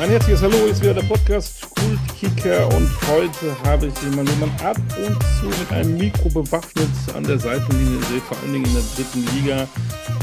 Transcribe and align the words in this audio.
Ein 0.00 0.10
herzliches 0.10 0.42
Hallo, 0.42 0.56
ist 0.66 0.82
wieder 0.82 0.94
der 0.94 1.02
Podcast 1.02 1.68
Kultkicker 1.70 2.66
und 2.74 2.90
heute 3.08 3.64
habe 3.64 3.86
ich 3.86 3.94
den 3.94 4.16
man 4.16 4.26
ab 4.64 4.76
und 5.06 5.22
zu 5.38 5.46
mit 5.46 5.70
einem 5.70 5.96
Mikro 5.96 6.28
bewaffnet 6.28 6.88
an 7.14 7.24
der 7.24 7.38
Seitenlinie 7.38 8.00
vor 8.26 8.36
allen 8.38 8.54
Dingen 8.54 8.64
in 8.64 8.72
der 8.72 8.82
dritten 8.96 9.24
Liga 9.36 9.68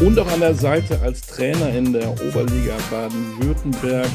und 0.02 0.20
auch 0.20 0.32
an 0.32 0.40
der 0.42 0.56
Seite 0.56 1.00
als 1.02 1.22
Trainer 1.22 1.70
in 1.70 1.94
der 1.94 2.10
Oberliga 2.12 2.76
Baden-Württemberg. 2.90 4.10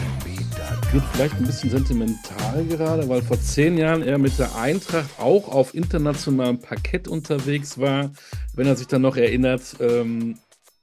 Wird 0.92 1.04
vielleicht 1.12 1.34
ein 1.36 1.46
bisschen 1.46 1.70
sentimental 1.70 2.64
gerade, 2.68 3.08
weil 3.08 3.22
vor 3.22 3.40
zehn 3.40 3.78
Jahren 3.78 4.02
er 4.02 4.18
mit 4.18 4.38
der 4.38 4.54
Eintracht 4.56 5.08
auch 5.18 5.48
auf 5.48 5.74
internationalem 5.74 6.58
Parkett 6.58 7.08
unterwegs 7.08 7.78
war. 7.78 8.10
Wenn 8.54 8.66
er 8.66 8.76
sich 8.76 8.86
dann 8.86 9.02
noch 9.02 9.16
erinnert, 9.16 9.62
ähm, 9.80 10.36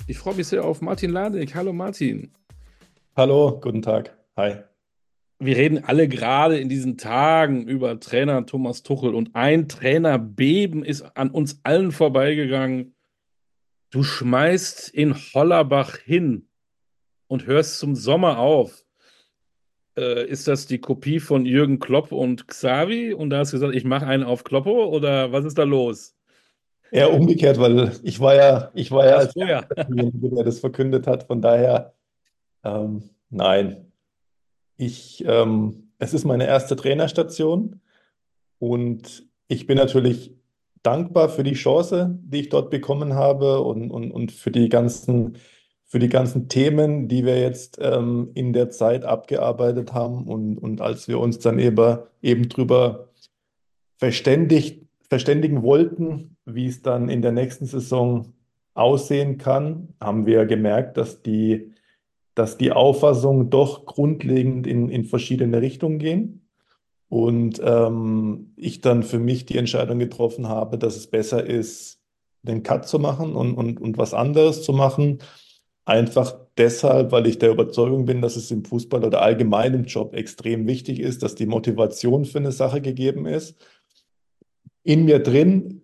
ich 0.07 0.17
freue 0.17 0.35
mich 0.35 0.47
sehr 0.47 0.63
auf 0.63 0.81
Martin 0.81 1.11
Ladek. 1.11 1.55
Hallo 1.55 1.71
Martin. 1.71 2.31
Hallo, 3.15 3.59
guten 3.61 3.81
Tag. 3.81 4.20
Hi 4.37 4.63
wir 5.41 5.57
reden 5.57 5.83
alle 5.83 6.07
gerade 6.07 6.59
in 6.59 6.69
diesen 6.69 6.97
Tagen 6.97 7.67
über 7.67 7.99
Trainer 7.99 8.45
Thomas 8.45 8.83
Tuchel 8.83 9.15
und 9.15 9.31
ein 9.33 9.67
Trainerbeben 9.67 10.85
ist 10.85 11.01
an 11.17 11.31
uns 11.31 11.61
allen 11.63 11.91
vorbeigegangen. 11.91 12.93
Du 13.89 14.03
schmeißt 14.03 14.89
in 14.89 15.15
Hollerbach 15.15 15.97
hin 15.97 16.47
und 17.27 17.47
hörst 17.47 17.79
zum 17.79 17.95
Sommer 17.95 18.37
auf. 18.37 18.85
Äh, 19.97 20.27
ist 20.27 20.47
das 20.47 20.67
die 20.67 20.79
Kopie 20.79 21.19
von 21.19 21.45
Jürgen 21.47 21.79
Klopp 21.79 22.11
und 22.11 22.47
Xavi? 22.47 23.13
Und 23.13 23.31
da 23.31 23.39
hast 23.39 23.51
du 23.51 23.57
gesagt, 23.57 23.75
ich 23.75 23.83
mache 23.83 24.05
einen 24.05 24.23
auf 24.23 24.43
Kloppo 24.43 24.85
oder 24.85 25.31
was 25.31 25.43
ist 25.43 25.57
da 25.57 25.63
los? 25.63 26.15
Eher 26.91 27.11
umgekehrt, 27.11 27.57
weil 27.59 27.93
ich 28.03 28.19
war 28.19 28.35
ja, 28.35 28.71
ich 28.75 28.91
war 28.91 29.07
ja 29.07 29.15
als 29.15 29.33
ja. 29.33 29.61
der 29.87 30.43
das 30.43 30.59
verkündet 30.59 31.07
hat. 31.07 31.23
Von 31.23 31.41
daher, 31.41 31.95
ähm, 32.63 33.09
nein, 33.29 33.90
ich, 34.81 35.23
ähm, 35.27 35.91
es 35.99 36.13
ist 36.13 36.25
meine 36.25 36.47
erste 36.47 36.75
Trainerstation 36.75 37.81
und 38.57 39.27
ich 39.47 39.67
bin 39.67 39.77
natürlich 39.77 40.35
dankbar 40.81 41.29
für 41.29 41.43
die 41.43 41.53
Chance, 41.53 42.17
die 42.23 42.41
ich 42.41 42.49
dort 42.49 42.71
bekommen 42.71 43.13
habe 43.13 43.61
und, 43.61 43.91
und, 43.91 44.11
und 44.11 44.31
für 44.31 44.49
die 44.49 44.69
ganzen, 44.69 45.37
für 45.85 45.99
die 45.99 46.09
ganzen 46.09 46.49
Themen, 46.49 47.07
die 47.07 47.25
wir 47.25 47.39
jetzt 47.39 47.77
ähm, 47.79 48.31
in 48.33 48.53
der 48.53 48.71
Zeit 48.71 49.05
abgearbeitet 49.05 49.93
haben 49.93 50.27
und, 50.27 50.57
und 50.57 50.81
als 50.81 51.07
wir 51.07 51.19
uns 51.19 51.37
dann 51.37 51.59
eben, 51.59 51.99
eben 52.23 52.49
drüber 52.49 53.09
verständigt, 53.97 54.87
verständigen 55.09 55.61
wollten, 55.61 56.37
wie 56.45 56.65
es 56.65 56.81
dann 56.81 57.07
in 57.09 57.21
der 57.21 57.33
nächsten 57.33 57.67
Saison 57.67 58.33
aussehen 58.73 59.37
kann, 59.37 59.89
haben 59.99 60.25
wir 60.25 60.45
gemerkt, 60.47 60.97
dass 60.97 61.21
die 61.21 61.70
dass 62.35 62.57
die 62.57 62.71
Auffassungen 62.71 63.49
doch 63.49 63.85
grundlegend 63.85 64.67
in, 64.67 64.89
in 64.89 65.05
verschiedene 65.05 65.61
Richtungen 65.61 65.99
gehen. 65.99 66.47
Und 67.09 67.61
ähm, 67.63 68.53
ich 68.55 68.79
dann 68.79 69.03
für 69.03 69.19
mich 69.19 69.45
die 69.45 69.57
Entscheidung 69.57 69.99
getroffen 69.99 70.47
habe, 70.47 70.77
dass 70.77 70.95
es 70.95 71.07
besser 71.07 71.45
ist, 71.45 71.99
den 72.43 72.63
Cut 72.63 72.87
zu 72.87 72.99
machen 72.99 73.35
und, 73.35 73.53
und, 73.53 73.81
und 73.81 73.97
was 73.97 74.13
anderes 74.13 74.63
zu 74.63 74.71
machen. 74.71 75.19
Einfach 75.83 76.39
deshalb, 76.57 77.11
weil 77.11 77.27
ich 77.27 77.37
der 77.37 77.51
Überzeugung 77.51 78.05
bin, 78.05 78.21
dass 78.21 78.37
es 78.37 78.49
im 78.49 78.63
Fußball 78.63 79.03
oder 79.03 79.21
allgemein 79.21 79.73
im 79.73 79.83
Job 79.83 80.13
extrem 80.13 80.67
wichtig 80.67 80.99
ist, 80.99 81.21
dass 81.21 81.35
die 81.35 81.47
Motivation 81.47 82.23
für 82.23 82.37
eine 82.37 82.53
Sache 82.53 82.81
gegeben 82.81 83.25
ist. 83.25 83.55
In 84.83 85.05
mir 85.05 85.19
drin 85.19 85.81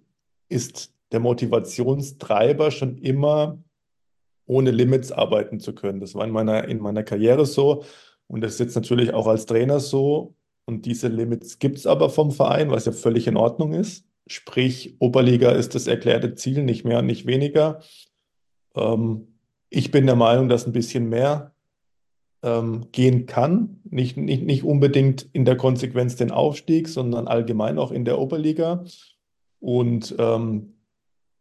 ist 0.50 0.94
der 1.12 1.20
Motivationstreiber 1.20 2.72
schon 2.72 2.98
immer 2.98 3.58
ohne 4.48 4.72
Limits 4.72 5.12
arbeiten 5.12 5.59
zu 5.59 5.76
können. 5.76 6.00
Das 6.00 6.16
war 6.16 6.26
in 6.26 6.31
meiner, 6.31 6.67
in 6.67 6.80
meiner 6.80 7.03
Karriere 7.03 7.45
so 7.45 7.84
und 8.28 8.42
das 8.42 8.53
ist 8.53 8.59
jetzt 8.59 8.76
natürlich 8.76 9.14
auch 9.14 9.28
als 9.28 9.45
Trainer 9.45 9.80
so. 9.80 10.36
Und 10.66 10.86
diese 10.86 11.08
Limits 11.08 11.59
gibt 11.59 11.78
es 11.78 11.88
aber 11.88 12.09
vom 12.09 12.31
Verein, 12.31 12.72
was 12.72 12.86
ja 12.86 12.92
völlig 12.92 13.28
in 13.28 13.38
Ordnung 13.38 13.73
ist. 13.73 14.06
Sprich, 14.28 14.98
Oberliga 15.00 15.52
ist 15.52 15.75
das 15.75 15.88
erklärte 15.88 16.36
Ziel, 16.36 16.63
nicht 16.63 16.84
mehr 16.84 17.00
und 17.00 17.06
nicht 17.06 17.25
weniger. 17.25 17.81
Ähm, 18.75 19.40
ich 19.69 19.91
bin 19.91 20.06
der 20.06 20.18
Meinung, 20.18 20.50
dass 20.50 20.68
ein 20.68 20.74
bisschen 20.74 21.07
mehr 21.07 21.53
ähm, 22.44 22.88
gehen 22.91 23.25
kann. 23.25 23.80
Nicht, 23.86 24.18
nicht, 24.18 24.44
nicht 24.44 24.63
unbedingt 24.63 25.30
in 25.31 25.46
der 25.46 25.56
Konsequenz 25.56 26.18
den 26.18 26.31
Aufstieg, 26.31 26.90
sondern 26.90 27.30
allgemein 27.30 27.78
auch 27.78 27.91
in 27.91 28.03
der 28.03 28.19
Oberliga. 28.19 28.84
Und 29.62 30.13
ähm, 30.19 30.74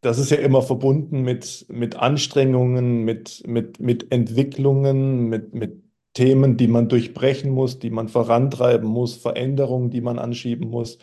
das 0.01 0.19
ist 0.19 0.31
ja 0.31 0.37
immer 0.39 0.62
verbunden 0.62 1.23
mit, 1.23 1.67
mit 1.69 1.97
Anstrengungen, 1.97 3.05
mit, 3.05 3.43
mit, 3.47 3.81
mit 3.81 4.12
Entwicklungen, 4.12 5.29
mit, 5.29 5.55
mit 5.55 5.83
Themen, 6.15 6.57
die 6.57 6.69
man 6.69 6.89
durchbrechen 6.89 7.51
muss, 7.51 7.79
die 7.79 7.91
man 7.91 8.09
vorantreiben 8.09 8.89
muss, 8.89 9.17
Veränderungen, 9.17 9.91
die 9.91 10.01
man 10.01 10.19
anschieben 10.19 10.71
muss. 10.71 10.99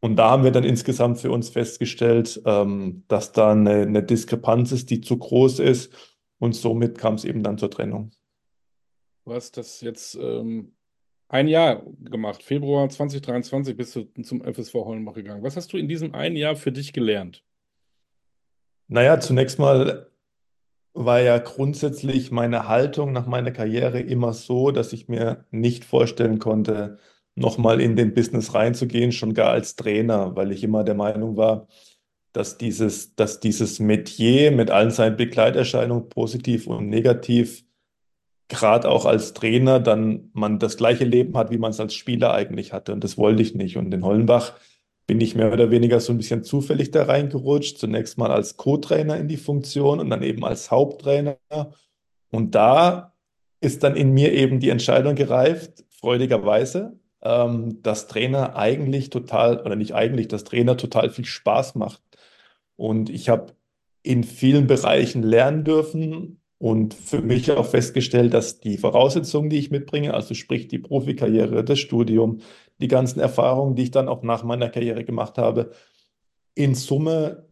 Und 0.00 0.16
da 0.16 0.30
haben 0.30 0.44
wir 0.44 0.50
dann 0.50 0.64
insgesamt 0.64 1.18
für 1.18 1.30
uns 1.30 1.48
festgestellt, 1.48 2.42
ähm, 2.44 3.04
dass 3.08 3.32
da 3.32 3.52
eine, 3.52 3.82
eine 3.82 4.02
Diskrepanz 4.02 4.72
ist, 4.72 4.90
die 4.90 5.00
zu 5.00 5.16
groß 5.16 5.60
ist. 5.60 5.92
Und 6.38 6.54
somit 6.54 6.98
kam 6.98 7.14
es 7.14 7.24
eben 7.24 7.42
dann 7.42 7.58
zur 7.58 7.70
Trennung. 7.70 8.10
Du 9.24 9.32
hast 9.32 9.56
das 9.56 9.80
jetzt 9.80 10.16
ähm, 10.16 10.74
ein 11.28 11.48
Jahr 11.48 11.84
gemacht. 12.00 12.42
Februar 12.42 12.88
2023 12.88 13.76
bist 13.76 13.96
du 13.96 14.04
zum 14.22 14.42
FSV 14.42 14.74
Hollenbach 14.74 15.14
gegangen. 15.14 15.42
Was 15.42 15.56
hast 15.56 15.72
du 15.72 15.78
in 15.78 15.88
diesem 15.88 16.14
einen 16.14 16.36
Jahr 16.36 16.56
für 16.56 16.72
dich 16.72 16.92
gelernt? 16.92 17.42
Naja, 18.88 19.20
zunächst 19.20 19.58
mal 19.58 20.10
war 20.94 21.20
ja 21.20 21.38
grundsätzlich 21.38 22.30
meine 22.30 22.68
Haltung 22.68 23.12
nach 23.12 23.26
meiner 23.26 23.50
Karriere 23.50 24.00
immer 24.00 24.32
so, 24.32 24.70
dass 24.70 24.92
ich 24.92 25.08
mir 25.08 25.44
nicht 25.50 25.84
vorstellen 25.84 26.38
konnte, 26.38 26.98
nochmal 27.34 27.80
in 27.80 27.96
den 27.96 28.14
Business 28.14 28.54
reinzugehen, 28.54 29.10
schon 29.10 29.34
gar 29.34 29.50
als 29.50 29.74
Trainer, 29.74 30.36
weil 30.36 30.52
ich 30.52 30.62
immer 30.62 30.84
der 30.84 30.94
Meinung 30.94 31.36
war, 31.36 31.66
dass 32.32 32.58
dieses, 32.58 33.14
dass 33.16 33.40
dieses 33.40 33.80
Metier 33.80 34.52
mit 34.52 34.70
allen 34.70 34.90
seinen 34.90 35.16
Begleiterscheinungen, 35.16 36.08
positiv 36.08 36.66
und 36.66 36.88
negativ, 36.88 37.64
gerade 38.48 38.88
auch 38.88 39.04
als 39.04 39.32
Trainer, 39.34 39.80
dann 39.80 40.30
man 40.32 40.58
das 40.58 40.76
gleiche 40.76 41.04
Leben 41.04 41.36
hat, 41.36 41.50
wie 41.50 41.58
man 41.58 41.70
es 41.70 41.80
als 41.80 41.94
Spieler 41.94 42.34
eigentlich 42.34 42.72
hatte. 42.72 42.92
Und 42.92 43.02
das 43.02 43.16
wollte 43.18 43.42
ich 43.42 43.54
nicht. 43.54 43.76
Und 43.76 43.92
in 43.92 44.04
Hollenbach 44.04 44.54
bin 45.06 45.20
ich 45.20 45.34
mehr 45.34 45.52
oder 45.52 45.70
weniger 45.70 46.00
so 46.00 46.12
ein 46.12 46.18
bisschen 46.18 46.44
zufällig 46.44 46.90
da 46.90 47.04
reingerutscht. 47.04 47.78
Zunächst 47.78 48.18
mal 48.18 48.30
als 48.30 48.56
Co-Trainer 48.56 49.16
in 49.18 49.28
die 49.28 49.36
Funktion 49.36 50.00
und 50.00 50.10
dann 50.10 50.22
eben 50.22 50.44
als 50.44 50.70
Haupttrainer. 50.70 51.36
Und 52.30 52.54
da 52.54 53.14
ist 53.60 53.82
dann 53.82 53.96
in 53.96 54.12
mir 54.12 54.32
eben 54.32 54.60
die 54.60 54.70
Entscheidung 54.70 55.14
gereift, 55.14 55.84
freudigerweise, 55.90 56.98
ähm, 57.22 57.82
dass 57.82 58.06
Trainer 58.06 58.56
eigentlich 58.56 59.10
total, 59.10 59.60
oder 59.60 59.76
nicht 59.76 59.94
eigentlich, 59.94 60.28
dass 60.28 60.44
Trainer 60.44 60.76
total 60.76 61.10
viel 61.10 61.24
Spaß 61.24 61.74
macht. 61.74 62.02
Und 62.76 63.10
ich 63.10 63.28
habe 63.28 63.54
in 64.02 64.24
vielen 64.24 64.66
Bereichen 64.66 65.22
lernen 65.22 65.64
dürfen 65.64 66.40
und 66.58 66.94
für 66.94 67.20
mich 67.20 67.50
auch 67.50 67.66
festgestellt, 67.66 68.32
dass 68.32 68.60
die 68.60 68.78
Voraussetzungen, 68.78 69.50
die 69.50 69.58
ich 69.58 69.70
mitbringe, 69.70 70.14
also 70.14 70.34
sprich 70.34 70.68
die 70.68 70.78
Profikarriere, 70.78 71.64
das 71.64 71.78
Studium, 71.78 72.38
die 72.78 72.88
ganzen 72.88 73.20
Erfahrungen, 73.20 73.74
die 73.74 73.84
ich 73.84 73.90
dann 73.90 74.08
auch 74.08 74.22
nach 74.22 74.44
meiner 74.44 74.68
Karriere 74.68 75.04
gemacht 75.04 75.38
habe, 75.38 75.70
in 76.54 76.74
Summe 76.74 77.48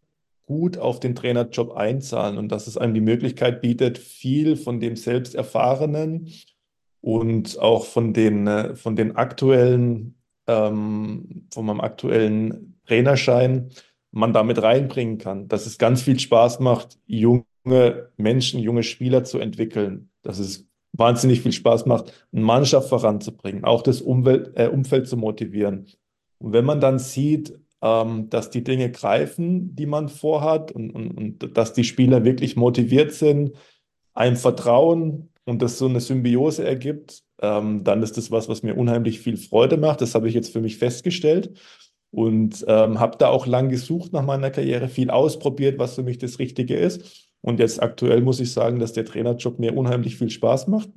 gut 0.47 0.79
auf 0.79 1.01
den 1.01 1.15
Trainerjob 1.15 1.73
einzahlen. 1.73 2.39
Und 2.39 2.53
dass 2.53 2.67
es 2.67 2.77
einem 2.77 2.95
die 2.95 3.01
Möglichkeit 3.01 3.61
bietet, 3.61 3.99
viel 3.99 4.57
von 4.57 4.81
dem 4.81 4.97
selbst 4.97 5.35
Erfahrenen 5.35 6.29
und 7.01 7.59
auch 7.59 7.85
von 7.85 8.13
den, 8.13 8.47
äh, 8.47 8.77
von 8.77 8.97
den 8.97 9.17
aktuellen, 9.17 10.17
ähm, 10.47 11.49
von 11.53 11.67
meinem 11.67 11.81
aktuellen 11.81 12.81
Trainerschein 12.87 13.71
man 14.11 14.33
damit 14.33 14.63
reinbringen 14.63 15.19
kann, 15.19 15.49
dass 15.49 15.67
es 15.67 15.79
ganz 15.79 16.03
viel 16.03 16.19
Spaß 16.19 16.61
macht, 16.61 16.99
junge 17.07 17.45
Menschen, 17.65 18.61
junge 18.61 18.83
Spieler 18.83 19.25
zu 19.25 19.39
entwickeln, 19.39 20.11
dass 20.23 20.39
es 20.39 20.67
wahnsinnig 20.93 21.41
viel 21.41 21.53
Spaß 21.53 21.87
macht, 21.87 22.27
eine 22.33 22.43
Mannschaft 22.43 22.89
voranzubringen, 22.89 23.65
auch 23.65 23.83
das 23.83 24.01
Umwelt, 24.01 24.53
äh, 24.57 24.69
Umfeld 24.69 25.09
zu 25.09 25.17
motivieren. 25.17 25.87
Und 26.39 26.53
wenn 26.53 26.65
man 26.65 26.81
dann 26.81 26.99
sieht, 26.99 27.59
ähm, 27.83 28.29
dass 28.31 28.51
die 28.51 28.65
Dinge 28.65 28.91
greifen, 28.91 29.75
die 29.75 29.87
man 29.87 30.09
vorhat 30.09 30.73
und, 30.73 30.91
und, 30.91 31.11
und 31.11 31.57
dass 31.57 31.73
die 31.73 31.85
Spieler 31.85 32.25
wirklich 32.25 32.57
motiviert 32.57 33.13
sind, 33.13 33.53
einem 34.15 34.37
vertrauen 34.37 35.31
und 35.45 35.63
das 35.63 35.79
so 35.79 35.87
eine 35.87 36.01
Symbiose 36.01 36.65
ergibt, 36.65 37.23
ähm, 37.41 37.83
dann 37.85 38.03
ist 38.03 38.17
das 38.17 38.31
was, 38.31 38.49
was 38.49 38.63
mir 38.63 38.77
unheimlich 38.77 39.21
viel 39.21 39.37
Freude 39.37 39.77
macht. 39.77 40.01
Das 40.01 40.15
habe 40.15 40.29
ich 40.29 40.35
jetzt 40.35 40.53
für 40.53 40.61
mich 40.61 40.77
festgestellt 40.77 41.59
und 42.11 42.65
ähm, 42.69 43.01
habe 43.01 43.17
da 43.19 43.29
auch 43.29 43.47
lang 43.47 43.69
gesucht 43.69 44.13
nach 44.13 44.25
meiner 44.25 44.51
Karriere, 44.51 44.89
viel 44.89 45.11
ausprobiert, 45.11 45.79
was 45.79 45.95
für 45.95 46.03
mich 46.03 46.19
das 46.19 46.39
Richtige 46.39 46.77
ist. 46.77 47.32
Und 47.43 47.59
jetzt 47.59 47.83
aktuell 47.83 48.23
muss 48.23 48.41
ich 48.41 48.53
sagen, 48.53 48.79
dass 48.79 48.93
der 48.93 49.05
Trainerjob 49.05 49.59
mir 49.59 49.77
unheimlich 49.77 50.17
viel 50.17 50.31
Spaß 50.31 50.69
macht 50.69 50.91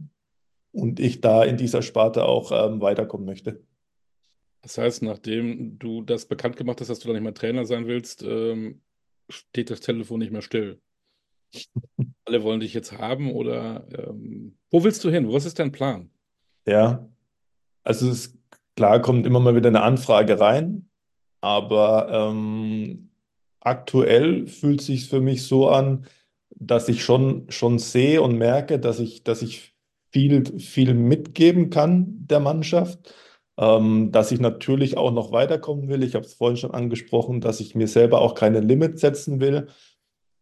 und 0.71 0.99
ich 0.99 1.19
da 1.19 1.43
in 1.43 1.57
dieser 1.57 1.81
Sparte 1.81 2.25
auch 2.25 2.51
ähm, 2.51 2.81
weiterkommen 2.81 3.25
möchte. 3.25 3.63
Das 4.61 4.77
heißt, 4.77 5.03
nachdem 5.03 5.77
du 5.79 6.01
das 6.01 6.25
bekannt 6.25 6.55
gemacht 6.55 6.81
hast, 6.81 6.89
dass 6.89 6.99
du 6.99 7.07
da 7.07 7.13
nicht 7.13 7.23
mehr 7.23 7.33
Trainer 7.33 7.65
sein 7.65 7.87
willst, 7.87 8.23
ähm, 8.23 8.81
steht 9.29 9.69
das 9.69 9.79
Telefon 9.79 10.19
nicht 10.19 10.31
mehr 10.31 10.41
still. 10.41 10.79
Alle 12.25 12.43
wollen 12.43 12.59
dich 12.59 12.73
jetzt 12.73 12.91
haben 12.91 13.31
oder 13.31 13.87
ähm, 13.97 14.57
wo 14.69 14.83
willst 14.83 15.03
du 15.03 15.09
hin? 15.09 15.31
Was 15.31 15.45
ist 15.45 15.59
dein 15.59 15.71
Plan? 15.71 16.09
Ja, 16.67 17.07
also 17.83 18.09
es 18.09 18.27
ist 18.27 18.37
klar, 18.75 19.01
kommt 19.01 19.25
immer 19.25 19.39
mal 19.39 19.55
wieder 19.55 19.69
eine 19.69 19.83
Anfrage 19.83 20.39
rein, 20.39 20.89
aber 21.41 22.09
ähm, 22.11 23.09
aktuell 23.59 24.47
fühlt 24.47 24.81
es 24.81 24.87
sich 24.87 25.09
für 25.09 25.21
mich 25.21 25.43
so 25.43 25.69
an, 25.69 26.05
dass 26.55 26.89
ich 26.89 27.03
schon, 27.03 27.45
schon 27.49 27.79
sehe 27.79 28.21
und 28.21 28.37
merke, 28.37 28.79
dass 28.79 28.99
ich, 28.99 29.23
dass 29.23 29.41
ich 29.41 29.75
viel, 30.11 30.59
viel 30.59 30.93
mitgeben 30.93 31.69
kann 31.69 32.25
der 32.27 32.39
Mannschaft, 32.39 33.13
ähm, 33.57 34.11
dass 34.11 34.31
ich 34.31 34.39
natürlich 34.39 34.97
auch 34.97 35.11
noch 35.11 35.31
weiterkommen 35.31 35.89
will. 35.89 36.03
Ich 36.03 36.15
habe 36.15 36.25
es 36.25 36.33
vorhin 36.33 36.57
schon 36.57 36.71
angesprochen, 36.71 37.41
dass 37.41 37.59
ich 37.59 37.75
mir 37.75 37.87
selber 37.87 38.21
auch 38.21 38.35
keine 38.35 38.61
Limits 38.61 39.01
setzen 39.01 39.39
will. 39.39 39.67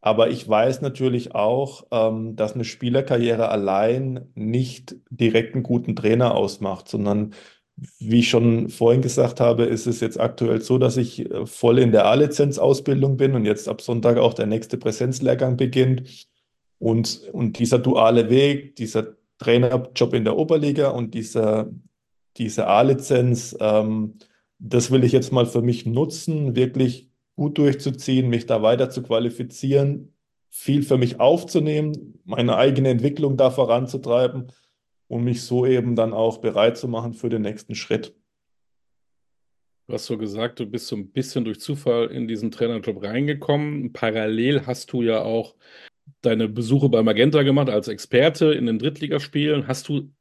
Aber 0.01 0.29
ich 0.29 0.47
weiß 0.47 0.81
natürlich 0.81 1.33
auch, 1.33 1.85
ähm, 1.91 2.35
dass 2.35 2.53
eine 2.53 2.65
Spielerkarriere 2.65 3.49
allein 3.49 4.27
nicht 4.35 4.95
direkt 5.09 5.55
einen 5.55 5.63
guten 5.63 5.95
Trainer 5.95 6.35
ausmacht, 6.35 6.89
sondern 6.89 7.33
wie 7.75 8.19
ich 8.19 8.29
schon 8.29 8.69
vorhin 8.69 9.01
gesagt 9.01 9.39
habe, 9.39 9.63
ist 9.63 9.87
es 9.87 9.99
jetzt 9.99 10.19
aktuell 10.19 10.61
so, 10.61 10.77
dass 10.77 10.97
ich 10.97 11.29
äh, 11.31 11.45
voll 11.45 11.79
in 11.79 11.91
der 11.91 12.05
A-Lizenz-Ausbildung 12.05 13.17
bin 13.17 13.35
und 13.35 13.45
jetzt 13.45 13.67
ab 13.67 13.81
Sonntag 13.81 14.17
auch 14.17 14.33
der 14.33 14.45
nächste 14.45 14.77
Präsenzlehrgang 14.77 15.57
beginnt. 15.57 16.27
Und, 16.79 17.29
und 17.31 17.59
dieser 17.59 17.79
duale 17.79 18.29
Weg, 18.29 18.75
dieser 18.75 19.15
Trainerjob 19.39 20.13
in 20.13 20.23
der 20.23 20.37
Oberliga 20.37 20.89
und 20.89 21.13
dieser, 21.13 21.71
diese 22.37 22.67
A-Lizenz, 22.67 23.55
ähm, 23.59 24.15
das 24.59 24.91
will 24.91 25.03
ich 25.03 25.11
jetzt 25.11 25.31
mal 25.31 25.45
für 25.45 25.61
mich 25.61 25.85
nutzen, 25.85 26.55
wirklich 26.55 27.09
gut 27.35 27.57
durchzuziehen, 27.57 28.29
mich 28.29 28.45
da 28.45 28.61
weiter 28.61 28.89
zu 28.89 29.01
qualifizieren, 29.01 30.13
viel 30.49 30.83
für 30.83 30.97
mich 30.97 31.19
aufzunehmen, 31.19 32.19
meine 32.25 32.55
eigene 32.55 32.89
Entwicklung 32.89 33.37
da 33.37 33.49
voranzutreiben 33.49 34.51
und 35.07 35.23
mich 35.23 35.43
so 35.43 35.65
eben 35.65 35.95
dann 35.95 36.13
auch 36.13 36.39
bereit 36.39 36.77
zu 36.77 36.87
machen 36.87 37.13
für 37.13 37.29
den 37.29 37.41
nächsten 37.41 37.75
Schritt. 37.75 38.15
Du 39.87 39.93
hast 39.93 40.05
so 40.05 40.17
gesagt, 40.17 40.59
du 40.59 40.65
bist 40.65 40.87
so 40.87 40.95
ein 40.95 41.11
bisschen 41.11 41.43
durch 41.43 41.59
Zufall 41.59 42.07
in 42.07 42.27
diesen 42.27 42.51
Trainerjob 42.51 43.03
reingekommen. 43.03 43.91
Parallel 43.91 44.65
hast 44.65 44.93
du 44.93 45.01
ja 45.01 45.21
auch 45.21 45.55
deine 46.21 46.47
Besuche 46.47 46.89
bei 46.89 47.03
Magenta 47.03 47.43
gemacht 47.43 47.69
als 47.69 47.89
Experte 47.89 48.53
in 48.53 48.65
den 48.65 48.79
Drittligaspielen. 48.79 49.67
Hast 49.67 49.89
du 49.89 50.13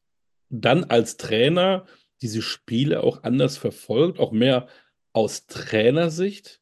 dann 0.50 0.84
als 0.84 1.16
Trainer 1.16 1.86
diese 2.22 2.42
Spiele 2.42 3.02
auch 3.02 3.22
anders 3.22 3.56
verfolgt, 3.56 4.18
auch 4.18 4.32
mehr 4.32 4.66
aus 5.12 5.46
Trainersicht? 5.46 6.60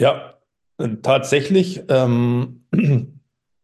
Ja, 0.00 0.38
tatsächlich 1.02 1.82
ähm, 1.88 2.64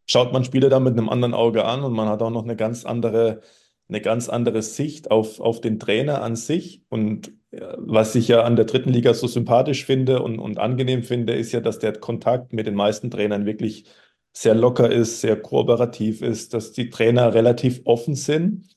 schaut 0.09 0.33
man 0.33 0.45
Spiele 0.45 0.69
da 0.69 0.81
mit 0.81 0.95
einem 0.95 1.09
anderen 1.09 1.35
Auge 1.35 1.65
an 1.65 1.85
und 1.85 1.93
man 1.93 2.09
hat 2.09 2.23
auch 2.23 2.31
noch 2.31 2.45
eine 2.45 2.57
ganz 2.57 2.85
andere, 2.85 3.43
eine 3.89 4.01
ganz 4.01 4.29
andere 4.29 4.63
Sicht 4.63 5.11
auf, 5.11 5.39
auf 5.39 5.61
den 5.61 5.79
Trainer 5.79 6.23
an 6.23 6.35
sich. 6.35 6.83
Und 6.89 7.33
was 7.51 8.15
ich 8.15 8.29
ja 8.29 8.43
an 8.43 8.57
der 8.57 8.65
dritten 8.65 8.91
Liga 8.91 9.15
so 9.15 9.27
sympathisch 9.27 9.85
finde 9.85 10.23
und, 10.23 10.39
und 10.39 10.59
angenehm 10.59 11.03
finde, 11.03 11.35
ist 11.35 11.53
ja, 11.53 11.61
dass 11.61 11.79
der 11.79 11.93
Kontakt 11.93 12.53
mit 12.53 12.67
den 12.67 12.75
meisten 12.75 13.11
Trainern 13.11 13.47
wirklich 13.47 13.85
sehr 14.33 14.55
locker 14.55 14.91
ist, 14.91 15.21
sehr 15.21 15.41
kooperativ 15.41 16.23
ist, 16.23 16.55
dass 16.55 16.73
die 16.73 16.91
Trainer 16.91 17.35
relativ 17.35 17.83
offen 17.85 18.15
sind 18.15 18.69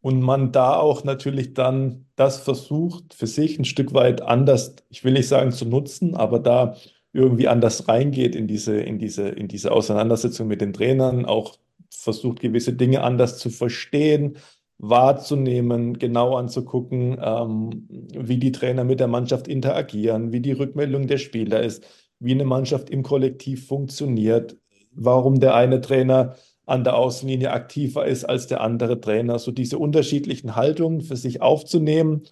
und 0.00 0.20
man 0.20 0.52
da 0.52 0.76
auch 0.76 1.04
natürlich 1.04 1.54
dann 1.54 2.06
das 2.16 2.40
versucht, 2.40 3.14
für 3.14 3.26
sich 3.26 3.58
ein 3.58 3.64
Stück 3.64 3.94
weit 3.94 4.20
anders, 4.20 4.76
ich 4.90 5.04
will 5.04 5.12
nicht 5.12 5.28
sagen 5.28 5.52
zu 5.52 5.64
nutzen, 5.64 6.14
aber 6.14 6.38
da 6.38 6.76
irgendwie 7.12 7.48
anders 7.48 7.88
reingeht 7.88 8.34
in 8.34 8.46
diese, 8.46 8.80
in 8.80 8.98
diese, 8.98 9.28
in 9.28 9.48
diese 9.48 9.72
Auseinandersetzung 9.72 10.48
mit 10.48 10.60
den 10.60 10.72
Trainern, 10.72 11.24
auch 11.24 11.56
versucht, 11.90 12.40
gewisse 12.40 12.72
Dinge 12.72 13.02
anders 13.02 13.38
zu 13.38 13.50
verstehen, 13.50 14.38
wahrzunehmen, 14.78 15.98
genau 15.98 16.36
anzugucken, 16.36 17.18
ähm, 17.22 17.86
wie 18.18 18.38
die 18.38 18.52
Trainer 18.52 18.84
mit 18.84 18.98
der 18.98 19.08
Mannschaft 19.08 19.46
interagieren, 19.46 20.32
wie 20.32 20.40
die 20.40 20.52
Rückmeldung 20.52 21.06
der 21.06 21.18
Spieler 21.18 21.62
ist, 21.62 21.86
wie 22.18 22.32
eine 22.32 22.44
Mannschaft 22.44 22.90
im 22.90 23.02
Kollektiv 23.02 23.66
funktioniert, 23.66 24.56
warum 24.90 25.38
der 25.38 25.54
eine 25.54 25.80
Trainer 25.80 26.34
an 26.66 26.84
der 26.84 26.96
Außenlinie 26.96 27.50
aktiver 27.50 28.06
ist 28.06 28.24
als 28.24 28.46
der 28.46 28.60
andere 28.60 29.00
Trainer. 29.00 29.38
So 29.38 29.52
diese 29.52 29.78
unterschiedlichen 29.78 30.56
Haltungen 30.56 31.00
für 31.00 31.16
sich 31.16 31.42
aufzunehmen, 31.42 32.22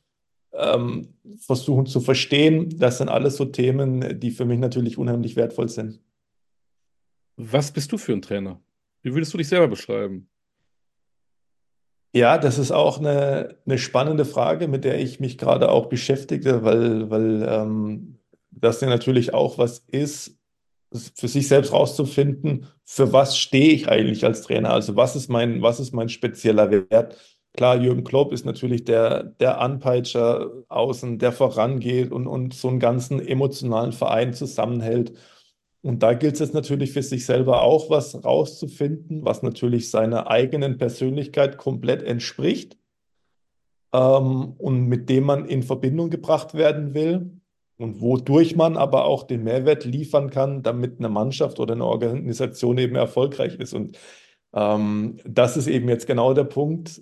ähm, 0.52 1.14
versuchen 1.38 1.86
zu 1.86 2.00
verstehen, 2.00 2.78
das 2.78 2.98
sind 2.98 3.08
alles 3.08 3.36
so 3.36 3.44
Themen, 3.44 4.18
die 4.20 4.30
für 4.30 4.44
mich 4.44 4.58
natürlich 4.58 4.98
unheimlich 4.98 5.36
wertvoll 5.36 5.68
sind. 5.68 6.00
Was 7.36 7.72
bist 7.72 7.92
du 7.92 7.98
für 7.98 8.12
ein 8.12 8.22
Trainer? 8.22 8.60
Wie 9.02 9.14
würdest 9.14 9.32
du 9.32 9.38
dich 9.38 9.48
selber 9.48 9.68
beschreiben? 9.68 10.28
Ja, 12.12 12.38
das 12.38 12.58
ist 12.58 12.72
auch 12.72 12.98
eine, 12.98 13.56
eine 13.64 13.78
spannende 13.78 14.24
Frage, 14.24 14.66
mit 14.66 14.84
der 14.84 15.00
ich 15.00 15.20
mich 15.20 15.38
gerade 15.38 15.70
auch 15.70 15.86
beschäftige, 15.86 16.64
weil, 16.64 17.08
weil 17.08 17.46
ähm, 17.48 18.18
das 18.50 18.80
ja 18.80 18.88
natürlich 18.88 19.32
auch 19.32 19.58
was 19.58 19.78
ist, 19.86 20.36
für 20.92 21.28
sich 21.28 21.46
selbst 21.46 21.72
rauszufinden, 21.72 22.66
für 22.84 23.12
was 23.12 23.38
stehe 23.38 23.72
ich 23.72 23.88
eigentlich 23.88 24.24
als 24.24 24.42
Trainer? 24.42 24.72
Also 24.72 24.96
was 24.96 25.14
ist 25.14 25.28
mein, 25.28 25.62
was 25.62 25.78
ist 25.78 25.92
mein 25.92 26.08
spezieller 26.08 26.70
Wert? 26.70 27.16
Klar, 27.52 27.76
Jürgen 27.76 28.04
Klopp 28.04 28.32
ist 28.32 28.46
natürlich 28.46 28.84
der, 28.84 29.24
der 29.24 29.60
Anpeitscher 29.60 30.50
außen, 30.68 31.18
der 31.18 31.32
vorangeht 31.32 32.12
und, 32.12 32.26
und 32.26 32.54
so 32.54 32.68
einen 32.68 32.78
ganzen 32.78 33.20
emotionalen 33.20 33.92
Verein 33.92 34.32
zusammenhält. 34.34 35.12
Und 35.82 36.02
da 36.02 36.12
gilt 36.12 36.40
es 36.40 36.52
natürlich 36.52 36.92
für 36.92 37.02
sich 37.02 37.26
selber 37.26 37.62
auch 37.62 37.90
was 37.90 38.24
rauszufinden, 38.24 39.24
was 39.24 39.42
natürlich 39.42 39.90
seiner 39.90 40.30
eigenen 40.30 40.78
Persönlichkeit 40.78 41.56
komplett 41.56 42.02
entspricht 42.02 42.76
ähm, 43.92 44.54
und 44.58 44.86
mit 44.86 45.08
dem 45.08 45.24
man 45.24 45.46
in 45.46 45.62
Verbindung 45.62 46.10
gebracht 46.10 46.54
werden 46.54 46.94
will 46.94 47.40
und 47.78 48.00
wodurch 48.00 48.56
man 48.56 48.76
aber 48.76 49.06
auch 49.06 49.22
den 49.24 49.42
Mehrwert 49.42 49.84
liefern 49.84 50.30
kann, 50.30 50.62
damit 50.62 50.98
eine 50.98 51.08
Mannschaft 51.08 51.58
oder 51.58 51.74
eine 51.74 51.86
Organisation 51.86 52.76
eben 52.78 52.94
erfolgreich 52.94 53.56
ist. 53.56 53.72
Und 53.72 53.98
ähm, 54.52 55.18
das 55.24 55.56
ist 55.56 55.66
eben 55.66 55.88
jetzt 55.88 56.06
genau 56.06 56.34
der 56.34 56.44
Punkt, 56.44 57.00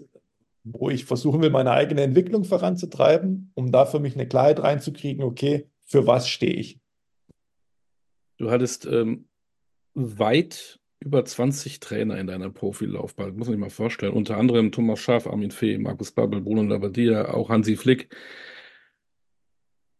wo 0.73 0.91
ich 0.91 1.05
versuchen 1.05 1.43
will, 1.43 1.50
meine 1.50 1.73
eigene 1.73 2.03
Entwicklung 2.03 2.44
voranzutreiben, 2.44 3.50
um 3.55 3.73
da 3.73 3.87
für 3.87 4.00
mich 4.00 4.15
eine 4.15 4.29
Klarheit 4.29 4.62
reinzukriegen, 4.62 5.23
okay, 5.23 5.69
für 5.85 6.06
was 6.06 6.29
stehe 6.29 6.55
ich? 6.55 6.81
Du 8.37 8.50
hattest 8.50 8.87
ähm, 8.87 9.29
weit 9.94 10.81
über 11.00 11.25
20 11.25 11.81
Trainer 11.81 12.19
in 12.19 12.26
deiner 12.26 12.50
Profilaufbahn, 12.50 13.37
muss 13.37 13.49
man 13.49 13.55
sich 13.55 13.61
mal 13.61 13.70
vorstellen. 13.70 14.12
Unter 14.12 14.37
anderem 14.37 14.73
Thomas 14.73 14.99
Schaaf, 14.99 15.26
Armin 15.26 15.50
Fee, 15.50 15.79
Markus 15.79 16.12
Babbel, 16.12 16.41
Bruno 16.41 16.62
Labbadia, 16.62 17.32
auch 17.34 17.51
Hansi 17.51 17.77
Flick. 17.77 18.15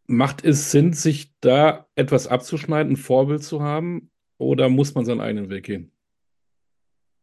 Macht 0.07 0.45
es 0.45 0.71
Sinn, 0.71 0.93
sich 0.93 1.33
da 1.41 1.87
etwas 1.95 2.27
abzuschneiden, 2.27 2.95
ein 2.95 2.97
Vorbild 2.97 3.43
zu 3.43 3.63
haben, 3.63 4.11
oder 4.39 4.69
muss 4.69 4.95
man 4.95 5.05
seinen 5.05 5.21
eigenen 5.21 5.51
Weg 5.51 5.65
gehen? 5.65 5.93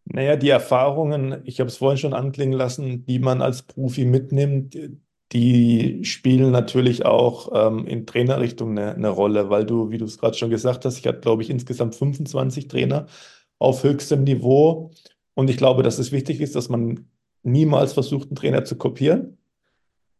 Naja, 0.06 0.36
die 0.36 0.50
Erfahrungen, 0.50 1.42
ich 1.46 1.60
habe 1.60 1.70
es 1.70 1.78
vorhin 1.78 1.98
schon 1.98 2.14
anklingen 2.14 2.58
lassen, 2.58 3.06
die 3.06 3.20
man 3.20 3.42
als 3.42 3.64
Profi 3.64 4.06
mitnimmt, 4.06 4.78
die 5.32 6.06
spielen 6.06 6.52
natürlich 6.52 7.06
auch 7.06 7.52
ähm, 7.54 7.88
in 7.88 8.06
Trainerrichtung 8.06 8.72
eine, 8.72 8.94
eine, 8.94 9.10
Rolle, 9.10 9.50
weil 9.50 9.66
du, 9.66 9.90
wie 9.90 9.98
du 9.98 10.06
es 10.06 10.20
gerade 10.20 10.38
schon 10.38 10.52
gesagt 10.52 10.86
hast, 10.86 11.00
ich 11.00 11.08
hatte, 11.08 11.22
glaube 11.22 11.42
ich, 11.42 11.50
insgesamt 11.50 11.96
25 11.96 12.68
Trainer 12.68 13.08
auf 13.58 13.84
höchstem 13.84 14.24
Niveau. 14.24 14.92
Und 15.34 15.50
ich 15.50 15.58
glaube, 15.58 15.82
dass 15.82 15.98
es 15.98 16.12
wichtig 16.12 16.40
ist, 16.40 16.56
dass 16.56 16.70
man 16.70 17.08
niemals 17.42 17.94
versucht, 17.94 18.28
einen 18.28 18.36
Trainer 18.36 18.64
zu 18.64 18.78
kopieren, 18.78 19.38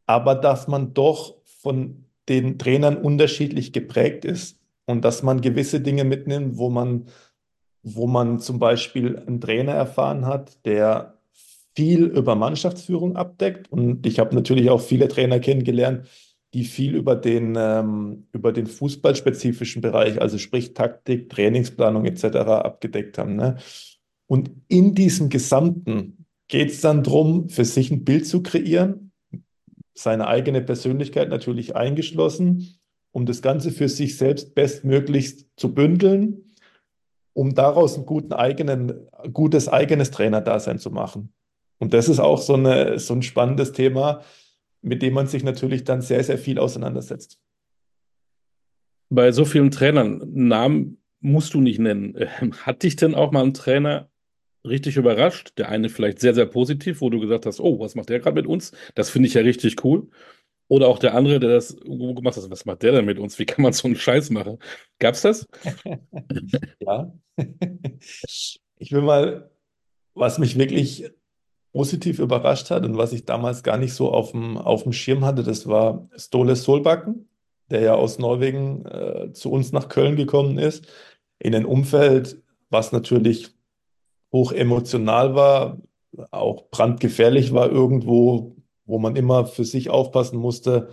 aber 0.08 0.36
dass 0.36 0.68
man 0.68 0.94
doch 0.94 1.36
von 1.46 2.06
den 2.28 2.58
Trainern 2.58 2.98
unterschiedlich 2.98 3.74
geprägt 3.74 4.26
ist 4.26 4.60
und 4.86 5.06
dass 5.06 5.24
man 5.24 5.42
gewisse 5.42 5.82
Dinge 5.82 6.04
mitnimmt, 6.04 6.58
wo 6.58 6.70
man, 6.70 7.06
wo 7.86 8.08
man 8.08 8.40
zum 8.40 8.58
Beispiel 8.58 9.16
einen 9.16 9.40
Trainer 9.40 9.74
erfahren 9.74 10.26
hat, 10.26 10.66
der 10.66 11.20
viel 11.76 12.06
über 12.06 12.36
Mannschaftsführung 12.36 13.16
abdeckt. 13.16 13.72
Und 13.72 14.08
ich 14.08 14.18
habe 14.18 14.34
natürlich 14.34 14.72
auch 14.72 14.82
viele 14.82 15.08
Trainer 15.08 15.40
kennengelernt, 15.40 16.08
die 16.56 16.64
viel 16.64 16.96
über 16.96 17.16
den, 17.16 17.56
ähm, 17.56 18.28
über 18.32 18.52
den 18.52 18.66
fußballspezifischen 18.66 19.84
Bereich, 19.84 20.20
also 20.20 20.40
sprich 20.40 20.74
Taktik, 20.74 21.30
Trainingsplanung 21.30 22.06
etc. 22.06 22.24
abgedeckt 22.26 23.20
haben. 23.20 23.36
Ne? 23.36 23.58
Und 24.26 24.50
in 24.68 24.96
diesem 24.96 25.30
Gesamten 25.30 26.26
geht 26.48 26.72
es 26.72 26.82
dann 26.82 27.04
darum, 27.04 27.50
für 27.50 27.66
sich 27.66 27.92
ein 27.92 28.04
Bild 28.04 28.26
zu 28.26 28.42
kreieren 28.42 29.12
seine 29.94 30.28
eigene 30.28 30.62
Persönlichkeit 30.62 31.30
natürlich 31.30 31.76
eingeschlossen, 31.76 32.78
um 33.12 33.26
das 33.26 33.42
Ganze 33.42 33.72
für 33.72 33.90
sich 33.90 34.18
selbst 34.18 34.56
bestmöglichst 34.56 35.48
zu 35.56 35.74
bündeln, 35.74 36.45
um 37.36 37.54
daraus 37.54 37.98
ein 37.98 38.06
guten 38.06 38.32
eigenen, 38.32 39.08
gutes 39.34 39.68
eigenes 39.68 40.10
Trainerdasein 40.10 40.80
zu 40.80 40.90
machen. 40.90 41.34
Und 41.80 41.94
das 41.94 42.08
ist 42.08 42.20
auch 42.20 42.42
so, 42.42 42.54
eine, 42.54 42.98
so 42.98 43.14
ein 43.14 43.22
spannendes 43.22 43.74
Thema, 43.74 44.22
mit 44.82 45.02
dem 45.02 45.14
man 45.14 45.28
sich 45.28 45.44
natürlich 45.44 45.84
dann 45.84 46.02
sehr, 46.02 46.24
sehr 46.24 46.38
viel 46.38 46.58
auseinandersetzt. 46.58 47.38
Bei 49.10 49.34
so 49.34 49.44
vielen 49.44 49.70
Trainern, 49.70 50.22
Namen 50.34 51.02
musst 51.20 51.54
du 51.54 51.60
nicht 51.60 51.80
nennen. 51.80 52.16
Hat 52.66 52.84
dich 52.84 52.96
denn 52.96 53.14
auch 53.14 53.32
mal 53.32 53.44
ein 53.44 53.54
Trainer 53.54 54.10
richtig 54.64 54.96
überrascht. 54.96 55.54
Der 55.58 55.68
eine 55.68 55.90
vielleicht 55.90 56.20
sehr, 56.20 56.34
sehr 56.34 56.46
positiv, 56.46 57.02
wo 57.02 57.10
du 57.10 57.20
gesagt 57.20 57.46
hast, 57.46 57.60
oh, 57.60 57.80
was 57.82 57.96
macht 57.96 58.10
der 58.10 58.22
gerade 58.22 58.36
mit 58.36 58.48
uns? 58.48 58.72
Das 58.96 59.10
finde 59.10 59.28
ich 59.28 59.34
ja 59.34 59.42
richtig 59.42 59.84
cool. 59.84 60.08
Oder 60.68 60.88
auch 60.88 61.00
der 61.00 61.14
andere, 61.14 61.40
der 61.40 61.52
das 61.52 61.76
gemacht 61.78 62.38
hat, 62.38 62.50
was 62.50 62.66
macht 62.66 62.82
der 62.82 62.94
denn 62.94 63.06
mit 63.06 63.20
uns? 63.20 63.38
Wie 63.38 63.46
kann 63.46 63.62
man 63.62 63.74
so 63.74 63.88
einen 63.88 63.96
Scheiß 63.96 64.32
machen? 64.32 64.60
Gab's 65.00 65.22
das? 65.22 65.48
Ja. 66.80 67.12
Ich 68.78 68.92
will 68.92 69.02
mal, 69.02 69.50
was 70.14 70.38
mich 70.38 70.58
wirklich 70.58 71.12
positiv 71.74 72.20
überrascht 72.20 72.70
hat 72.72 72.86
und 72.86 72.98
was 72.98 73.12
ich 73.12 73.26
damals 73.26 73.62
gar 73.62 73.78
nicht 73.78 73.94
so 73.94 74.12
auf 74.12 74.32
dem, 74.32 74.58
auf 74.58 74.84
dem 74.84 74.94
Schirm 74.94 75.26
hatte, 75.26 75.44
das 75.44 75.68
war 75.68 76.08
Ståle 76.16 76.56
Solbakken, 76.56 77.28
der 77.70 77.82
ja 77.82 77.96
aus 77.96 78.18
Norwegen 78.20 78.86
äh, 78.86 79.34
zu 79.34 79.52
uns 79.52 79.72
nach 79.72 79.90
Köln 79.90 80.16
gekommen 80.16 80.58
ist, 80.58 80.88
in 81.40 81.54
ein 81.54 81.66
Umfeld, 81.66 82.42
was 82.70 82.92
natürlich 82.92 83.50
hoch 84.32 84.52
emotional 84.52 85.36
war, 85.36 85.82
auch 86.32 86.70
brandgefährlich 86.70 87.54
war 87.54 87.70
irgendwo, 87.70 88.55
wo 88.86 89.00
man 89.00 89.16
immer 89.16 89.46
für 89.46 89.66
sich 89.66 89.90
aufpassen 89.90 90.38
musste, 90.38 90.90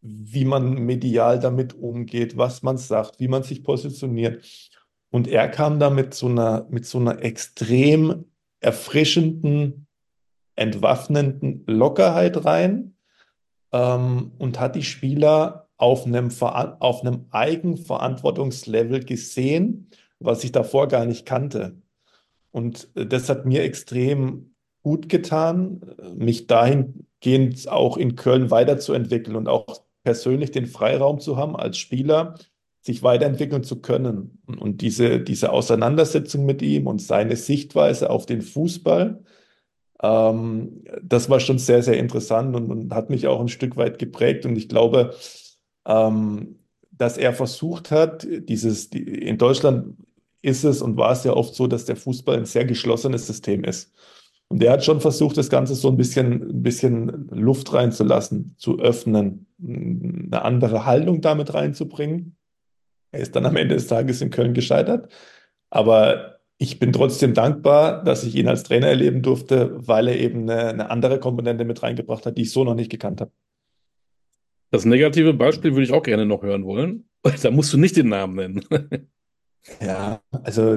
wie 0.00 0.44
man 0.44 0.74
medial 0.74 1.38
damit 1.38 1.74
umgeht, 1.74 2.36
was 2.36 2.62
man 2.62 2.78
sagt, 2.78 3.20
wie 3.20 3.28
man 3.28 3.42
sich 3.42 3.64
positioniert. 3.64 4.44
Und 5.10 5.28
er 5.28 5.48
kam 5.48 5.78
da 5.78 5.90
mit 5.90 6.14
so 6.14 6.26
einer, 6.26 6.66
mit 6.70 6.86
so 6.86 6.98
einer 6.98 7.22
extrem 7.22 8.26
erfrischenden 8.60 9.86
entwaffnenden 10.56 11.64
Lockerheit 11.66 12.44
rein 12.44 12.96
ähm, 13.72 14.32
und 14.38 14.58
hat 14.58 14.74
die 14.74 14.82
Spieler 14.82 15.68
auf 15.76 16.06
einem, 16.06 16.30
auf 16.40 17.02
einem 17.02 17.26
Eigenverantwortungslevel 17.30 19.04
gesehen, 19.04 19.90
was 20.18 20.42
ich 20.42 20.52
davor 20.52 20.88
gar 20.88 21.04
nicht 21.04 21.26
kannte. 21.26 21.76
Und 22.50 22.88
äh, 22.96 23.06
das 23.06 23.28
hat 23.28 23.44
mir 23.44 23.62
extrem 23.62 24.54
gut 24.82 25.08
getan, 25.08 25.80
mich 26.16 26.46
dahingehend 27.26 27.68
auch 27.68 27.96
in 27.96 28.16
Köln 28.16 28.50
weiterzuentwickeln 28.50 29.36
und 29.36 29.48
auch 29.48 29.82
persönlich 30.04 30.50
den 30.52 30.66
Freiraum 30.66 31.20
zu 31.20 31.36
haben, 31.36 31.56
als 31.56 31.78
Spieler 31.78 32.34
sich 32.80 33.02
weiterentwickeln 33.02 33.64
zu 33.64 33.80
können. 33.80 34.38
Und 34.46 34.80
diese, 34.80 35.20
diese 35.20 35.50
Auseinandersetzung 35.50 36.46
mit 36.46 36.62
ihm 36.62 36.86
und 36.86 37.02
seine 37.02 37.36
Sichtweise 37.36 38.10
auf 38.10 38.26
den 38.26 38.42
Fußball, 38.42 39.24
ähm, 40.02 40.84
das 41.02 41.28
war 41.28 41.40
schon 41.40 41.58
sehr, 41.58 41.82
sehr 41.82 41.98
interessant 41.98 42.54
und, 42.54 42.70
und, 42.70 42.94
hat 42.94 43.10
mich 43.10 43.26
auch 43.26 43.40
ein 43.40 43.48
Stück 43.48 43.76
weit 43.76 43.98
geprägt. 43.98 44.46
Und 44.46 44.56
ich 44.56 44.68
glaube, 44.68 45.14
ähm, 45.84 46.60
dass 46.92 47.18
er 47.18 47.32
versucht 47.32 47.90
hat, 47.90 48.26
dieses, 48.30 48.88
die, 48.90 49.02
in 49.02 49.36
Deutschland 49.36 49.96
ist 50.42 50.62
es 50.62 50.80
und 50.80 50.96
war 50.96 51.10
es 51.10 51.24
ja 51.24 51.32
oft 51.32 51.56
so, 51.56 51.66
dass 51.66 51.86
der 51.86 51.96
Fußball 51.96 52.36
ein 52.36 52.46
sehr 52.46 52.64
geschlossenes 52.64 53.26
System 53.26 53.64
ist. 53.64 53.92
Und 54.48 54.62
er 54.62 54.72
hat 54.72 54.84
schon 54.84 55.00
versucht, 55.00 55.36
das 55.36 55.50
Ganze 55.50 55.74
so 55.74 55.88
ein 55.88 55.96
bisschen, 55.96 56.50
ein 56.50 56.62
bisschen 56.62 57.28
Luft 57.30 57.72
reinzulassen, 57.72 58.54
zu 58.58 58.78
öffnen, 58.78 59.46
eine 59.60 60.42
andere 60.42 60.86
Haltung 60.86 61.20
damit 61.20 61.52
reinzubringen. 61.52 62.36
Er 63.10 63.20
ist 63.20 63.34
dann 63.34 63.46
am 63.46 63.56
Ende 63.56 63.74
des 63.74 63.88
Tages 63.88 64.20
in 64.20 64.30
Köln 64.30 64.54
gescheitert. 64.54 65.12
Aber 65.70 66.38
ich 66.58 66.78
bin 66.78 66.92
trotzdem 66.92 67.34
dankbar, 67.34 68.04
dass 68.04 68.24
ich 68.24 68.34
ihn 68.36 68.48
als 68.48 68.62
Trainer 68.62 68.86
erleben 68.86 69.22
durfte, 69.22 69.72
weil 69.86 70.08
er 70.08 70.18
eben 70.18 70.42
eine, 70.42 70.68
eine 70.68 70.90
andere 70.90 71.18
Komponente 71.18 71.64
mit 71.64 71.82
reingebracht 71.82 72.24
hat, 72.24 72.38
die 72.38 72.42
ich 72.42 72.52
so 72.52 72.64
noch 72.64 72.74
nicht 72.74 72.90
gekannt 72.90 73.20
habe. 73.20 73.32
Das 74.70 74.84
negative 74.84 75.34
Beispiel 75.34 75.72
würde 75.72 75.84
ich 75.84 75.92
auch 75.92 76.02
gerne 76.02 76.26
noch 76.26 76.42
hören 76.42 76.64
wollen. 76.64 77.08
Da 77.42 77.50
musst 77.50 77.72
du 77.72 77.76
nicht 77.78 77.96
den 77.96 78.08
Namen 78.08 78.36
nennen. 78.36 78.64
Ja, 79.80 80.22
also, 80.30 80.76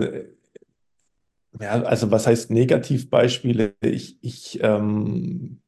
ja, 1.60 1.82
also 1.84 2.12
was 2.12 2.28
heißt 2.28 2.52
Negativbeispiele? 2.52 3.76
Ich, 3.82 4.18
ich, 4.22 4.60
ähm, 4.62 5.62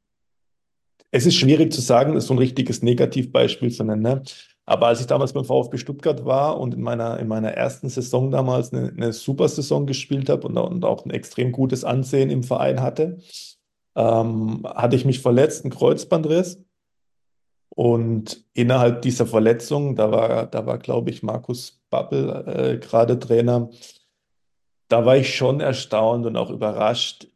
es 1.11 1.25
ist 1.25 1.35
schwierig 1.35 1.73
zu 1.73 1.81
sagen, 1.81 2.19
so 2.19 2.33
ein 2.33 2.37
richtiges 2.37 2.81
Negativbeispiel 2.81 3.71
zu 3.71 3.83
nennen. 3.83 4.01
Ne? 4.01 4.21
Aber 4.65 4.87
als 4.87 5.01
ich 5.01 5.07
damals 5.07 5.33
beim 5.33 5.43
VfB 5.43 5.77
Stuttgart 5.77 6.23
war 6.23 6.59
und 6.59 6.75
in 6.75 6.81
meiner, 6.81 7.19
in 7.19 7.27
meiner 7.27 7.51
ersten 7.51 7.89
Saison 7.89 8.31
damals 8.31 8.71
eine, 8.71 8.89
eine 8.89 9.11
super 9.11 9.49
Saison 9.49 9.85
gespielt 9.85 10.29
habe 10.29 10.47
und, 10.47 10.57
und, 10.57 10.85
auch 10.85 11.03
ein 11.05 11.11
extrem 11.11 11.51
gutes 11.51 11.83
Ansehen 11.83 12.29
im 12.29 12.43
Verein 12.43 12.81
hatte, 12.81 13.17
ähm, 13.95 14.65
hatte 14.65 14.95
ich 14.95 15.05
mich 15.05 15.19
verletzt, 15.19 15.65
einen 15.65 15.73
Kreuzbandriss. 15.73 16.63
Und 17.73 18.45
innerhalb 18.53 19.01
dieser 19.01 19.25
Verletzung, 19.25 19.95
da 19.95 20.11
war, 20.11 20.45
da 20.45 20.65
war 20.65 20.77
glaube 20.77 21.09
ich, 21.09 21.23
Markus 21.23 21.81
Babbel 21.89 22.43
äh, 22.45 22.77
gerade 22.77 23.17
Trainer, 23.17 23.69
da 24.91 25.05
war 25.05 25.15
ich 25.15 25.33
schon 25.33 25.61
erstaunt 25.61 26.25
und 26.25 26.35
auch 26.35 26.49
überrascht, 26.49 27.27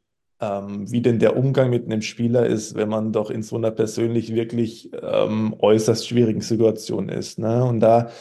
ähm, 0.42 0.92
wie 0.92 1.02
denn 1.02 1.20
der 1.20 1.38
Umgang 1.38 1.70
mit 1.70 1.86
einem 1.86 2.02
Spieler 2.02 2.46
ist, 2.46 2.76
wenn 2.76 2.90
man 2.90 3.14
doch 3.14 3.30
in 3.30 3.44
so 3.44 3.56
einer 3.56 3.72
persönlich 3.72 4.36
wirklich 4.36 4.92
ähm, 5.02 5.56
äußerst 5.58 6.06
schwierigen 6.06 6.42
Situation 6.42 7.08
ist. 7.08 7.40
Ne? 7.40 7.64
Und 7.64 7.80
da 7.80 8.12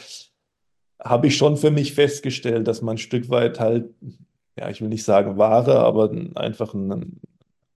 habe 1.03 1.27
ich 1.27 1.35
schon 1.35 1.57
für 1.57 1.69
mich 1.69 1.93
festgestellt, 1.93 2.65
dass 2.67 2.81
man 2.81 2.95
ein 2.95 2.99
Stück 2.99 3.29
weit 3.29 3.59
halt, 3.59 3.89
ja, 4.57 4.69
ich 4.69 4.79
will 4.79 4.87
nicht 4.87 5.03
sagen 5.03 5.37
Ware, 5.37 5.79
aber 5.79 6.11
einfach, 6.35 6.73
ein, 6.73 7.19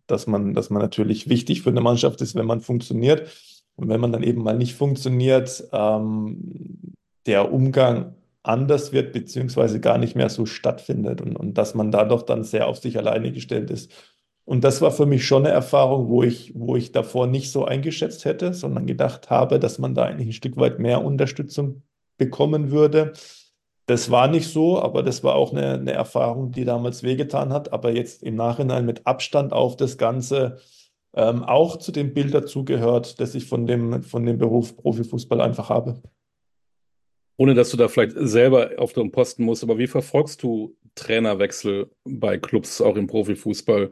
dass 0.07 0.27
man, 0.27 0.53
dass 0.53 0.69
man 0.69 0.81
natürlich 0.81 1.27
wichtig 1.27 1.61
für 1.61 1.71
eine 1.71 1.81
Mannschaft 1.81 2.21
ist, 2.21 2.35
wenn 2.35 2.47
man 2.47 2.61
funktioniert. 2.61 3.29
Und 3.75 3.89
wenn 3.89 3.99
man 3.99 4.13
dann 4.13 4.23
eben 4.23 4.43
mal 4.43 4.57
nicht 4.57 4.75
funktioniert, 4.75 5.65
ähm, 5.73 6.93
der 7.25 7.51
Umgang 7.51 8.15
anders 8.43 8.91
wird, 8.91 9.13
beziehungsweise 9.13 9.79
gar 9.79 9.97
nicht 9.97 10.15
mehr 10.15 10.29
so 10.29 10.45
stattfindet 10.45 11.21
und, 11.21 11.35
und 11.35 11.57
dass 11.57 11.75
man 11.75 11.91
da 11.91 12.05
doch 12.05 12.21
dann 12.21 12.43
sehr 12.43 12.67
auf 12.67 12.77
sich 12.77 12.97
alleine 12.97 13.31
gestellt 13.31 13.69
ist. 13.69 13.91
Und 14.45 14.63
das 14.63 14.81
war 14.81 14.91
für 14.91 15.05
mich 15.05 15.27
schon 15.27 15.45
eine 15.45 15.53
Erfahrung, 15.53 16.09
wo 16.09 16.23
ich, 16.23 16.53
wo 16.55 16.75
ich 16.75 16.91
davor 16.91 17.27
nicht 17.27 17.51
so 17.51 17.65
eingeschätzt 17.65 18.25
hätte, 18.25 18.53
sondern 18.53 18.87
gedacht 18.87 19.29
habe, 19.29 19.59
dass 19.59 19.77
man 19.77 19.93
da 19.93 20.05
eigentlich 20.05 20.29
ein 20.29 20.33
Stück 20.33 20.57
weit 20.57 20.79
mehr 20.79 21.03
Unterstützung 21.05 21.83
bekommen 22.17 22.71
würde. 22.71 23.13
Das 23.85 24.09
war 24.09 24.27
nicht 24.27 24.47
so, 24.47 24.81
aber 24.81 25.03
das 25.03 25.23
war 25.23 25.35
auch 25.35 25.51
eine, 25.51 25.73
eine 25.73 25.91
Erfahrung, 25.91 26.51
die 26.51 26.65
damals 26.65 27.03
wehgetan 27.03 27.53
hat. 27.53 27.73
Aber 27.73 27.91
jetzt 27.91 28.23
im 28.23 28.35
Nachhinein 28.35 28.85
mit 28.85 29.05
Abstand 29.05 29.53
auf 29.53 29.75
das 29.77 29.97
Ganze 29.97 30.57
ähm, 31.13 31.43
auch 31.43 31.77
zu 31.77 31.91
dem 31.91 32.13
Bild 32.13 32.33
dazugehört, 32.33 33.19
das 33.19 33.35
ich 33.35 33.45
von 33.45 33.65
dem, 33.65 34.03
von 34.03 34.25
dem 34.25 34.37
Beruf 34.37 34.77
Profifußball 34.77 35.41
einfach 35.41 35.69
habe. 35.69 36.01
Ohne 37.39 37.53
dass 37.53 37.69
du 37.69 37.77
da 37.77 37.87
vielleicht 37.87 38.17
selber 38.17 38.71
auf 38.79 38.91
dem 38.91 39.11
Posten 39.11 39.45
musst, 39.45 39.63
aber 39.63 39.77
wie 39.77 39.87
verfolgst 39.87 40.43
du 40.43 40.75
Trainerwechsel 40.95 41.89
bei 42.03 42.37
Clubs, 42.37 42.81
auch 42.81 42.97
im 42.97 43.07
Profifußball? 43.07 43.91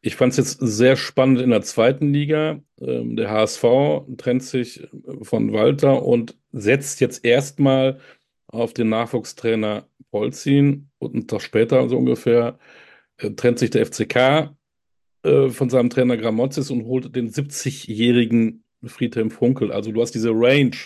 Ich 0.00 0.16
fand 0.16 0.32
es 0.32 0.38
jetzt 0.38 0.58
sehr 0.60 0.96
spannend 0.96 1.40
in 1.40 1.50
der 1.50 1.62
zweiten 1.62 2.12
Liga. 2.12 2.60
Ähm, 2.80 3.14
der 3.14 3.30
HSV 3.30 3.62
trennt 4.16 4.42
sich 4.42 4.84
von 5.22 5.52
Walter 5.52 6.04
und 6.04 6.36
setzt 6.50 7.00
jetzt 7.00 7.24
erstmal 7.24 8.00
auf 8.48 8.74
den 8.74 8.88
Nachwuchstrainer 8.88 9.86
Polzin 10.10 10.90
und 10.98 11.14
einen 11.14 11.28
Tag 11.28 11.42
später, 11.42 11.78
also 11.78 11.96
ungefähr, 11.96 12.58
äh, 13.18 13.30
trennt 13.30 13.60
sich 13.60 13.70
der 13.70 13.86
FCK 13.86 14.56
äh, 15.22 15.50
von 15.50 15.70
seinem 15.70 15.88
Trainer 15.88 16.16
Gramozis 16.16 16.68
und 16.72 16.84
holt 16.84 17.14
den 17.14 17.30
70-jährigen 17.30 18.64
Friedhelm 18.84 19.30
Funkel. 19.30 19.70
Also 19.70 19.92
du 19.92 20.02
hast 20.02 20.16
diese 20.16 20.32
Range 20.32 20.76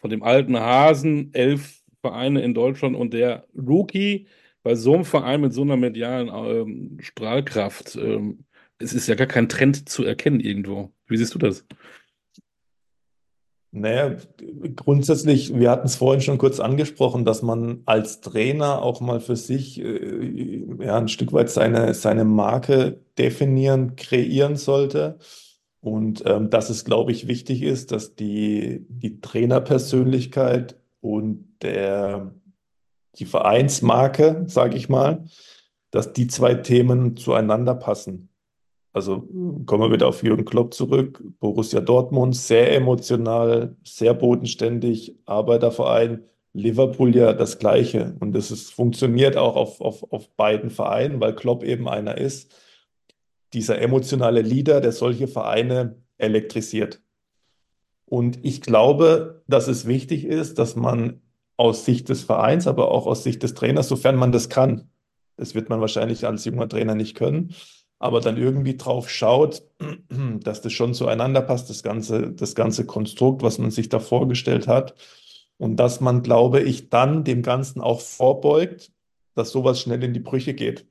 von 0.00 0.10
dem 0.10 0.22
alten 0.22 0.58
Hasen, 0.58 1.32
elf 1.34 1.82
Vereine 2.00 2.42
in 2.42 2.54
Deutschland 2.54 2.96
und 2.96 3.12
der 3.12 3.46
Rookie 3.54 4.26
bei 4.62 4.74
so 4.74 4.94
einem 4.94 5.04
Verein 5.04 5.40
mit 5.40 5.52
so 5.52 5.62
einer 5.62 5.76
medialen 5.76 6.28
ähm, 6.28 6.98
Strahlkraft. 7.00 7.96
Ähm, 7.96 8.44
es 8.78 8.92
ist 8.92 9.06
ja 9.06 9.14
gar 9.14 9.26
kein 9.26 9.48
Trend 9.48 9.88
zu 9.88 10.04
erkennen 10.04 10.40
irgendwo. 10.40 10.90
Wie 11.06 11.16
siehst 11.16 11.34
du 11.34 11.38
das? 11.38 11.64
Naja, 13.72 14.16
grundsätzlich, 14.74 15.56
wir 15.56 15.70
hatten 15.70 15.86
es 15.86 15.94
vorhin 15.94 16.20
schon 16.20 16.38
kurz 16.38 16.58
angesprochen, 16.58 17.24
dass 17.24 17.42
man 17.42 17.82
als 17.86 18.20
Trainer 18.20 18.82
auch 18.82 19.00
mal 19.00 19.20
für 19.20 19.36
sich 19.36 19.80
äh, 19.80 20.64
ja, 20.80 20.98
ein 20.98 21.06
Stück 21.06 21.32
weit 21.32 21.50
seine, 21.50 21.94
seine 21.94 22.24
Marke 22.24 23.00
definieren, 23.16 23.94
kreieren 23.94 24.56
sollte. 24.56 25.18
Und 25.80 26.22
ähm, 26.26 26.50
dass 26.50 26.68
es, 26.68 26.84
glaube 26.84 27.12
ich, 27.12 27.26
wichtig 27.26 27.62
ist, 27.62 27.90
dass 27.90 28.14
die, 28.14 28.86
die 28.88 29.20
Trainerpersönlichkeit 29.20 30.76
und 31.00 31.48
der, 31.62 32.34
die 33.16 33.24
Vereinsmarke, 33.24 34.44
sage 34.46 34.76
ich 34.76 34.88
mal, 34.88 35.24
dass 35.90 36.12
die 36.12 36.26
zwei 36.26 36.54
Themen 36.54 37.16
zueinander 37.16 37.74
passen. 37.74 38.28
Also 38.92 39.28
kommen 39.66 39.84
wir 39.84 39.92
wieder 39.92 40.08
auf 40.08 40.22
Jürgen 40.22 40.44
Klopp 40.44 40.74
zurück. 40.74 41.22
Borussia 41.38 41.80
Dortmund, 41.80 42.34
sehr 42.36 42.74
emotional, 42.74 43.76
sehr 43.84 44.14
bodenständig, 44.14 45.16
Arbeiterverein. 45.26 46.24
Liverpool 46.52 47.14
ja 47.14 47.32
das 47.32 47.58
Gleiche. 47.58 48.16
Und 48.18 48.32
das 48.32 48.50
ist, 48.50 48.72
funktioniert 48.72 49.36
auch 49.36 49.54
auf, 49.54 49.80
auf, 49.80 50.12
auf 50.12 50.28
beiden 50.30 50.70
Vereinen, 50.70 51.20
weil 51.20 51.34
Klopp 51.34 51.62
eben 51.62 51.88
einer 51.88 52.18
ist. 52.18 52.52
Dieser 53.52 53.80
emotionale 53.80 54.42
Leader, 54.42 54.80
der 54.80 54.92
solche 54.92 55.28
Vereine 55.28 55.96
elektrisiert. 56.18 57.00
Und 58.04 58.44
ich 58.44 58.60
glaube, 58.60 59.42
dass 59.46 59.68
es 59.68 59.86
wichtig 59.86 60.24
ist, 60.24 60.58
dass 60.58 60.76
man 60.76 61.22
aus 61.56 61.84
Sicht 61.84 62.08
des 62.08 62.24
Vereins, 62.24 62.66
aber 62.66 62.90
auch 62.90 63.06
aus 63.06 63.22
Sicht 63.22 63.42
des 63.42 63.54
Trainers, 63.54 63.88
sofern 63.88 64.16
man 64.16 64.32
das 64.32 64.48
kann, 64.48 64.90
Das 65.36 65.54
wird 65.54 65.70
man 65.70 65.80
wahrscheinlich 65.80 66.26
als 66.26 66.44
junger 66.44 66.68
Trainer 66.68 66.94
nicht 66.94 67.14
können, 67.16 67.54
aber 67.98 68.20
dann 68.20 68.36
irgendwie 68.36 68.76
drauf 68.76 69.08
schaut, 69.08 69.62
dass 70.42 70.60
das 70.62 70.72
schon 70.72 70.92
zueinander 70.94 71.42
passt, 71.42 71.70
das 71.70 71.82
ganze, 71.82 72.32
das 72.32 72.54
ganze 72.54 72.84
Konstrukt, 72.84 73.42
was 73.42 73.58
man 73.58 73.70
sich 73.70 73.88
da 73.88 74.00
vorgestellt 74.00 74.66
hat. 74.68 74.94
Und 75.58 75.76
dass 75.76 76.00
man, 76.00 76.22
glaube 76.22 76.60
ich, 76.60 76.88
dann 76.88 77.24
dem 77.24 77.42
Ganzen 77.42 77.80
auch 77.80 78.00
vorbeugt, 78.00 78.90
dass 79.34 79.50
sowas 79.50 79.80
schnell 79.80 80.02
in 80.02 80.14
die 80.14 80.20
Brüche 80.20 80.54
geht. 80.54 80.86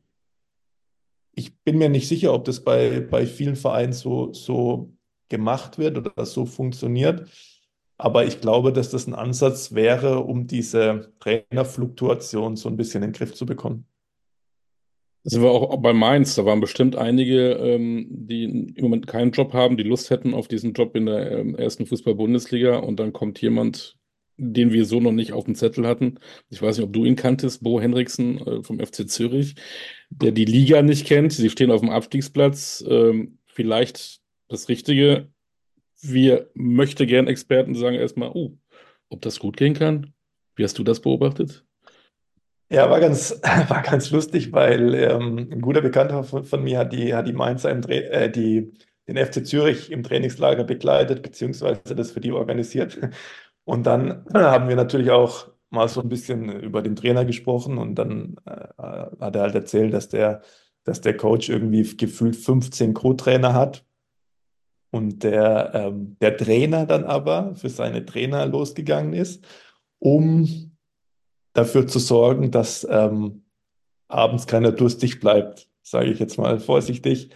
Ich 1.34 1.58
bin 1.60 1.78
mir 1.78 1.90
nicht 1.90 2.08
sicher, 2.08 2.34
ob 2.34 2.46
das 2.46 2.64
bei, 2.64 3.00
bei 3.00 3.26
vielen 3.26 3.56
Vereinen 3.56 3.94
so, 3.94 4.34
so 4.34 4.94
gemacht 5.30 5.78
wird 5.78 5.98
oder 5.98 6.26
so 6.26 6.46
funktioniert. 6.46 7.30
Aber 7.98 8.26
ich 8.26 8.40
glaube, 8.40 8.72
dass 8.72 8.90
das 8.90 9.08
ein 9.08 9.14
Ansatz 9.14 9.74
wäre, 9.74 10.20
um 10.22 10.48
diese 10.48 11.12
Trainerfluktuation 11.20 12.56
so 12.56 12.70
ein 12.70 12.78
bisschen 12.78 13.04
in 13.04 13.12
den 13.12 13.18
Griff 13.18 13.34
zu 13.34 13.46
bekommen. 13.46 13.86
Das 15.24 15.34
sind 15.34 15.44
wir 15.44 15.52
auch 15.52 15.76
bei 15.82 15.92
Mainz. 15.92 16.36
Da 16.36 16.46
waren 16.46 16.62
bestimmt 16.62 16.96
einige, 16.96 17.52
ähm, 17.52 18.08
die 18.10 18.46
im 18.46 18.84
Moment 18.84 19.06
keinen 19.06 19.32
Job 19.32 19.54
haben, 19.54 19.76
die 19.76 19.84
Lust 19.84 20.10
hätten 20.10 20.34
auf 20.34 20.48
diesen 20.48 20.74
Job 20.74 20.96
in 20.96 21.08
der 21.08 21.32
ähm, 21.40 21.56
ersten 21.56 21.86
Fußball-Bundesliga. 21.86 22.78
Und 22.78 23.02
dann 23.02 23.12
kommt 23.12 23.42
jemand, 23.42 23.98
den 24.38 24.72
wir 24.72 24.86
so 24.86 25.02
noch 25.02 25.12
nicht 25.12 25.34
auf 25.34 25.44
dem 25.44 25.56
Zettel 25.56 25.86
hatten. 25.86 26.20
Ich 26.50 26.62
weiß 26.62 26.78
nicht, 26.78 26.86
ob 26.86 26.94
du 26.94 27.04
ihn 27.04 27.18
kanntest, 27.18 27.62
Bo 27.64 27.82
Henriksen 27.82 28.38
äh, 28.40 28.64
vom 28.64 28.80
FC 28.80 29.10
Zürich, 29.10 29.56
der 30.10 30.32
die 30.32 30.46
Liga 30.46 30.82
nicht 30.82 31.08
kennt. 31.08 31.34
Sie 31.34 31.50
stehen 31.50 31.72
auf 31.72 31.82
dem 31.82 31.90
Abstiegsplatz. 31.90 32.84
Ähm, 32.88 33.40
vielleicht 33.46 34.20
das 34.48 34.70
Richtige 34.70 35.30
wir 36.02 36.50
möchte 36.54 37.06
gern 37.06 37.28
Experten 37.28 37.76
sagen 37.76 37.96
erstmal, 37.96 38.32
oh, 38.34 38.58
ob 39.10 39.22
das 39.22 39.40
gut 39.40 39.58
gehen 39.58 39.74
kann. 39.74 40.14
Wie 40.56 40.64
hast 40.64 40.78
du 40.78 40.84
das 40.84 41.02
beobachtet? 41.02 41.66
Ja, 42.70 42.90
war 42.90 43.00
ganz, 43.00 43.40
war 43.68 43.82
ganz 43.82 44.12
lustig, 44.12 44.54
weil 44.54 44.94
ähm, 44.94 45.50
ein 45.52 45.62
guter 45.62 45.82
Bekannter 45.82 46.24
von, 46.24 46.44
von, 46.44 46.64
mir 46.64 46.80
hat 46.80 46.94
die, 46.94 47.14
hat 47.14 47.28
die 47.28 47.34
Mainzer 47.34 47.72
im 47.72 47.82
äh, 47.90 48.30
die, 48.30 48.74
den 49.08 49.18
FC 49.18 49.46
Zürich 49.46 49.92
im 49.92 50.04
Trainingslager 50.04 50.64
begleitet, 50.64 51.22
beziehungsweise 51.22 51.96
das 51.96 52.12
für 52.12 52.22
die 52.22 52.32
organisiert. 52.32 53.00
Und 53.66 53.86
dann 53.86 54.26
haben 54.34 54.70
wir 54.70 54.76
natürlich 54.76 55.12
auch 55.12 55.50
mal 55.70 55.88
so 55.88 56.02
ein 56.02 56.10
bisschen 56.10 56.50
über 56.62 56.82
den 56.82 56.96
Trainer 56.96 57.26
gesprochen 57.26 57.78
und 57.78 57.96
dann 57.96 58.38
äh, 58.46 58.68
hat 58.78 59.36
er 59.36 59.42
halt 59.42 59.56
erzählt, 59.56 59.94
dass 59.94 60.10
der, 60.10 60.42
dass 60.84 61.02
der 61.02 61.16
Coach 61.16 61.50
irgendwie 61.50 61.84
gefühlt 61.96 62.36
15 62.36 62.94
Co-Trainer 62.94 63.54
hat 63.54 63.86
und 64.92 65.24
der, 65.24 65.72
ähm, 65.74 66.18
der 66.22 66.38
Trainer 66.38 66.86
dann 66.86 67.04
aber 67.04 67.56
für 67.56 67.70
seine 67.70 68.06
Trainer 68.06 68.46
losgegangen 68.46 69.14
ist, 69.14 69.46
um 70.00 70.72
dafür 71.54 71.88
zu 71.88 72.00
sorgen, 72.00 72.52
dass 72.52 72.88
ähm, 72.90 73.44
abends 74.08 74.48
keiner 74.48 74.72
durstig 74.72 75.20
bleibt, 75.20 75.70
sage 75.84 76.12
ich 76.12 76.20
jetzt 76.20 76.38
mal 76.38 76.60
vorsichtig, 76.60 77.30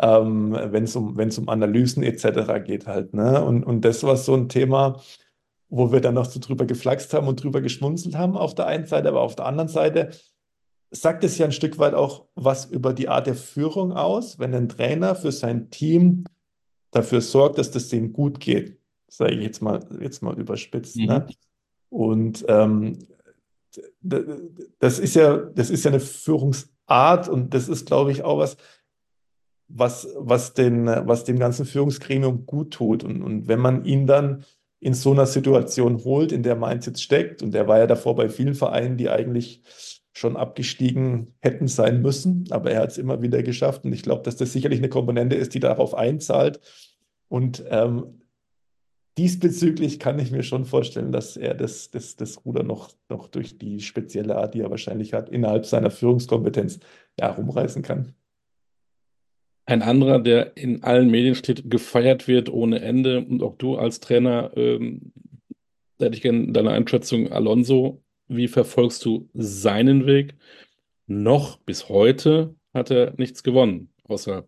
ähm, 0.00 0.52
wenn 0.52 0.84
es 0.84 0.96
um, 0.96 1.16
um 1.16 1.48
Analysen 1.48 2.02
etc. 2.02 2.64
geht 2.64 2.86
halt. 2.86 3.14
Ne? 3.14 3.42
Und, 3.42 3.64
und 3.64 3.84
das 3.84 4.02
war 4.02 4.16
so 4.16 4.34
ein 4.34 4.48
Thema, 4.48 5.00
wo 5.68 5.92
wir 5.92 6.00
dann 6.00 6.14
noch 6.14 6.26
so 6.26 6.40
drüber 6.40 6.64
geflaxt 6.64 7.12
haben 7.14 7.28
und 7.28 7.42
drüber 7.42 7.60
geschmunzelt 7.60 8.16
haben 8.16 8.36
auf 8.36 8.54
der 8.54 8.66
einen 8.66 8.86
Seite, 8.86 9.08
aber 9.08 9.20
auf 9.20 9.36
der 9.36 9.46
anderen 9.46 9.68
Seite 9.68 10.10
sagt 10.90 11.24
es 11.24 11.38
ja 11.38 11.46
ein 11.46 11.52
Stück 11.52 11.78
weit 11.78 11.94
auch 11.94 12.26
was 12.34 12.66
über 12.66 12.92
die 12.92 13.08
Art 13.08 13.26
der 13.26 13.34
Führung 13.34 13.92
aus, 13.92 14.38
wenn 14.38 14.54
ein 14.54 14.68
Trainer 14.68 15.14
für 15.14 15.32
sein 15.32 15.70
Team 15.70 16.24
dafür 16.90 17.20
sorgt, 17.20 17.58
dass 17.58 17.70
das 17.70 17.88
denen 17.88 18.12
gut 18.12 18.40
geht, 18.40 18.78
sage 19.08 19.34
ich 19.34 19.42
jetzt 19.42 19.60
mal, 19.60 19.80
jetzt 20.00 20.22
mal 20.22 20.38
überspitzt. 20.38 20.96
Ne? 20.96 21.02
Mhm. 21.02 21.08
Ne? 21.08 21.26
Und 21.88 22.44
ähm, 22.48 22.98
das 24.00 24.98
ist 24.98 25.14
ja, 25.14 25.36
das 25.36 25.70
ist 25.70 25.84
ja 25.84 25.90
eine 25.90 26.00
Führungsart 26.00 27.28
und 27.28 27.52
das 27.52 27.68
ist, 27.68 27.86
glaube 27.86 28.12
ich, 28.12 28.22
auch 28.22 28.38
was, 28.38 28.56
was, 29.68 30.08
was, 30.16 30.54
den, 30.54 30.86
was 30.86 31.24
dem 31.24 31.38
ganzen 31.38 31.66
Führungsgremium 31.66 32.46
gut 32.46 32.72
tut. 32.72 33.04
Und, 33.04 33.22
und 33.22 33.48
wenn 33.48 33.60
man 33.60 33.84
ihn 33.84 34.06
dann 34.06 34.44
in 34.80 34.94
so 34.94 35.12
einer 35.12 35.26
Situation 35.26 36.04
holt, 36.04 36.32
in 36.32 36.42
der 36.42 36.56
Mainz 36.56 36.86
jetzt 36.86 37.02
steckt, 37.02 37.42
und 37.42 37.52
der 37.52 37.66
war 37.68 37.78
ja 37.78 37.86
davor 37.86 38.14
bei 38.16 38.28
vielen 38.28 38.54
Vereinen, 38.54 38.96
die 38.96 39.08
eigentlich 39.08 39.62
schon 40.12 40.36
abgestiegen 40.36 41.34
hätten 41.40 41.68
sein 41.68 42.00
müssen, 42.00 42.46
aber 42.50 42.70
er 42.70 42.80
hat 42.80 42.90
es 42.90 42.98
immer 42.98 43.20
wieder 43.20 43.42
geschafft. 43.42 43.84
Und 43.84 43.92
ich 43.92 44.02
glaube, 44.02 44.22
dass 44.22 44.36
das 44.36 44.52
sicherlich 44.52 44.78
eine 44.78 44.88
Komponente 44.88 45.36
ist, 45.36 45.54
die 45.54 45.60
darauf 45.60 45.94
einzahlt, 45.94 46.60
und 47.28 47.64
ähm, 47.70 48.20
diesbezüglich 49.18 49.98
kann 49.98 50.18
ich 50.18 50.30
mir 50.30 50.42
schon 50.42 50.64
vorstellen, 50.64 51.12
dass 51.12 51.36
er 51.36 51.54
das, 51.54 51.90
das, 51.90 52.16
das 52.16 52.44
Ruder 52.44 52.62
noch, 52.62 52.92
noch 53.08 53.28
durch 53.28 53.58
die 53.58 53.80
spezielle 53.80 54.36
Art, 54.36 54.54
die 54.54 54.60
er 54.60 54.70
wahrscheinlich 54.70 55.12
hat, 55.12 55.28
innerhalb 55.28 55.66
seiner 55.66 55.90
Führungskompetenz 55.90 56.78
ja, 57.18 57.30
rumreißen 57.30 57.82
kann. 57.82 58.14
Ein 59.66 59.82
anderer, 59.82 60.20
der 60.20 60.56
in 60.56 60.84
allen 60.84 61.10
Medien 61.10 61.34
steht, 61.34 61.68
gefeiert 61.68 62.28
wird 62.28 62.48
ohne 62.48 62.80
Ende 62.80 63.18
und 63.18 63.42
auch 63.42 63.56
du 63.56 63.76
als 63.76 63.98
Trainer, 63.98 64.52
ähm, 64.56 65.12
da 65.98 66.06
hätte 66.06 66.16
ich 66.16 66.22
gerne 66.22 66.52
deine 66.52 66.70
Einschätzung, 66.70 67.32
Alonso, 67.32 68.02
wie 68.28 68.48
verfolgst 68.48 69.04
du 69.04 69.28
seinen 69.34 70.06
Weg? 70.06 70.36
Noch 71.06 71.58
bis 71.58 71.88
heute 71.88 72.54
hat 72.74 72.90
er 72.90 73.14
nichts 73.16 73.42
gewonnen, 73.42 73.90
außer 74.04 74.46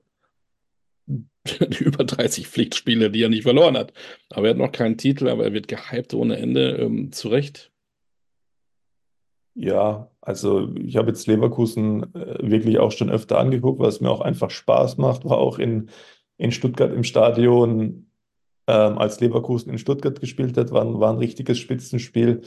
die 1.07 1.85
über 1.85 2.05
30 2.05 2.47
Pflichtspiele, 2.47 3.11
die 3.11 3.23
er 3.23 3.29
nicht 3.29 3.45
verloren 3.45 3.77
hat. 3.77 3.93
Aber 4.31 4.47
er 4.47 4.51
hat 4.51 4.59
noch 4.59 4.73
keinen 4.73 4.99
Titel, 4.99 5.29
aber 5.29 5.45
er 5.45 5.53
wird 5.53 5.69
gehypt 5.69 6.15
ohne 6.15 6.37
Ende. 6.37 6.77
Ähm, 6.77 7.13
zu 7.13 7.29
Recht. 7.29 7.73
Ja, 9.55 10.11
also 10.29 10.69
ich 10.77 10.99
habe 10.99 11.09
jetzt 11.09 11.27
Leverkusen 11.27 12.15
äh, 12.15 12.37
wirklich 12.43 12.79
auch 12.79 12.93
schon 12.93 13.09
öfter 13.09 13.39
angeguckt, 13.39 13.81
was 13.81 14.03
mir 14.03 14.11
auch 14.11 14.21
einfach 14.21 14.51
Spaß 14.51 14.99
macht. 14.99 15.25
War 15.25 15.39
auch 15.39 15.59
in, 15.59 15.89
in 16.37 16.53
Stuttgart 16.53 16.93
im 16.93 17.03
Stadion, 17.03 18.11
ähm, 18.67 18.99
als 18.99 19.21
Leverkusen 19.21 19.71
in 19.71 19.79
Stuttgart 19.79 20.21
gespielt 20.21 20.59
hat, 20.59 20.71
war, 20.71 21.01
war 21.01 21.15
ein 21.15 21.19
richtiges 21.19 21.57
Spitzenspiel. 21.57 22.43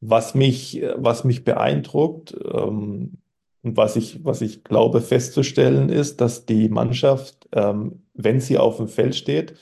Was 0.00 0.34
mich, 0.34 0.82
was 0.96 1.24
mich 1.24 1.44
beeindruckt, 1.44 2.34
ähm, 2.50 3.18
und 3.62 3.76
was 3.76 3.96
ich, 3.96 4.24
was 4.24 4.40
ich 4.40 4.64
glaube 4.64 5.02
festzustellen 5.02 5.90
ist, 5.90 6.22
dass 6.22 6.46
die 6.46 6.70
Mannschaft, 6.70 7.46
ähm, 7.52 8.06
wenn 8.14 8.40
sie 8.40 8.56
auf 8.56 8.78
dem 8.78 8.88
Feld 8.88 9.14
steht, 9.14 9.54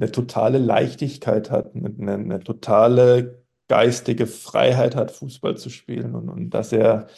eine 0.00 0.10
totale 0.10 0.58
Leichtigkeit 0.58 1.52
hat, 1.52 1.76
eine, 1.76 2.14
eine 2.14 2.40
totale 2.40 3.44
geistige 3.68 4.26
Freiheit 4.26 4.96
hat, 4.96 5.10
Fußball 5.10 5.56
zu 5.56 5.70
spielen 5.70 6.14
und, 6.14 6.28
und 6.28 6.50
dass 6.50 6.72
er 6.72 7.08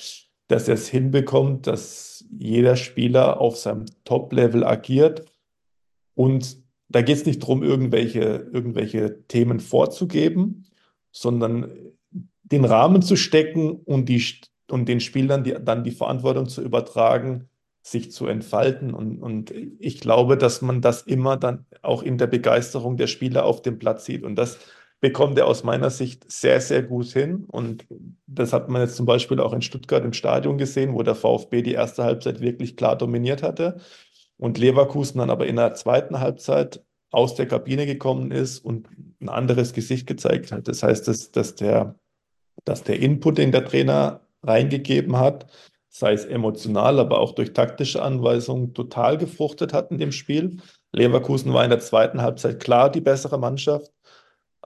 dass 0.50 0.66
er 0.66 0.74
es 0.74 0.88
hinbekommt, 0.88 1.68
dass 1.68 2.24
jeder 2.36 2.74
Spieler 2.74 3.40
auf 3.40 3.56
seinem 3.56 3.86
Top-Level 4.04 4.64
agiert. 4.64 5.24
Und 6.14 6.56
da 6.88 7.02
geht 7.02 7.18
es 7.18 7.26
nicht 7.26 7.40
darum, 7.42 7.62
irgendwelche, 7.62 8.48
irgendwelche 8.52 9.22
Themen 9.28 9.60
vorzugeben, 9.60 10.66
sondern 11.12 11.70
den 12.42 12.64
Rahmen 12.64 13.00
zu 13.00 13.14
stecken 13.14 13.70
und 13.70 14.08
die, 14.08 14.24
und 14.68 14.88
den 14.88 14.98
Spielern 14.98 15.44
die, 15.44 15.54
dann 15.54 15.84
die 15.84 15.92
Verantwortung 15.92 16.48
zu 16.48 16.62
übertragen, 16.62 17.48
sich 17.82 18.10
zu 18.10 18.26
entfalten. 18.26 18.92
Und, 18.92 19.22
und 19.22 19.54
ich 19.78 20.00
glaube, 20.00 20.36
dass 20.36 20.62
man 20.62 20.80
das 20.80 21.02
immer 21.02 21.36
dann 21.36 21.64
auch 21.82 22.02
in 22.02 22.18
der 22.18 22.26
Begeisterung 22.26 22.96
der 22.96 23.06
Spieler 23.06 23.44
auf 23.44 23.62
dem 23.62 23.78
Platz 23.78 24.04
sieht. 24.04 24.24
Und 24.24 24.34
das 24.34 24.58
bekommt 25.00 25.38
er 25.38 25.46
aus 25.46 25.64
meiner 25.64 25.90
Sicht 25.90 26.30
sehr, 26.30 26.60
sehr 26.60 26.82
gut 26.82 27.06
hin. 27.06 27.44
Und 27.48 27.86
das 28.26 28.52
hat 28.52 28.68
man 28.68 28.82
jetzt 28.82 28.96
zum 28.96 29.06
Beispiel 29.06 29.40
auch 29.40 29.52
in 29.52 29.62
Stuttgart 29.62 30.04
im 30.04 30.12
Stadion 30.12 30.58
gesehen, 30.58 30.94
wo 30.94 31.02
der 31.02 31.14
VfB 31.14 31.62
die 31.62 31.72
erste 31.72 32.04
Halbzeit 32.04 32.40
wirklich 32.40 32.76
klar 32.76 32.96
dominiert 32.96 33.42
hatte 33.42 33.78
und 34.36 34.58
Leverkusen 34.58 35.18
dann 35.18 35.30
aber 35.30 35.46
in 35.46 35.56
der 35.56 35.74
zweiten 35.74 36.20
Halbzeit 36.20 36.82
aus 37.10 37.34
der 37.34 37.46
Kabine 37.46 37.86
gekommen 37.86 38.30
ist 38.30 38.58
und 38.60 38.88
ein 39.20 39.28
anderes 39.28 39.72
Gesicht 39.72 40.06
gezeigt 40.06 40.52
hat. 40.52 40.68
Das 40.68 40.82
heißt, 40.82 41.08
dass, 41.08 41.30
dass, 41.30 41.54
der, 41.54 41.96
dass 42.64 42.82
der 42.82 43.00
Input, 43.00 43.38
den 43.38 43.52
der 43.52 43.64
Trainer 43.64 44.20
reingegeben 44.42 45.18
hat, 45.18 45.46
sei 45.88 46.12
es 46.12 46.24
emotional, 46.24 47.00
aber 47.00 47.18
auch 47.18 47.32
durch 47.32 47.52
taktische 47.52 48.00
Anweisungen, 48.00 48.74
total 48.74 49.18
gefruchtet 49.18 49.72
hat 49.72 49.90
in 49.90 49.98
dem 49.98 50.12
Spiel. 50.12 50.58
Leverkusen 50.92 51.52
war 51.52 51.64
in 51.64 51.70
der 51.70 51.80
zweiten 51.80 52.22
Halbzeit 52.22 52.60
klar 52.60 52.90
die 52.90 53.00
bessere 53.00 53.38
Mannschaft. 53.38 53.92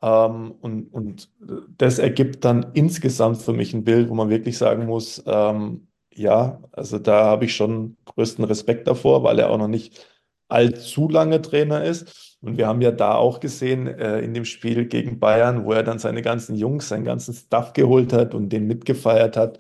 Ähm, 0.05 0.53
und, 0.61 0.93
und 0.93 1.31
das 1.79 1.99
ergibt 1.99 2.45
dann 2.45 2.67
insgesamt 2.75 3.39
für 3.41 3.55
mich 3.55 3.73
ein 3.73 3.85
Bild, 3.85 4.11
wo 4.11 4.15
man 4.15 4.29
wirklich 4.29 4.59
sagen 4.59 4.85
muss, 4.85 5.23
ähm, 5.27 5.89
ja, 6.13 6.61
also 6.73 6.99
da 6.99 7.25
habe 7.25 7.47
ich 7.47 7.57
schon 7.57 7.97
größten 8.05 8.45
Respekt 8.45 8.87
davor, 8.87 9.25
weil 9.25 9.39
er 9.39 9.51
auch 9.51 9.57
noch 9.59 9.69
nicht 9.69 10.07
allzu 10.49 11.09
lange 11.09 11.41
Trainer 11.41 11.85
ist. 11.85 12.37
Und 12.43 12.59
wir 12.59 12.67
haben 12.67 12.83
ja 12.83 12.91
da 12.91 13.15
auch 13.15 13.41
gesehen 13.41 13.87
äh, 13.87 14.21
in 14.21 14.35
dem 14.35 14.45
Spiel 14.45 14.85
gegen 14.87 15.19
Bayern, 15.19 15.65
wo 15.65 15.73
er 15.73 15.83
dann 15.83 15.99
seine 15.99 16.21
ganzen 16.21 16.55
Jungs, 16.55 16.89
seinen 16.91 17.05
ganzen 17.05 17.33
Staff 17.33 17.73
geholt 17.73 18.13
hat 18.13 18.35
und 18.35 18.51
den 18.51 18.67
mitgefeiert 18.67 19.39
hat. 19.39 19.59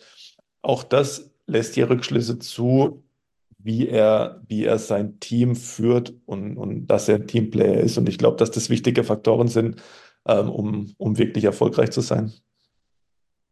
Auch 0.61 0.83
das 0.83 1.31
lässt 1.47 1.77
die 1.77 1.83
Rückschlüsse 1.83 2.39
zu, 2.39 3.03
wie 3.59 3.89
er, 3.89 4.43
wie 4.47 4.65
er 4.65 4.79
sein 4.79 5.19
Team 5.21 5.57
führt 5.57 6.13
und, 6.27 6.59
und 6.59 6.87
dass 6.89 7.09
er 7.09 7.17
ein 7.17 7.27
Teamplayer 7.27 7.81
ist. 7.81 7.97
Und 7.97 8.11
ich 8.11 8.19
glaube, 8.19 8.37
dass 8.37 8.51
das 8.51 8.69
wichtige 8.69 9.05
Faktoren 9.05 9.49
sind, 9.49 9.81
ähm, 10.27 10.51
um, 10.51 10.95
um 10.99 11.19
wirklich 11.19 11.45
erfolgreich 11.45 11.91
zu 11.91 12.01
sein. 12.01 12.33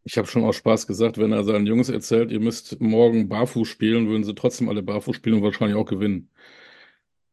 Ich 0.05 0.19
habe 0.19 0.27
schon 0.27 0.45
aus 0.45 0.57
Spaß 0.57 0.87
gesagt, 0.87 1.19
wenn 1.19 1.33
er 1.33 1.45
seinen 1.45 1.67
Jungs 1.67 1.89
erzählt, 1.89 2.33
ihr 2.33 2.41
müsst 2.41 2.81
morgen 2.81 3.29
barfuß 3.29 3.69
spielen, 3.69 4.09
würden 4.09 4.25
sie 4.25 4.35
trotzdem 4.35 4.69
alle 4.69 4.83
barfuß 4.83 5.15
spielen 5.15 5.37
und 5.37 5.43
wahrscheinlich 5.43 5.77
auch 5.77 5.87
gewinnen. 5.87 6.29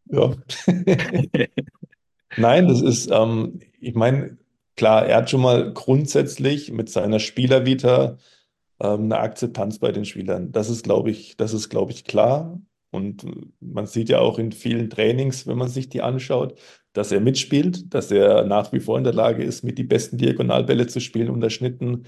Ja. 0.06 0.36
Nein, 2.38 2.68
das 2.68 2.82
ist, 2.82 3.10
ähm, 3.12 3.60
ich 3.80 3.96
meine, 3.96 4.38
klar, 4.76 5.06
er 5.06 5.18
hat 5.18 5.30
schon 5.30 5.42
mal 5.42 5.74
grundsätzlich 5.74 6.72
mit 6.72 6.90
seiner 6.90 7.20
Spielervita 7.20 8.18
ähm, 8.80 9.04
eine 9.04 9.20
Akzeptanz 9.20 9.80
bei 9.80 9.92
den 9.92 10.06
Spielern. 10.06 10.52
Das 10.52 10.70
ist, 10.70 10.84
glaube 10.84 11.10
ich, 11.12 11.38
das 11.38 11.54
ist, 11.54 11.70
glaube 11.70 11.92
ich, 11.92 12.06
klar. 12.06 12.60
Und 12.92 13.26
man 13.60 13.86
sieht 13.86 14.10
ja 14.10 14.20
auch 14.20 14.40
in 14.40 14.52
vielen 14.52 14.90
Trainings, 14.90 15.46
wenn 15.48 15.58
man 15.58 15.68
sich 15.68 15.90
die 15.90 16.02
anschaut, 16.02 16.60
dass 16.94 17.12
er 17.12 17.20
mitspielt, 17.20 17.94
dass 17.94 18.12
er 18.12 18.46
nach 18.46 18.74
wie 18.74 18.80
vor 18.80 18.98
in 18.98 19.04
der 19.04 19.14
Lage 19.14 19.44
ist, 19.44 19.64
mit 19.64 19.78
die 19.78 19.84
besten 19.84 20.18
Diagonalbälle 20.18 20.88
zu 20.88 21.00
spielen, 21.00 21.30
unterschnitten, 21.30 22.06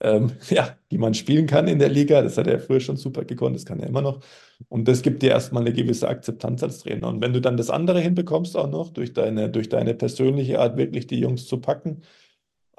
ähm, 0.00 0.32
ja, 0.50 0.76
die 0.90 0.98
man 0.98 1.14
spielen 1.14 1.46
kann 1.46 1.68
in 1.68 1.78
der 1.78 1.88
Liga. 1.88 2.22
Das 2.22 2.36
hat 2.38 2.46
er 2.46 2.60
früher 2.60 2.80
schon 2.80 2.96
super 2.96 3.24
gekonnt, 3.24 3.56
das 3.56 3.64
kann 3.64 3.80
er 3.80 3.88
immer 3.88 4.02
noch. 4.02 4.20
Und 4.68 4.86
das 4.88 5.02
gibt 5.02 5.22
dir 5.22 5.30
erstmal 5.30 5.62
eine 5.62 5.72
gewisse 5.72 6.08
Akzeptanz 6.08 6.62
als 6.62 6.80
Trainer. 6.80 7.08
Und 7.08 7.20
wenn 7.20 7.32
du 7.32 7.40
dann 7.40 7.56
das 7.56 7.70
andere 7.70 8.00
hinbekommst, 8.00 8.56
auch 8.56 8.70
noch 8.70 8.90
durch 8.90 9.12
deine, 9.12 9.50
durch 9.50 9.68
deine 9.68 9.94
persönliche 9.94 10.60
Art, 10.60 10.76
wirklich 10.76 11.06
die 11.06 11.20
Jungs 11.20 11.46
zu 11.46 11.60
packen, 11.60 12.02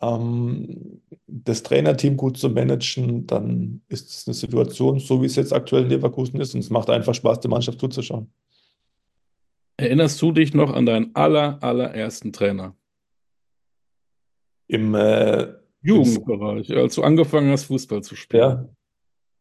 ähm, 0.01 1.01
das 1.27 1.63
Trainerteam 1.63 2.17
gut 2.17 2.37
zu 2.37 2.49
managen, 2.49 3.27
dann 3.27 3.81
ist 3.87 4.09
es 4.09 4.27
eine 4.27 4.33
Situation, 4.33 4.99
so 4.99 5.21
wie 5.21 5.25
es 5.25 5.35
jetzt 5.35 5.53
aktuell 5.53 5.83
in 5.83 5.89
Leverkusen 5.89 6.39
ist. 6.39 6.53
Und 6.53 6.61
es 6.61 6.69
macht 6.69 6.89
einfach 6.89 7.13
Spaß, 7.13 7.41
der 7.41 7.49
Mannschaft 7.49 7.79
zuzuschauen. 7.79 8.31
Erinnerst 9.77 10.21
du 10.21 10.31
dich 10.31 10.53
noch 10.53 10.73
an 10.73 10.85
deinen 10.85 11.15
aller, 11.15 11.61
allerersten 11.61 12.33
Trainer? 12.33 12.75
Im 14.67 14.93
äh, 14.93 15.53
Jugendbereich, 15.81 16.75
als 16.75 16.95
du 16.95 17.03
angefangen 17.03 17.51
hast, 17.51 17.65
Fußball 17.65 18.03
zu 18.03 18.15
spielen. 18.15 18.75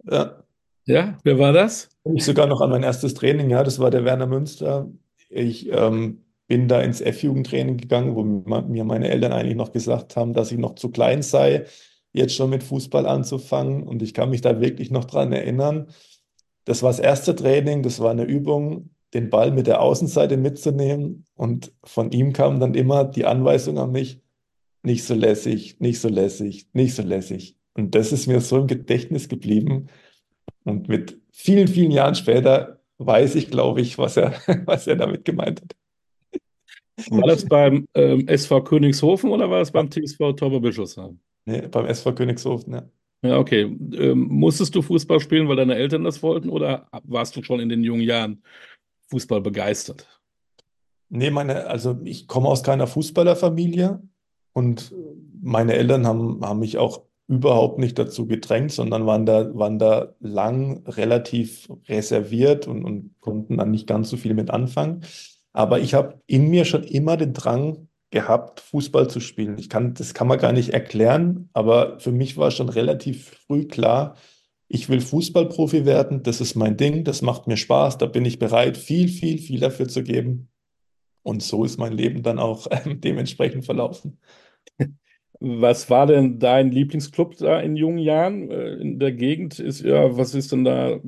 Ja, 0.04 0.16
ja. 0.16 0.44
Ja, 0.88 1.18
wer 1.22 1.38
war 1.38 1.52
das? 1.52 1.90
Ich 2.14 2.24
sogar 2.24 2.46
noch 2.46 2.62
an 2.62 2.70
mein 2.70 2.82
erstes 2.82 3.12
Training, 3.12 3.50
ja, 3.50 3.62
das 3.62 3.78
war 3.78 3.90
der 3.90 4.06
Werner 4.06 4.26
Münster. 4.26 4.88
Ich 5.28 5.70
ähm, 5.70 6.24
bin 6.48 6.66
da 6.66 6.80
ins 6.80 7.00
F-Jugendtraining 7.00 7.76
gegangen, 7.76 8.16
wo 8.16 8.24
mir 8.24 8.84
meine 8.84 9.08
Eltern 9.08 9.32
eigentlich 9.32 9.56
noch 9.56 9.72
gesagt 9.72 10.16
haben, 10.16 10.34
dass 10.34 10.50
ich 10.50 10.58
noch 10.58 10.74
zu 10.74 10.90
klein 10.90 11.22
sei, 11.22 11.66
jetzt 12.12 12.34
schon 12.34 12.50
mit 12.50 12.62
Fußball 12.62 13.06
anzufangen. 13.06 13.82
Und 13.82 14.02
ich 14.02 14.14
kann 14.14 14.30
mich 14.30 14.40
da 14.40 14.60
wirklich 14.60 14.90
noch 14.90 15.04
dran 15.04 15.32
erinnern. 15.32 15.88
Das 16.64 16.82
war 16.82 16.90
das 16.90 17.00
erste 17.00 17.36
Training, 17.36 17.82
das 17.82 18.00
war 18.00 18.10
eine 18.10 18.24
Übung, 18.24 18.90
den 19.14 19.30
Ball 19.30 19.52
mit 19.52 19.66
der 19.66 19.80
Außenseite 19.82 20.38
mitzunehmen. 20.38 21.26
Und 21.34 21.72
von 21.84 22.10
ihm 22.12 22.32
kam 22.32 22.60
dann 22.60 22.74
immer 22.74 23.04
die 23.04 23.26
Anweisung 23.26 23.78
an 23.78 23.92
mich, 23.92 24.20
nicht 24.82 25.04
so 25.04 25.14
lässig, 25.14 25.80
nicht 25.80 26.00
so 26.00 26.08
lässig, 26.08 26.68
nicht 26.72 26.94
so 26.94 27.02
lässig. 27.02 27.56
Und 27.74 27.94
das 27.94 28.10
ist 28.12 28.26
mir 28.26 28.40
so 28.40 28.58
im 28.58 28.66
Gedächtnis 28.66 29.28
geblieben. 29.28 29.88
Und 30.64 30.88
mit 30.88 31.20
vielen, 31.30 31.68
vielen 31.68 31.90
Jahren 31.90 32.14
später 32.14 32.80
weiß 32.98 33.34
ich, 33.34 33.50
glaube 33.50 33.82
ich, 33.82 33.98
was 33.98 34.16
er, 34.16 34.34
was 34.66 34.86
er 34.86 34.96
damit 34.96 35.24
gemeint 35.24 35.60
hat. 35.60 35.76
War 37.10 37.28
das 37.28 37.44
beim 37.44 37.86
ähm, 37.94 38.26
SV 38.26 38.62
Königshofen 38.62 39.30
oder 39.30 39.48
war 39.50 39.60
das 39.60 39.70
beim 39.70 39.90
TSV 39.90 40.32
Torbe 40.36 40.60
Bischofsheim? 40.60 41.18
Nee, 41.44 41.62
beim 41.68 41.86
SV 41.86 42.14
Königshofen, 42.14 42.74
ja. 42.74 42.82
Ja, 43.22 43.38
okay. 43.38 43.62
Ähm, 43.62 44.28
musstest 44.30 44.74
du 44.74 44.82
Fußball 44.82 45.18
spielen, 45.20 45.48
weil 45.48 45.56
deine 45.56 45.74
Eltern 45.74 46.04
das 46.04 46.22
wollten 46.22 46.50
oder 46.50 46.88
warst 47.04 47.36
du 47.36 47.42
schon 47.42 47.60
in 47.60 47.68
den 47.68 47.82
jungen 47.82 48.02
Jahren 48.02 48.42
Fußball 49.10 49.40
begeistert? 49.40 50.06
Nee, 51.08 51.30
meine, 51.30 51.66
also 51.66 51.98
ich 52.04 52.28
komme 52.28 52.48
aus 52.48 52.62
keiner 52.62 52.86
Fußballerfamilie 52.86 54.00
und 54.52 54.94
meine 55.40 55.74
Eltern 55.74 56.06
haben, 56.06 56.44
haben 56.44 56.60
mich 56.60 56.78
auch 56.78 57.02
überhaupt 57.28 57.78
nicht 57.78 57.98
dazu 57.98 58.26
gedrängt, 58.26 58.72
sondern 58.72 59.06
waren 59.06 59.26
da, 59.26 59.54
waren 59.54 59.78
da 59.78 60.14
lang 60.20 60.82
relativ 60.86 61.68
reserviert 61.88 62.66
und, 62.66 62.84
und 62.84 63.14
konnten 63.20 63.58
dann 63.58 63.70
nicht 63.70 63.86
ganz 63.86 64.10
so 64.10 64.16
viel 64.16 64.34
mit 64.34 64.50
anfangen. 64.50 65.02
Aber 65.58 65.80
ich 65.80 65.92
habe 65.92 66.22
in 66.28 66.50
mir 66.50 66.64
schon 66.64 66.84
immer 66.84 67.16
den 67.16 67.32
Drang 67.32 67.88
gehabt, 68.12 68.60
Fußball 68.60 69.10
zu 69.10 69.18
spielen. 69.18 69.58
Ich 69.58 69.68
kann, 69.68 69.92
das 69.92 70.14
kann 70.14 70.28
man 70.28 70.38
gar 70.38 70.52
nicht 70.52 70.68
erklären, 70.72 71.48
aber 71.52 71.98
für 71.98 72.12
mich 72.12 72.36
war 72.36 72.52
schon 72.52 72.68
relativ 72.68 73.36
früh 73.48 73.66
klar, 73.66 74.14
ich 74.68 74.88
will 74.88 75.00
Fußballprofi 75.00 75.84
werden, 75.84 76.22
das 76.22 76.40
ist 76.40 76.54
mein 76.54 76.76
Ding, 76.76 77.02
das 77.02 77.22
macht 77.22 77.48
mir 77.48 77.56
Spaß, 77.56 77.98
da 77.98 78.06
bin 78.06 78.24
ich 78.24 78.38
bereit, 78.38 78.76
viel, 78.76 79.08
viel, 79.08 79.38
viel 79.38 79.58
dafür 79.58 79.88
zu 79.88 80.04
geben. 80.04 80.48
Und 81.24 81.42
so 81.42 81.64
ist 81.64 81.76
mein 81.76 81.92
Leben 81.92 82.22
dann 82.22 82.38
auch 82.38 82.66
äh, 82.70 82.94
dementsprechend 82.94 83.64
verlaufen. 83.64 84.20
Was 85.40 85.90
war 85.90 86.06
denn 86.06 86.38
dein 86.38 86.70
Lieblingsclub 86.70 87.36
da 87.36 87.58
in 87.58 87.74
jungen 87.74 87.98
Jahren 87.98 88.48
äh, 88.48 88.74
in 88.74 89.00
der 89.00 89.10
Gegend? 89.10 89.58
Ist 89.58 89.80
ja, 89.80 90.16
was 90.16 90.36
ist 90.36 90.52
denn 90.52 90.62
da 90.62 91.00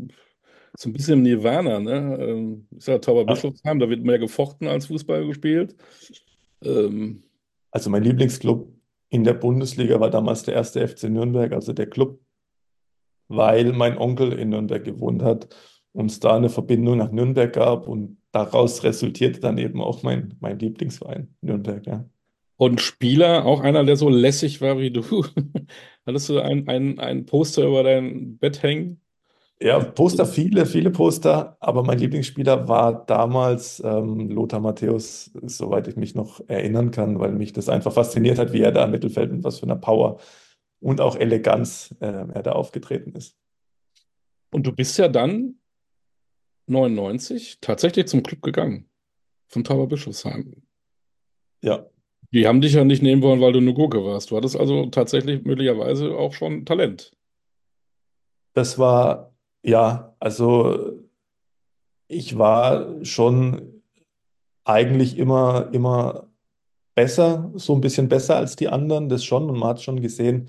so 0.81 0.89
ein 0.89 0.95
bisschen 0.95 1.23
Nirvana, 1.23 1.79
ne? 1.79 2.17
Ähm, 2.19 2.67
ist 2.75 2.89
ja 2.89 2.99
Tauberbischofsheim, 2.99 3.79
da 3.79 3.91
wird 3.91 4.03
mehr 4.03 4.19
gefochten 4.19 4.67
als 4.67 4.87
Fußball 4.87 5.27
gespielt. 5.27 5.77
Ähm, 6.65 7.23
also 7.71 7.91
mein 7.91 8.03
Lieblingsclub 8.03 8.73
in 9.11 9.25
der 9.25 9.35
Bundesliga 9.35 10.01
war 10.01 10.09
damals 10.09 10.45
der 10.45 10.55
erste 10.55 10.87
FC 10.89 11.11
Nürnberg, 11.11 11.53
also 11.53 11.75
der 11.75 11.87
Club, 11.87 12.19
weil 13.29 13.75
mein 13.75 13.99
Onkel 13.99 14.33
in 14.33 14.49
Nürnberg 14.49 14.83
gewohnt 14.83 15.23
hat 15.23 15.55
und 15.93 16.11
es 16.11 16.19
da 16.19 16.35
eine 16.35 16.49
Verbindung 16.49 16.97
nach 16.97 17.13
Nürnberg 17.13 17.53
gab 17.53 17.87
und 17.87 18.17
daraus 18.33 18.83
resultierte 18.83 19.41
dann 19.41 19.59
eben 19.59 19.83
auch 19.83 20.03
mein, 20.03 20.35
mein 20.41 20.59
Lieblingsverein 20.59 21.35
Nürnberg, 21.43 21.87
ja. 21.87 22.09
Und 22.57 22.81
Spieler, 22.81 23.45
auch 23.45 23.61
einer, 23.61 23.85
der 23.85 23.97
so 23.97 24.09
lässig 24.09 24.63
war 24.63 24.79
wie 24.79 24.91
du. 24.91 25.03
Hattest 26.07 26.31
du 26.31 26.41
ein, 26.41 26.69
ein, 26.69 26.99
ein 26.99 27.27
Poster 27.27 27.67
über 27.67 27.83
dein 27.83 28.39
Bett 28.39 28.63
hängen? 28.63 29.00
Ja, 29.63 29.79
Poster, 29.79 30.25
viele, 30.25 30.65
viele 30.65 30.91
Poster, 30.91 31.59
aber 31.61 31.83
mein 31.83 31.99
Lieblingsspieler 31.99 32.67
war 32.67 33.05
damals 33.05 33.83
ähm, 33.85 34.31
Lothar 34.31 34.61
Matthäus, 34.61 35.31
soweit 35.43 35.87
ich 35.87 35.97
mich 35.97 36.15
noch 36.15 36.41
erinnern 36.49 36.91
kann, 36.91 37.21
weil 37.21 37.33
mich 37.33 37.53
das 37.53 37.69
einfach 37.69 37.93
fasziniert 37.93 38.39
hat, 38.39 38.55
wie 38.55 38.63
er 38.63 38.73
da 38.73 38.85
im 38.85 38.91
Mittelfeld 38.91 39.31
mit 39.31 39.45
was 39.45 39.59
für 39.59 39.67
einer 39.67 39.77
Power 39.77 40.19
und 40.81 41.03
auch 41.03 41.15
Eleganz 41.15 41.95
äh, 42.01 42.07
er 42.07 42.43
da 42.43 42.53
aufgetreten 42.53 43.13
ist. 43.13 43.37
Und 44.51 44.67
du 44.67 44.73
bist 44.73 44.97
ja 44.97 45.09
dann 45.09 45.57
99 46.67 47.59
tatsächlich 47.61 48.07
zum 48.07 48.23
Club 48.23 48.41
gegangen, 48.41 48.89
von 49.49 49.63
Tauberbischofsheim. 49.63 50.63
Ja. 51.63 51.87
Die 52.33 52.47
haben 52.47 52.63
dich 52.63 52.75
ja 52.75 52.85
nicht 52.85 53.03
nehmen 53.03 53.23
wollen, 53.23 53.41
weil 53.43 53.53
du 53.53 53.59
eine 53.59 53.75
Gurke 53.75 54.05
warst. 54.05 54.31
Du 54.31 54.37
hattest 54.37 54.57
also 54.57 54.87
tatsächlich 54.87 55.45
möglicherweise 55.45 56.17
auch 56.17 56.33
schon 56.33 56.65
Talent. 56.65 57.13
Das 58.55 58.79
war 58.79 59.30
ja, 59.63 60.15
also 60.19 60.93
ich 62.09 62.39
war 62.39 63.05
schon 63.05 63.83
eigentlich 64.65 65.19
immer, 65.19 65.69
immer 65.73 66.29
besser, 66.95 67.51
so 67.55 67.75
ein 67.75 67.81
bisschen 67.81 68.09
besser 68.09 68.37
als 68.37 68.57
die 68.57 68.69
anderen, 68.69 69.09
das 69.09 69.25
schon. 69.25 69.49
Und 69.49 69.59
man 69.59 69.71
hat 69.71 69.83
schon 69.83 70.01
gesehen, 70.01 70.49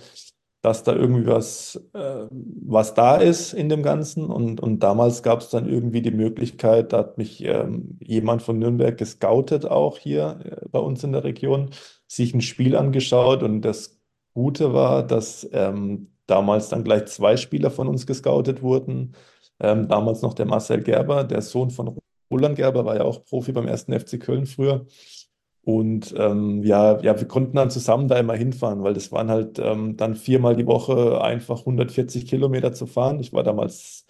dass 0.62 0.84
da 0.84 0.93
irgendwie 0.93 1.26
was, 1.26 1.76
äh, 1.93 2.28
was 2.30 2.93
da 2.93 3.15
ist 3.15 3.54
in 3.54 3.69
dem 3.69 3.84
Ganzen. 3.84 4.26
Und, 4.26 4.60
und 4.60 4.80
damals 4.82 5.24
gab 5.24 5.41
es 5.41 5.50
dann 5.50 5.67
irgendwie 5.67 6.02
die 6.02 6.12
Möglichkeit, 6.12 6.93
da 6.93 7.00
hat 7.00 7.17
mich 7.17 7.43
ähm, 7.43 7.97
jemand 8.02 8.43
von 8.43 8.60
Nürnberg 8.60 8.97
gescoutet, 8.97 9.65
auch 9.65 9.97
hier 9.97 10.39
äh, 10.43 10.67
bei 10.69 10.80
uns 10.80 11.04
in 11.04 11.13
der 11.13 11.24
Region, 11.24 11.71
sich 12.08 12.34
ein 12.34 12.41
Spiel 12.41 12.76
angeschaut. 12.76 13.43
Und 13.43 13.62
das 13.62 14.00
Gute 14.34 14.74
war, 14.74 15.06
dass 15.06 15.50
ähm, 15.52 16.11
damals 16.28 16.70
dann 16.70 16.84
gleich 16.84 17.06
zwei 17.08 17.38
Spieler 17.38 17.72
von 17.72 17.88
uns 17.88 18.06
gescoutet 18.08 18.62
wurden. 18.62 19.14
Ähm, 19.60 19.88
damals 19.88 20.22
noch 20.22 20.34
der 20.34 20.46
Marcel 20.46 20.82
Gerber, 20.82 21.24
der 21.24 21.42
Sohn 21.42 21.70
von 21.70 21.98
Roland 22.32 22.56
Gerber, 22.56 22.86
war 22.86 22.96
ja 22.96 23.04
auch 23.04 23.24
Profi 23.26 23.52
beim 23.52 23.68
ersten 23.68 23.98
FC 23.98 24.20
Köln 24.20 24.46
früher. 24.46 24.86
Und 25.64 26.14
ähm, 26.18 26.64
ja, 26.64 27.00
ja, 27.02 27.20
wir 27.20 27.28
konnten 27.28 27.56
dann 27.56 27.70
zusammen 27.70 28.08
da 28.08 28.18
immer 28.18 28.34
hinfahren, 28.34 28.84
weil 28.84 28.94
das 28.96 29.12
waren 29.12 29.30
halt 29.30 29.60
ähm, 29.60 29.96
dann 29.96 30.16
viermal 30.16 30.56
die 30.56 30.66
Woche 30.66 31.22
einfach 31.22 31.60
140 31.60 32.26
Kilometer 32.28 32.74
zu 32.74 32.88
fahren. 32.88 33.20
Ich 33.20 33.32
war 33.32 33.44
damals 33.44 34.06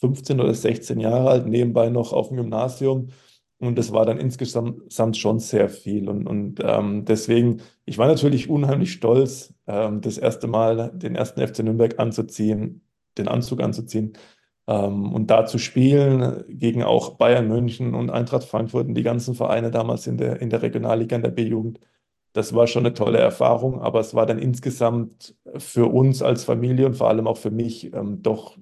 15 0.00 0.40
oder 0.40 0.52
16 0.52 1.00
Jahre 1.00 1.30
alt, 1.30 1.46
nebenbei 1.46 1.88
noch 1.88 2.12
auf 2.12 2.28
dem 2.28 2.36
Gymnasium. 2.36 3.08
Und 3.62 3.78
das 3.78 3.92
war 3.92 4.04
dann 4.04 4.18
insgesamt 4.18 5.16
schon 5.16 5.38
sehr 5.38 5.68
viel. 5.68 6.08
Und, 6.08 6.26
und 6.26 6.60
ähm, 6.64 7.04
deswegen, 7.04 7.60
ich 7.84 7.96
war 7.96 8.08
natürlich 8.08 8.50
unheimlich 8.50 8.92
stolz, 8.92 9.54
ähm, 9.66 10.00
das 10.00 10.18
erste 10.18 10.48
Mal 10.48 10.90
den 10.94 11.14
ersten 11.14 11.46
FC 11.46 11.60
Nürnberg 11.60 11.98
anzuziehen, 11.98 12.82
den 13.16 13.28
Anzug 13.28 13.62
anzuziehen 13.62 14.14
ähm, 14.66 15.12
und 15.12 15.30
da 15.30 15.46
zu 15.46 15.58
spielen 15.58 16.44
gegen 16.48 16.82
auch 16.82 17.16
Bayern 17.16 17.48
München 17.48 17.94
und 17.94 18.10
Eintracht 18.10 18.44
Frankfurt 18.44 18.88
und 18.88 18.94
die 18.94 19.02
ganzen 19.02 19.34
Vereine 19.34 19.70
damals 19.70 20.06
in 20.06 20.16
der, 20.18 20.40
in 20.40 20.50
der 20.50 20.62
Regionalliga, 20.62 21.16
in 21.16 21.22
der 21.22 21.30
B-Jugend. 21.30 21.80
Das 22.32 22.54
war 22.54 22.66
schon 22.66 22.86
eine 22.86 22.94
tolle 22.94 23.18
Erfahrung, 23.18 23.80
aber 23.80 24.00
es 24.00 24.14
war 24.14 24.26
dann 24.26 24.38
insgesamt 24.38 25.36
für 25.56 25.86
uns 25.92 26.22
als 26.22 26.44
Familie 26.44 26.86
und 26.86 26.94
vor 26.96 27.08
allem 27.08 27.26
auch 27.26 27.36
für 27.36 27.50
mich 27.50 27.92
ähm, 27.92 28.22
doch 28.22 28.56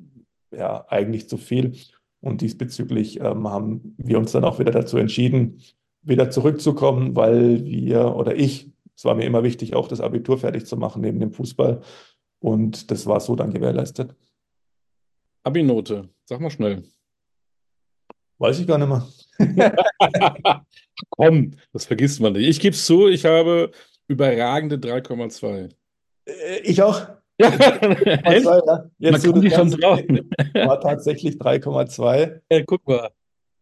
ja, 0.51 0.85
eigentlich 0.89 1.29
zu 1.29 1.37
viel. 1.37 1.73
Und 2.21 2.43
diesbezüglich 2.43 3.21
ähm, 3.21 3.49
haben 3.49 3.95
wir 3.97 4.19
uns 4.19 4.33
dann 4.33 4.45
auch 4.45 4.59
wieder 4.59 4.73
dazu 4.73 4.99
entschieden, 4.99 5.61
wieder 6.03 6.31
zurückzukommen, 6.31 7.17
weil 7.17 7.65
wir 7.65 8.15
oder 8.15 8.37
ich, 8.37 8.71
es 8.95 9.05
war 9.05 9.15
mir 9.15 9.25
immer 9.25 9.43
wichtig, 9.43 9.75
auch 9.75 9.89
das 9.89 10.01
Abitur 10.01 10.39
fertig 10.39 10.67
zu 10.67 10.77
machen 10.77 11.03
neben 11.03 11.21
dem 11.21 11.33
Fußball. 11.33 11.81
Und 12.41 12.91
das 12.91 13.07
war 13.07 13.21
so 13.21 13.37
dann 13.37 13.53
gewährleistet. 13.53 14.15
Abi-Note, 15.43 16.09
sag 16.25 16.41
mal 16.41 16.51
schnell. 16.51 16.83
Weiß 18.39 18.59
ich 18.59 18.67
gar 18.67 18.79
nicht 18.79 18.89
mehr. 18.89 19.07
Komm, 21.11 21.53
das 21.73 21.87
vergisst 21.87 22.21
man 22.21 22.33
nicht. 22.35 22.49
Ich 22.49 22.61
gebe 22.61 22.75
es 22.75 22.87
zu, 22.87 23.09
ich 23.09 23.25
habe 23.25 23.71
überragende 24.09 24.77
3,2. 24.77 25.71
Äh, 26.27 26.61
Ich 26.65 26.83
auch. 26.83 27.07
Ja, 27.41 27.49
3,2, 27.49 28.45
ja. 28.45 28.63
Man 28.65 28.91
Jetzt, 28.99 29.25
kann 29.25 29.35
du 29.35 29.41
sich 29.41 29.55
schon 29.55 29.71
trauen. 29.71 30.31
war 30.55 30.81
tatsächlich 30.81 31.37
3,2. 31.37 32.41
Ja, 32.51 32.63
guck 32.65 32.87
mal. 32.87 33.11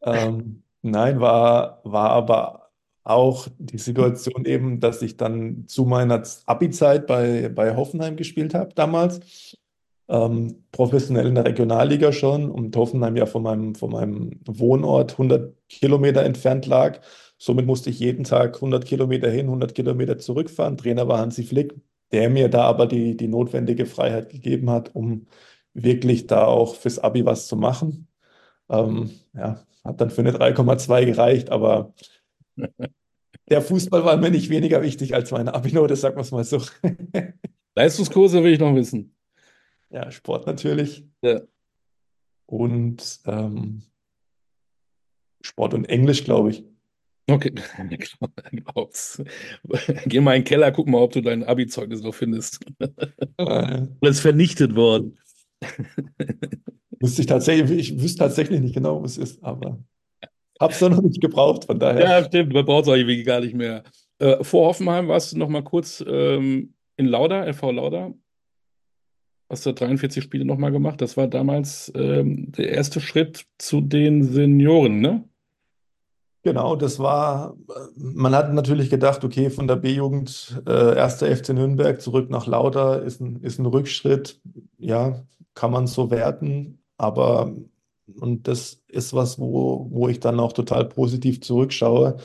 Ähm, 0.02 0.62
nein, 0.82 1.20
war, 1.20 1.80
war 1.84 2.10
aber 2.10 2.70
auch 3.04 3.48
die 3.58 3.78
Situation 3.78 4.44
eben, 4.44 4.80
dass 4.80 5.00
ich 5.02 5.16
dann 5.16 5.64
zu 5.66 5.84
meiner 5.84 6.22
Abi-Zeit 6.46 7.06
bei, 7.06 7.48
bei 7.48 7.74
Hoffenheim 7.74 8.16
gespielt 8.16 8.54
habe 8.54 8.74
damals. 8.74 9.56
Ähm, 10.10 10.64
professionell 10.72 11.26
in 11.26 11.34
der 11.34 11.44
Regionalliga 11.44 12.12
schon 12.12 12.50
und 12.50 12.74
Hoffenheim 12.76 13.16
ja 13.16 13.26
von 13.26 13.42
meinem, 13.42 13.74
von 13.74 13.90
meinem 13.90 14.40
Wohnort 14.46 15.12
100 15.12 15.54
Kilometer 15.68 16.22
entfernt 16.22 16.66
lag. 16.66 17.00
Somit 17.36 17.66
musste 17.66 17.90
ich 17.90 17.98
jeden 17.98 18.24
Tag 18.24 18.56
100 18.56 18.84
Kilometer 18.84 19.30
hin, 19.30 19.46
100 19.46 19.74
Kilometer 19.74 20.18
zurückfahren. 20.18 20.76
Trainer 20.76 21.08
war 21.08 21.18
Hansi 21.18 21.44
Flick, 21.44 21.74
der 22.12 22.30
mir 22.30 22.48
da 22.48 22.62
aber 22.64 22.86
die, 22.86 23.16
die 23.16 23.28
notwendige 23.28 23.86
Freiheit 23.86 24.30
gegeben 24.30 24.70
hat, 24.70 24.94
um 24.94 25.26
wirklich 25.74 26.26
da 26.26 26.44
auch 26.44 26.74
fürs 26.74 26.98
Abi 26.98 27.24
was 27.24 27.46
zu 27.46 27.56
machen. 27.56 28.08
Ähm, 28.68 29.10
ja, 29.34 29.64
hat 29.84 30.00
dann 30.00 30.10
für 30.10 30.20
eine 30.22 30.32
3,2 30.32 31.04
gereicht, 31.04 31.50
aber 31.50 31.94
der 33.48 33.62
Fußball 33.62 34.04
war 34.04 34.16
mir 34.16 34.30
nicht 34.30 34.50
weniger 34.50 34.82
wichtig 34.82 35.14
als 35.14 35.30
meine 35.30 35.54
Abi-Note, 35.54 35.96
sagen 35.96 36.16
wir 36.16 36.22
es 36.22 36.30
mal 36.30 36.44
so. 36.44 36.62
Leistungskurse 37.74 38.42
will 38.42 38.52
ich 38.52 38.58
noch 38.58 38.74
wissen. 38.74 39.14
Ja, 39.90 40.10
Sport 40.10 40.46
natürlich 40.46 41.06
Ja. 41.22 41.40
und 42.46 43.20
ähm, 43.26 43.82
Sport 45.40 45.74
und 45.74 45.84
Englisch, 45.86 46.24
glaube 46.24 46.50
ich. 46.50 46.64
Okay, 47.30 47.52
glaub's. 48.52 49.22
Geh 50.06 50.20
mal 50.20 50.36
in 50.36 50.42
den 50.42 50.44
Keller, 50.46 50.72
guck 50.72 50.88
mal, 50.88 50.98
ob 51.02 51.12
du 51.12 51.20
dein 51.20 51.44
Abi-Zeugnis 51.44 52.02
noch 52.02 52.14
findest. 52.14 52.60
Äh, 53.36 53.86
Das 54.00 54.16
ist 54.16 54.20
vernichtet 54.20 54.74
worden. 54.74 55.18
wüsste 57.00 57.20
ich 57.22 57.26
tatsächlich, 57.26 57.70
ich 57.92 58.00
wüsste 58.00 58.20
tatsächlich 58.20 58.60
nicht 58.60 58.74
genau, 58.74 59.02
was 59.02 59.12
es 59.18 59.32
ist, 59.32 59.44
aber 59.44 59.78
habe 60.60 60.72
es 60.72 60.80
noch 60.80 61.02
nicht 61.02 61.20
gebraucht, 61.20 61.66
von 61.66 61.78
daher. 61.78 62.00
Ja, 62.02 62.24
stimmt, 62.24 62.52
man 62.52 62.64
braucht 62.64 62.86
es 62.86 62.92
eigentlich 62.92 63.24
gar 63.24 63.40
nicht 63.40 63.54
mehr. 63.54 63.84
Äh, 64.18 64.42
vor 64.42 64.66
Hoffenheim 64.68 65.06
warst 65.08 65.32
du 65.32 65.38
noch 65.38 65.48
mal 65.48 65.62
kurz 65.62 66.02
ähm, 66.06 66.74
in 66.96 67.06
Lauda, 67.06 67.52
FV 67.52 67.70
Lauda. 67.72 68.12
Hast 69.50 69.64
du 69.64 69.72
43 69.72 70.22
Spiele 70.22 70.44
noch 70.44 70.58
mal 70.58 70.70
gemacht. 70.70 71.00
Das 71.00 71.16
war 71.16 71.26
damals 71.28 71.90
ähm, 71.94 72.50
der 72.52 72.70
erste 72.70 73.00
Schritt 73.00 73.46
zu 73.58 73.80
den 73.80 74.24
Senioren, 74.24 75.00
ne? 75.00 75.24
Genau, 76.44 76.76
das 76.76 76.98
war, 76.98 77.56
man 77.96 78.34
hat 78.34 78.52
natürlich 78.54 78.90
gedacht, 78.90 79.24
okay, 79.24 79.50
von 79.50 79.66
der 79.66 79.76
B-Jugend, 79.76 80.62
äh, 80.66 80.94
1. 80.94 81.26
FC 81.26 81.50
Nürnberg 81.52 82.00
zurück 82.00 82.30
nach 82.30 82.46
Lauda 82.46 82.96
ist 82.96 83.20
ein, 83.20 83.36
ist 83.42 83.58
ein 83.58 83.66
Rückschritt. 83.66 84.40
Ja, 84.78 85.24
kann 85.54 85.72
man 85.72 85.86
so 85.88 86.10
werten, 86.10 86.80
aber 86.96 87.52
und 88.20 88.48
das 88.48 88.82
ist 88.88 89.12
was, 89.12 89.38
wo, 89.38 89.88
wo 89.90 90.08
ich 90.08 90.20
dann 90.20 90.40
auch 90.40 90.52
total 90.52 90.86
positiv 90.86 91.42
zurückschaue, 91.42 92.16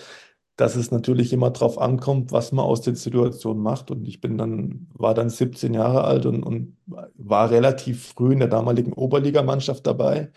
dass 0.56 0.76
es 0.76 0.91
natürlich 0.91 1.34
immer 1.34 1.49
drauf 1.52 1.78
ankommt, 1.80 2.32
was 2.32 2.52
man 2.52 2.65
aus 2.65 2.82
den 2.82 2.95
Situationen 2.95 3.62
macht. 3.63 3.91
Und 3.91 4.08
ich 4.08 4.21
bin 4.21 4.38
dann, 4.38 4.88
war 4.93 5.13
dann 5.15 5.30
17 5.30 5.73
Jahre 5.73 6.04
alt 6.06 6.26
und, 6.26 6.43
und 6.43 6.78
war 7.15 7.49
relativ 7.52 8.08
früh 8.10 8.34
in 8.34 8.39
der 8.39 8.47
damaligen 8.49 8.93
Oberligamannschaft 8.93 9.86
dabei. 9.88 10.32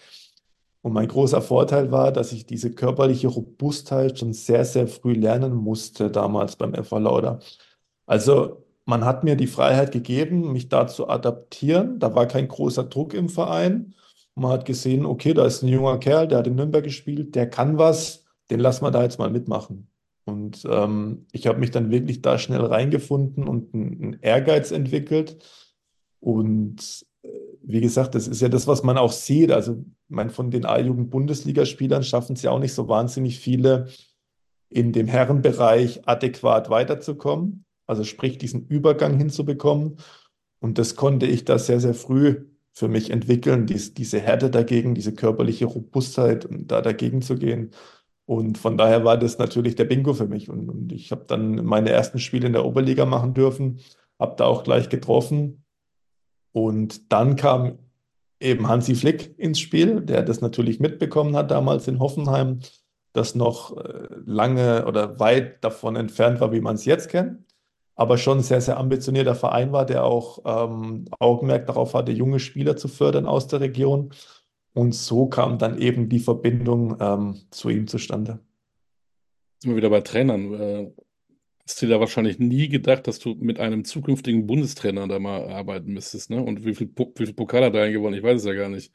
Und 0.86 0.92
mein 0.92 1.08
großer 1.08 1.42
Vorteil 1.42 1.90
war, 1.90 2.12
dass 2.12 2.30
ich 2.30 2.46
diese 2.46 2.70
körperliche 2.70 3.26
Robustheit 3.26 4.20
schon 4.20 4.32
sehr, 4.32 4.64
sehr 4.64 4.86
früh 4.86 5.14
lernen 5.14 5.52
musste, 5.52 6.12
damals 6.12 6.54
beim 6.54 6.74
FV 6.74 7.00
Lauda. 7.00 7.40
Also 8.06 8.64
man 8.84 9.04
hat 9.04 9.24
mir 9.24 9.34
die 9.34 9.48
Freiheit 9.48 9.90
gegeben, 9.90 10.52
mich 10.52 10.68
da 10.68 10.86
zu 10.86 11.08
adaptieren. 11.08 11.98
Da 11.98 12.14
war 12.14 12.26
kein 12.26 12.46
großer 12.46 12.84
Druck 12.84 13.14
im 13.14 13.28
Verein. 13.28 13.96
Man 14.36 14.52
hat 14.52 14.64
gesehen, 14.64 15.06
okay, 15.06 15.34
da 15.34 15.44
ist 15.44 15.64
ein 15.64 15.68
junger 15.68 15.98
Kerl, 15.98 16.28
der 16.28 16.38
hat 16.38 16.46
in 16.46 16.54
Nürnberg 16.54 16.84
gespielt, 16.84 17.34
der 17.34 17.50
kann 17.50 17.78
was, 17.78 18.24
den 18.48 18.60
lassen 18.60 18.84
wir 18.84 18.92
da 18.92 19.02
jetzt 19.02 19.18
mal 19.18 19.30
mitmachen. 19.30 19.90
Und 20.24 20.64
ähm, 20.70 21.26
ich 21.32 21.48
habe 21.48 21.58
mich 21.58 21.72
dann 21.72 21.90
wirklich 21.90 22.22
da 22.22 22.38
schnell 22.38 22.64
reingefunden 22.64 23.48
und 23.48 23.74
einen, 23.74 24.18
Ehrgeiz 24.20 24.70
entwickelt. 24.70 25.36
Und 26.20 27.05
wie 27.68 27.80
gesagt, 27.80 28.14
das 28.14 28.28
ist 28.28 28.40
ja 28.40 28.48
das, 28.48 28.68
was 28.68 28.84
man 28.84 28.96
auch 28.96 29.10
sieht. 29.10 29.50
Also, 29.50 29.84
meine, 30.08 30.30
von 30.30 30.50
den 30.50 30.64
A-Jugend-Bundesligaspielern 30.64 32.04
schaffen 32.04 32.34
es 32.34 32.42
ja 32.42 32.52
auch 32.52 32.60
nicht 32.60 32.74
so 32.74 32.88
wahnsinnig 32.88 33.40
viele, 33.40 33.88
in 34.68 34.92
dem 34.92 35.08
Herrenbereich 35.08 36.06
adäquat 36.08 36.70
weiterzukommen. 36.70 37.64
Also 37.86 38.04
sprich, 38.04 38.38
diesen 38.38 38.66
Übergang 38.66 39.16
hinzubekommen. 39.18 39.96
Und 40.60 40.78
das 40.78 40.96
konnte 40.96 41.26
ich 41.26 41.44
da 41.44 41.58
sehr, 41.58 41.80
sehr 41.80 41.94
früh 41.94 42.46
für 42.72 42.88
mich 42.88 43.10
entwickeln, 43.10 43.66
dies, 43.66 43.94
diese 43.94 44.20
Härte 44.20 44.50
dagegen, 44.50 44.94
diese 44.94 45.14
körperliche 45.14 45.66
Robustheit 45.66 46.44
und 46.44 46.70
da 46.70 46.82
dagegen 46.82 47.22
zu 47.22 47.36
gehen. 47.36 47.70
Und 48.26 48.58
von 48.58 48.76
daher 48.76 49.04
war 49.04 49.16
das 49.16 49.38
natürlich 49.38 49.76
der 49.76 49.84
Bingo 49.84 50.14
für 50.14 50.26
mich. 50.26 50.48
Und, 50.48 50.68
und 50.68 50.92
ich 50.92 51.10
habe 51.10 51.24
dann 51.26 51.64
meine 51.64 51.90
ersten 51.90 52.18
Spiele 52.18 52.46
in 52.46 52.52
der 52.52 52.64
Oberliga 52.64 53.06
machen 53.06 53.34
dürfen, 53.34 53.80
habe 54.18 54.34
da 54.36 54.44
auch 54.46 54.62
gleich 54.62 54.88
getroffen. 54.88 55.64
Und 56.56 57.12
dann 57.12 57.36
kam 57.36 57.80
eben 58.40 58.66
Hansi 58.66 58.94
Flick 58.94 59.38
ins 59.38 59.60
Spiel, 59.60 60.00
der 60.00 60.22
das 60.22 60.40
natürlich 60.40 60.80
mitbekommen 60.80 61.36
hat 61.36 61.50
damals 61.50 61.86
in 61.86 61.98
Hoffenheim, 61.98 62.60
das 63.12 63.34
noch 63.34 63.76
äh, 63.76 64.06
lange 64.24 64.86
oder 64.86 65.20
weit 65.20 65.62
davon 65.62 65.96
entfernt 65.96 66.40
war, 66.40 66.52
wie 66.52 66.62
man 66.62 66.76
es 66.76 66.86
jetzt 66.86 67.10
kennt, 67.10 67.44
aber 67.94 68.16
schon 68.16 68.38
ein 68.38 68.42
sehr, 68.42 68.62
sehr 68.62 68.78
ambitionierter 68.78 69.34
Verein 69.34 69.70
war, 69.72 69.84
der 69.84 70.04
auch 70.04 70.38
ähm, 70.46 71.04
Augenmerk 71.18 71.66
darauf 71.66 71.92
hatte, 71.92 72.12
junge 72.12 72.40
Spieler 72.40 72.78
zu 72.78 72.88
fördern 72.88 73.26
aus 73.26 73.48
der 73.48 73.60
Region. 73.60 74.14
Und 74.72 74.94
so 74.94 75.26
kam 75.26 75.58
dann 75.58 75.76
eben 75.76 76.08
die 76.08 76.20
Verbindung 76.20 76.96
ähm, 77.00 77.36
zu 77.50 77.68
ihm 77.68 77.86
zustande. 77.86 78.38
Sind 79.58 79.72
wir 79.72 79.76
wieder 79.76 79.90
bei 79.90 80.00
Trainern. 80.00 80.94
Hast 81.66 81.82
du 81.82 81.88
da 81.88 81.98
wahrscheinlich 81.98 82.38
nie 82.38 82.68
gedacht, 82.68 83.08
dass 83.08 83.18
du 83.18 83.34
mit 83.34 83.58
einem 83.58 83.84
zukünftigen 83.84 84.46
Bundestrainer 84.46 85.08
da 85.08 85.18
mal 85.18 85.50
arbeiten 85.50 85.92
müsstest, 85.92 86.30
ne? 86.30 86.40
Und 86.42 86.64
wie 86.64 86.74
viel, 86.74 86.88
wie 87.16 87.26
viel 87.26 87.34
Pokal 87.34 87.64
hat 87.64 87.74
er 87.74 87.90
gewonnen? 87.90 88.14
Ich 88.14 88.22
weiß 88.22 88.40
es 88.40 88.46
ja 88.46 88.54
gar 88.54 88.68
nicht. 88.68 88.92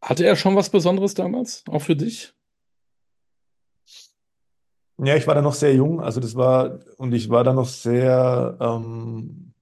Hatte 0.00 0.24
er 0.24 0.36
schon 0.36 0.56
was 0.56 0.70
Besonderes 0.70 1.14
damals, 1.14 1.64
auch 1.68 1.82
für 1.82 1.96
dich? 1.96 2.32
Ja, 5.00 5.14
ich 5.14 5.26
war 5.26 5.34
da 5.34 5.42
noch 5.42 5.54
sehr 5.54 5.74
jung, 5.74 6.00
also 6.00 6.20
das 6.20 6.34
war, 6.34 6.80
und 6.96 7.12
ich 7.12 7.30
war 7.30 7.44
da 7.44 7.52
noch 7.52 7.66
sehr, 7.68 8.56
ähm, 8.60 9.52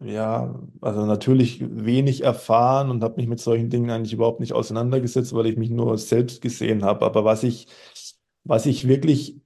ja, 0.00 0.54
also 0.80 1.04
natürlich 1.04 1.60
wenig 1.60 2.22
erfahren 2.22 2.90
und 2.90 3.02
habe 3.02 3.16
mich 3.16 3.26
mit 3.26 3.40
solchen 3.40 3.68
Dingen 3.70 3.90
eigentlich 3.90 4.12
überhaupt 4.14 4.40
nicht 4.40 4.52
auseinandergesetzt, 4.52 5.34
weil 5.34 5.46
ich 5.46 5.56
mich 5.56 5.70
nur 5.70 5.98
selbst 5.98 6.40
gesehen 6.40 6.84
habe. 6.84 7.04
Aber 7.04 7.24
was 7.24 7.42
ich, 7.42 7.66
was 8.44 8.64
ich 8.66 8.88
wirklich, 8.88 9.40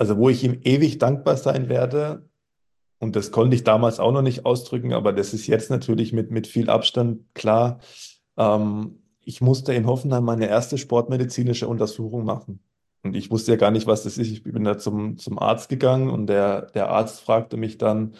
also 0.00 0.16
wo 0.16 0.30
ich 0.30 0.42
ihm 0.42 0.58
ewig 0.64 0.96
dankbar 0.96 1.36
sein 1.36 1.68
werde, 1.68 2.26
und 3.00 3.16
das 3.16 3.32
konnte 3.32 3.54
ich 3.54 3.64
damals 3.64 4.00
auch 4.00 4.12
noch 4.12 4.22
nicht 4.22 4.46
ausdrücken, 4.46 4.94
aber 4.94 5.12
das 5.12 5.34
ist 5.34 5.46
jetzt 5.46 5.70
natürlich 5.70 6.14
mit, 6.14 6.30
mit 6.30 6.46
viel 6.46 6.70
Abstand 6.70 7.22
klar. 7.34 7.80
Ähm, 8.38 9.02
ich 9.20 9.42
musste 9.42 9.74
in 9.74 9.86
Hoffenheim 9.86 10.24
meine 10.24 10.48
erste 10.48 10.78
sportmedizinische 10.78 11.68
Untersuchung 11.68 12.24
machen. 12.24 12.60
Und 13.02 13.14
ich 13.14 13.30
wusste 13.30 13.52
ja 13.52 13.56
gar 13.58 13.70
nicht, 13.70 13.86
was 13.86 14.02
das 14.04 14.16
ist. 14.16 14.30
Ich 14.30 14.42
bin 14.42 14.64
da 14.64 14.78
zum, 14.78 15.18
zum 15.18 15.38
Arzt 15.38 15.68
gegangen 15.68 16.08
und 16.08 16.28
der, 16.28 16.70
der 16.70 16.88
Arzt 16.88 17.20
fragte 17.20 17.58
mich 17.58 17.76
dann, 17.76 18.14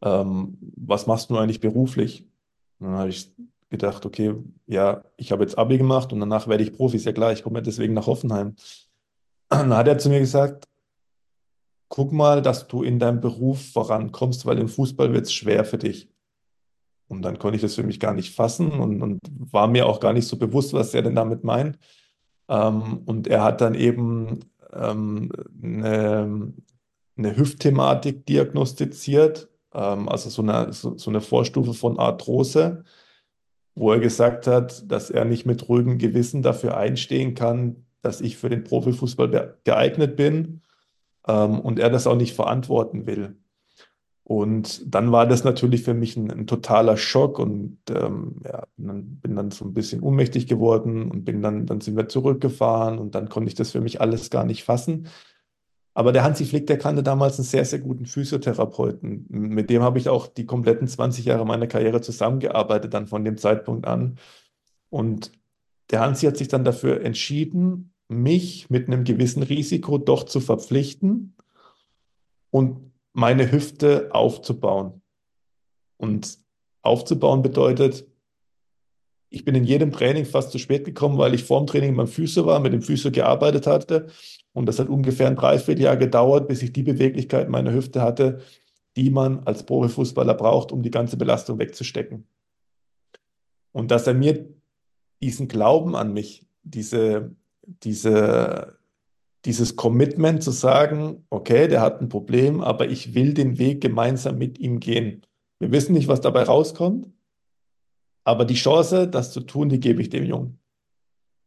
ähm, 0.00 0.56
was 0.76 1.06
machst 1.06 1.28
du 1.28 1.36
eigentlich 1.36 1.60
beruflich? 1.60 2.26
Und 2.78 2.86
dann 2.86 2.96
habe 2.96 3.10
ich 3.10 3.34
gedacht, 3.68 4.06
okay, 4.06 4.34
ja, 4.66 5.04
ich 5.18 5.30
habe 5.30 5.44
jetzt 5.44 5.58
Abi 5.58 5.76
gemacht 5.76 6.10
und 6.14 6.20
danach 6.20 6.48
werde 6.48 6.62
ich 6.62 6.72
Profi. 6.72 6.96
Ist 6.96 7.04
ja 7.04 7.12
klar, 7.12 7.32
ich 7.32 7.42
komme 7.42 7.58
ja 7.58 7.62
deswegen 7.62 7.92
nach 7.92 8.06
Hoffenheim. 8.06 8.56
Dann 9.50 9.74
hat 9.74 9.88
er 9.88 9.98
zu 9.98 10.10
mir 10.10 10.20
gesagt, 10.20 10.68
guck 11.88 12.12
mal, 12.12 12.42
dass 12.42 12.68
du 12.68 12.82
in 12.82 12.98
deinem 12.98 13.20
Beruf 13.20 13.72
vorankommst, 13.72 14.46
weil 14.46 14.58
im 14.58 14.68
Fußball 14.68 15.12
wird 15.12 15.26
es 15.26 15.32
schwer 15.32 15.64
für 15.64 15.78
dich. 15.78 16.10
Und 17.08 17.22
dann 17.22 17.38
konnte 17.38 17.56
ich 17.56 17.62
das 17.62 17.74
für 17.74 17.82
mich 17.82 18.00
gar 18.00 18.12
nicht 18.12 18.34
fassen 18.34 18.70
und, 18.72 19.02
und 19.02 19.20
war 19.30 19.66
mir 19.66 19.86
auch 19.86 19.98
gar 19.98 20.12
nicht 20.12 20.28
so 20.28 20.36
bewusst, 20.36 20.74
was 20.74 20.92
er 20.92 21.02
denn 21.02 21.14
damit 21.14 21.42
meint. 21.42 21.78
Ähm, 22.48 23.02
und 23.06 23.26
er 23.26 23.42
hat 23.42 23.62
dann 23.62 23.74
eben 23.74 24.40
ähm, 24.72 25.30
eine, 25.62 26.52
eine 27.16 27.36
Hüftthematik 27.36 28.26
diagnostiziert, 28.26 29.48
ähm, 29.72 30.08
also 30.08 30.28
so 30.28 30.42
eine, 30.42 30.72
so, 30.72 30.98
so 30.98 31.10
eine 31.10 31.22
Vorstufe 31.22 31.72
von 31.72 31.98
Arthrose, 31.98 32.84
wo 33.74 33.92
er 33.92 34.00
gesagt 34.00 34.46
hat, 34.46 34.90
dass 34.90 35.08
er 35.08 35.24
nicht 35.24 35.46
mit 35.46 35.68
ruhigem 35.68 35.96
Gewissen 35.96 36.42
dafür 36.42 36.76
einstehen 36.76 37.34
kann, 37.34 37.86
dass 38.02 38.20
ich 38.20 38.36
für 38.36 38.50
den 38.50 38.64
Profifußball 38.64 39.58
geeignet 39.64 40.16
bin, 40.16 40.60
ähm, 41.28 41.60
und 41.60 41.78
er 41.78 41.90
das 41.90 42.06
auch 42.06 42.16
nicht 42.16 42.34
verantworten 42.34 43.06
will. 43.06 43.36
Und 44.24 44.82
dann 44.94 45.10
war 45.10 45.26
das 45.26 45.42
natürlich 45.42 45.82
für 45.84 45.94
mich 45.94 46.16
ein, 46.16 46.30
ein 46.30 46.46
totaler 46.46 46.98
Schock 46.98 47.38
und 47.38 47.78
ähm, 47.88 48.42
ja, 48.44 48.64
dann, 48.76 49.16
bin 49.20 49.36
dann 49.36 49.50
so 49.50 49.64
ein 49.64 49.72
bisschen 49.72 50.02
ohnmächtig 50.02 50.46
geworden 50.46 51.10
und 51.10 51.24
bin 51.24 51.40
dann, 51.40 51.64
dann 51.64 51.80
sind 51.80 51.96
wir 51.96 52.08
zurückgefahren 52.08 52.98
und 52.98 53.14
dann 53.14 53.30
konnte 53.30 53.48
ich 53.48 53.54
das 53.54 53.70
für 53.70 53.80
mich 53.80 54.02
alles 54.02 54.28
gar 54.28 54.44
nicht 54.44 54.64
fassen. 54.64 55.08
Aber 55.94 56.12
der 56.12 56.24
Hansi 56.24 56.44
Flick, 56.44 56.66
der 56.66 56.76
kannte 56.76 57.02
damals 57.02 57.38
einen 57.38 57.46
sehr, 57.46 57.64
sehr 57.64 57.78
guten 57.78 58.04
Physiotherapeuten. 58.04 59.24
Mit 59.30 59.70
dem 59.70 59.82
habe 59.82 59.98
ich 59.98 60.10
auch 60.10 60.26
die 60.26 60.44
kompletten 60.46 60.86
20 60.86 61.24
Jahre 61.24 61.46
meiner 61.46 61.66
Karriere 61.66 62.02
zusammengearbeitet, 62.02 62.92
dann 62.92 63.06
von 63.06 63.24
dem 63.24 63.38
Zeitpunkt 63.38 63.86
an. 63.86 64.18
Und 64.90 65.32
der 65.90 66.00
Hansi 66.00 66.26
hat 66.26 66.36
sich 66.36 66.48
dann 66.48 66.64
dafür 66.64 67.00
entschieden, 67.00 67.94
mich 68.08 68.70
mit 68.70 68.86
einem 68.86 69.04
gewissen 69.04 69.42
Risiko 69.42 69.98
doch 69.98 70.24
zu 70.24 70.40
verpflichten 70.40 71.36
und 72.50 72.92
meine 73.12 73.52
Hüfte 73.52 74.08
aufzubauen. 74.12 75.02
Und 75.98 76.38
aufzubauen 76.82 77.42
bedeutet, 77.42 78.06
ich 79.30 79.44
bin 79.44 79.54
in 79.54 79.64
jedem 79.64 79.92
Training 79.92 80.24
fast 80.24 80.50
zu 80.50 80.58
spät 80.58 80.84
gekommen, 80.84 81.18
weil 81.18 81.34
ich 81.34 81.44
vorm 81.44 81.66
Training 81.66 81.94
beim 81.96 82.06
Füße 82.06 82.46
war, 82.46 82.60
mit 82.60 82.72
dem 82.72 82.80
Füße 82.80 83.10
gearbeitet 83.10 83.66
hatte. 83.66 84.06
Und 84.52 84.66
das 84.66 84.78
hat 84.78 84.88
ungefähr 84.88 85.26
ein 85.26 85.36
Dreivierteljahr 85.36 85.98
gedauert, 85.98 86.48
bis 86.48 86.62
ich 86.62 86.72
die 86.72 86.82
Beweglichkeit 86.82 87.48
meiner 87.48 87.72
Hüfte 87.72 88.00
hatte, 88.00 88.40
die 88.96 89.10
man 89.10 89.40
als 89.40 89.64
Profifußballer 89.64 90.34
braucht, 90.34 90.72
um 90.72 90.82
die 90.82 90.90
ganze 90.90 91.18
Belastung 91.18 91.58
wegzustecken. 91.58 92.26
Und 93.72 93.90
dass 93.90 94.06
er 94.06 94.14
mir 94.14 94.48
diesen 95.22 95.46
Glauben 95.46 95.94
an 95.94 96.14
mich, 96.14 96.46
diese, 96.62 97.36
diese 97.82 98.78
dieses 99.44 99.76
Commitment 99.76 100.42
zu 100.42 100.50
sagen, 100.50 101.24
okay, 101.30 101.68
der 101.68 101.80
hat 101.80 102.00
ein 102.00 102.08
Problem, 102.08 102.60
aber 102.60 102.88
ich 102.88 103.14
will 103.14 103.34
den 103.34 103.58
Weg 103.58 103.80
gemeinsam 103.80 104.36
mit 104.36 104.58
ihm 104.58 104.80
gehen. 104.80 105.22
Wir 105.60 105.72
wissen 105.72 105.92
nicht, 105.92 106.08
was 106.08 106.20
dabei 106.20 106.42
rauskommt, 106.42 107.06
aber 108.24 108.44
die 108.44 108.54
Chance, 108.54 109.08
das 109.08 109.32
zu 109.32 109.40
tun, 109.40 109.68
die 109.68 109.80
gebe 109.80 110.02
ich 110.02 110.10
dem 110.10 110.24
Jungen. 110.24 110.58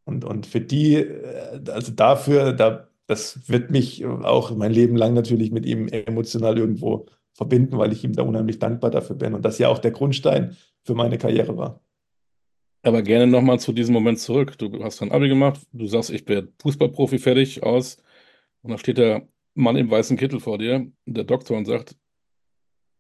Und, 0.06 0.26
und 0.26 0.48
für 0.48 0.62
die, 0.62 0.96
äh, 0.96 1.62
also 1.70 1.92
dafür, 1.92 2.54
da, 2.54 2.88
das 3.08 3.48
wird 3.50 3.70
mich 3.72 4.06
auch 4.06 4.56
mein 4.56 4.72
Leben 4.72 4.96
lang 4.96 5.14
natürlich 5.14 5.52
mit 5.52 5.66
ihm 5.66 5.88
emotional 5.88 6.58
irgendwo 6.58 7.06
verbinden, 7.34 7.78
weil 7.78 7.92
ich 7.92 8.04
ihm 8.04 8.14
da 8.14 8.24
unheimlich 8.24 8.60
dankbar 8.60 8.90
dafür 8.90 9.16
bin 9.16 9.34
und 9.34 9.46
das 9.46 9.60
ja 9.60 9.70
auch 9.70 9.80
der 9.80 9.92
Grundstein 9.92 10.58
für 10.84 10.96
meine 10.96 11.18
Karriere 11.18 11.58
war. 11.58 11.82
Aber 12.84 13.02
gerne 13.04 13.28
nochmal 13.28 13.60
zu 13.60 13.74
diesem 13.74 13.94
Moment 13.94 14.20
zurück. 14.20 14.58
Du 14.58 14.84
hast 14.84 15.02
dein 15.02 15.12
Abi 15.12 15.28
gemacht, 15.28 15.62
du 15.72 15.86
sagst, 15.88 16.10
ich 16.10 16.26
bin 16.26 16.52
Fußballprofi 16.62 17.20
fertig 17.20 17.64
aus. 17.64 17.98
Und 18.64 18.72
da 18.72 18.78
steht 18.78 18.98
der 18.98 19.28
Mann 19.54 19.76
im 19.76 19.90
weißen 19.90 20.18
Kittel 20.18 20.40
vor 20.40 20.58
dir, 20.58 20.92
der 21.06 21.24
Doktor, 21.24 21.58
und 21.58 21.66
sagt, 21.66 21.96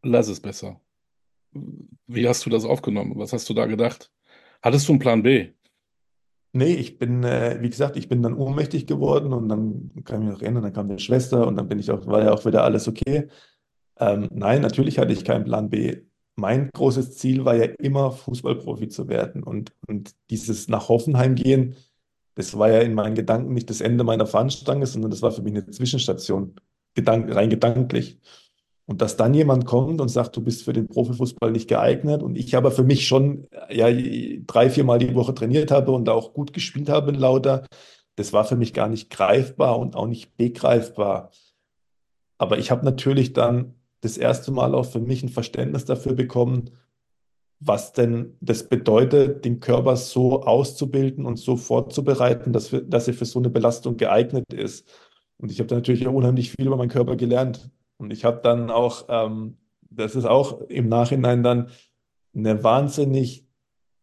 lass 0.03 0.27
es 0.27 0.39
besser. 0.39 0.79
Wie 2.07 2.27
hast 2.27 2.45
du 2.45 2.49
das 2.49 2.65
aufgenommen? 2.65 3.13
Was 3.17 3.33
hast 3.33 3.49
du 3.49 3.53
da 3.53 3.65
gedacht? 3.65 4.11
Hattest 4.61 4.87
du 4.87 4.93
einen 4.93 4.99
Plan 4.99 5.23
B? 5.23 5.51
Nee, 6.53 6.73
ich 6.73 6.99
bin, 6.99 7.23
äh, 7.23 7.57
wie 7.61 7.69
gesagt, 7.69 7.95
ich 7.95 8.09
bin 8.09 8.21
dann 8.21 8.33
ohnmächtig 8.33 8.85
geworden 8.85 9.33
und 9.33 9.47
dann 9.49 9.91
kann 10.03 10.21
ich 10.21 10.27
mich 10.27 10.35
noch 10.35 10.41
erinnern, 10.41 10.63
dann 10.63 10.73
kam 10.73 10.87
meine 10.87 10.99
Schwester 10.99 11.47
und 11.47 11.55
dann 11.55 11.69
bin 11.69 11.79
ich 11.79 11.89
auch, 11.91 12.05
war 12.07 12.23
ja 12.23 12.33
auch 12.33 12.45
wieder 12.45 12.63
alles 12.63 12.87
okay. 12.87 13.29
Ähm, 13.97 14.27
nein, 14.31 14.61
natürlich 14.61 14.99
hatte 14.99 15.13
ich 15.13 15.23
keinen 15.23 15.45
Plan 15.45 15.69
B 15.69 16.01
mein 16.41 16.71
großes 16.73 17.17
Ziel 17.17 17.45
war 17.45 17.55
ja 17.55 17.65
immer, 17.79 18.11
Fußballprofi 18.11 18.89
zu 18.89 19.07
werden. 19.07 19.43
Und, 19.43 19.71
und 19.87 20.11
dieses 20.29 20.67
nach 20.67 20.89
Hoffenheim 20.89 21.35
gehen, 21.35 21.75
das 22.35 22.57
war 22.57 22.69
ja 22.69 22.79
in 22.79 22.95
meinen 22.95 23.15
Gedanken 23.15 23.53
nicht 23.53 23.69
das 23.69 23.79
Ende 23.79 24.03
meiner 24.03 24.25
Fahnenstange, 24.25 24.87
sondern 24.87 25.11
das 25.11 25.21
war 25.21 25.31
für 25.31 25.43
mich 25.43 25.53
eine 25.53 25.69
Zwischenstation, 25.69 26.55
gedank 26.95 27.33
rein 27.33 27.49
gedanklich. 27.49 28.19
Und 28.87 29.01
dass 29.01 29.15
dann 29.15 29.33
jemand 29.33 29.65
kommt 29.65 30.01
und 30.01 30.09
sagt, 30.09 30.35
du 30.35 30.41
bist 30.41 30.63
für 30.63 30.73
den 30.73 30.87
Profifußball 30.87 31.51
nicht 31.51 31.69
geeignet 31.69 32.23
und 32.23 32.35
ich 32.35 32.55
aber 32.57 32.71
für 32.71 32.83
mich 32.83 33.07
schon 33.07 33.47
ja, 33.69 33.87
drei, 34.47 34.69
vier 34.69 34.83
Mal 34.83 34.99
die 34.99 35.13
Woche 35.13 35.35
trainiert 35.35 35.71
habe 35.71 35.91
und 35.91 36.09
auch 36.09 36.33
gut 36.33 36.51
gespielt 36.51 36.89
habe 36.89 37.11
in 37.11 37.19
Lauter, 37.19 37.67
das 38.15 38.33
war 38.33 38.43
für 38.43 38.55
mich 38.55 38.73
gar 38.73 38.89
nicht 38.89 39.09
greifbar 39.11 39.77
und 39.79 39.95
auch 39.95 40.07
nicht 40.07 40.35
begreifbar. 40.35 41.31
Aber 42.39 42.57
ich 42.57 42.71
habe 42.71 42.83
natürlich 42.83 43.33
dann 43.33 43.75
das 44.01 44.17
erste 44.17 44.51
Mal 44.51 44.75
auch 44.75 44.85
für 44.85 44.99
mich 44.99 45.23
ein 45.23 45.29
Verständnis 45.29 45.85
dafür 45.85 46.13
bekommen, 46.13 46.71
was 47.59 47.93
denn 47.93 48.35
das 48.41 48.67
bedeutet, 48.67 49.45
den 49.45 49.59
Körper 49.59 49.95
so 49.95 50.41
auszubilden 50.41 51.25
und 51.25 51.37
so 51.37 51.55
vorzubereiten, 51.57 52.53
dass, 52.53 52.71
wir, 52.71 52.81
dass 52.81 53.07
er 53.07 53.13
für 53.13 53.25
so 53.25 53.37
eine 53.37 53.51
Belastung 53.51 53.97
geeignet 53.97 54.51
ist. 54.51 54.89
Und 55.37 55.51
ich 55.51 55.59
habe 55.59 55.67
da 55.67 55.75
natürlich 55.75 56.07
auch 56.07 56.13
unheimlich 56.13 56.51
viel 56.51 56.65
über 56.65 56.77
meinen 56.77 56.89
Körper 56.89 57.15
gelernt. 57.15 57.69
Und 57.97 58.11
ich 58.11 58.25
habe 58.25 58.41
dann 58.41 58.71
auch, 58.71 59.05
ähm, 59.09 59.57
das 59.91 60.15
ist 60.15 60.25
auch 60.25 60.61
im 60.61 60.89
Nachhinein 60.89 61.43
dann 61.43 61.69
eine 62.33 62.63
wahnsinnig 62.63 63.45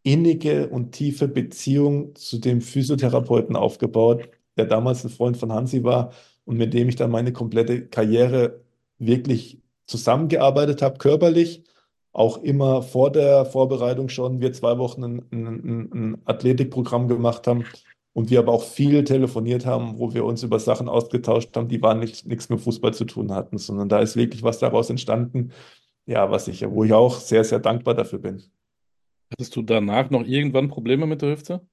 innige 0.03 0.69
und 0.69 0.93
tiefe 0.93 1.27
Beziehung 1.27 2.15
zu 2.15 2.37
dem 2.37 2.61
Physiotherapeuten 2.61 3.57
aufgebaut, 3.57 4.29
der 4.57 4.65
damals 4.65 5.03
ein 5.03 5.09
Freund 5.09 5.35
von 5.35 5.51
Hansi 5.51 5.83
war 5.83 6.13
und 6.45 6.57
mit 6.57 6.73
dem 6.73 6.87
ich 6.87 6.95
dann 6.95 7.11
meine 7.11 7.33
komplette 7.33 7.87
Karriere 7.87 8.61
wirklich 8.97 9.61
zusammengearbeitet 9.89 10.81
habe, 10.81 10.97
körperlich, 10.97 11.63
auch 12.11 12.37
immer 12.37 12.81
vor 12.81 13.11
der 13.11 13.45
Vorbereitung 13.45 14.09
schon, 14.09 14.39
wir 14.39 14.53
zwei 14.53 14.77
Wochen 14.77 15.03
ein, 15.03 15.25
ein, 15.31 15.89
ein 15.93 16.21
Athletikprogramm 16.25 17.07
gemacht 17.07 17.47
haben 17.47 17.65
und 18.13 18.29
wir 18.29 18.39
aber 18.39 18.53
auch 18.53 18.63
viel 18.63 19.03
telefoniert 19.03 19.65
haben, 19.65 19.99
wo 19.99 20.13
wir 20.13 20.25
uns 20.25 20.43
über 20.43 20.59
Sachen 20.59 20.89
ausgetauscht 20.89 21.55
haben, 21.55 21.67
die 21.67 21.81
waren 21.81 21.99
nicht, 21.99 22.25
nichts 22.25 22.49
mit 22.49 22.61
Fußball 22.61 22.93
zu 22.93 23.05
tun 23.05 23.33
hatten, 23.33 23.57
sondern 23.57 23.89
da 23.89 23.99
ist 23.99 24.15
wirklich 24.15 24.43
was 24.43 24.59
daraus 24.59 24.89
entstanden, 24.89 25.51
ja, 26.05 26.31
was 26.31 26.47
ich, 26.47 26.67
wo 26.69 26.83
ich 26.83 26.93
auch 26.93 27.19
sehr, 27.19 27.43
sehr 27.43 27.59
dankbar 27.59 27.93
dafür 27.93 28.19
bin. 28.19 28.43
Hattest 29.31 29.55
du 29.55 29.61
danach 29.61 30.09
noch 30.09 30.25
irgendwann 30.25 30.69
Probleme 30.69 31.05
mit 31.05 31.21
der 31.21 31.31
Hüfte? 31.31 31.67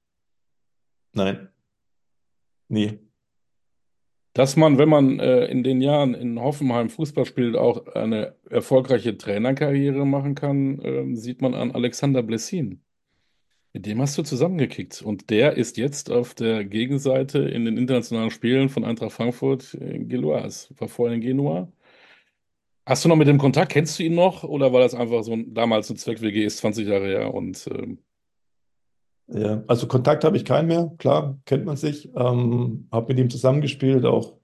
Nein. 1.13 1.49
Nie 2.69 3.06
dass 4.37 4.55
man, 4.55 4.77
wenn 4.77 4.91
man 4.91 5.19
äh, 5.19 5.47
in 5.47 5.63
den 5.63 5.81
Jahren 5.81 6.13
in 6.13 6.39
Hoffenheim 6.39 6.91
Fußball 6.91 7.25
spielt, 7.25 7.57
auch 7.57 7.87
eine 7.95 8.35
erfolgreiche 8.51 9.17
Trainerkarriere 9.17 10.05
machen 10.05 10.35
kann, 10.35 10.79
äh, 10.81 11.17
sieht 11.17 11.41
man 11.41 11.55
an 11.55 11.71
Alexander 11.71 12.23
Blessin. 12.23 12.83
Mit 13.73 13.87
dem 13.87 13.99
hast 14.03 14.19
du 14.19 14.23
zusammengekickt. 14.23 15.01
Und 15.01 15.31
der 15.31 15.57
ist 15.57 15.79
jetzt 15.79 16.11
auf 16.11 16.35
der 16.35 16.67
Gegenseite 16.67 17.39
in 17.39 17.65
den 17.65 17.79
internationalen 17.79 18.31
Spielen 18.31 18.69
von 18.69 18.85
Eintracht 18.85 19.13
Frankfurt 19.13 19.73
in 19.73 20.07
Geloas. 20.11 20.69
War 20.77 20.89
vorher 20.89 21.15
in 21.15 21.23
Genua. 21.23 21.73
Hast 22.85 23.07
du 23.07 23.09
noch 23.09 23.17
mit 23.17 23.29
dem 23.29 23.39
Kontakt? 23.39 23.73
Kennst 23.73 23.99
du 23.99 24.03
ihn 24.03 24.15
noch? 24.15 24.45
Oder 24.45 24.71
war 24.71 24.81
das 24.81 24.95
einfach 24.95 25.23
so 25.23 25.33
ein, 25.33 25.55
damals 25.55 25.89
ein 25.89 25.97
Zweck-WG, 25.97 26.45
ist 26.45 26.59
20 26.59 26.87
Jahre 26.87 27.07
her 27.07 27.33
und 27.33 27.67
äh, 27.69 27.97
ja, 29.29 29.63
also 29.67 29.89
Kontakt 29.89 30.25
habe 30.25 30.37
ich 30.37 30.45
keinen 30.45 30.69
mehr, 30.69 30.93
klar, 30.99 31.39
kennt 31.45 31.65
man 31.65 31.77
sich. 31.77 32.11
Ähm, 32.15 32.89
habe 32.93 33.09
mit 33.09 33.19
ihm 33.19 33.31
zusammengespielt, 33.31 34.05
auch 34.05 34.35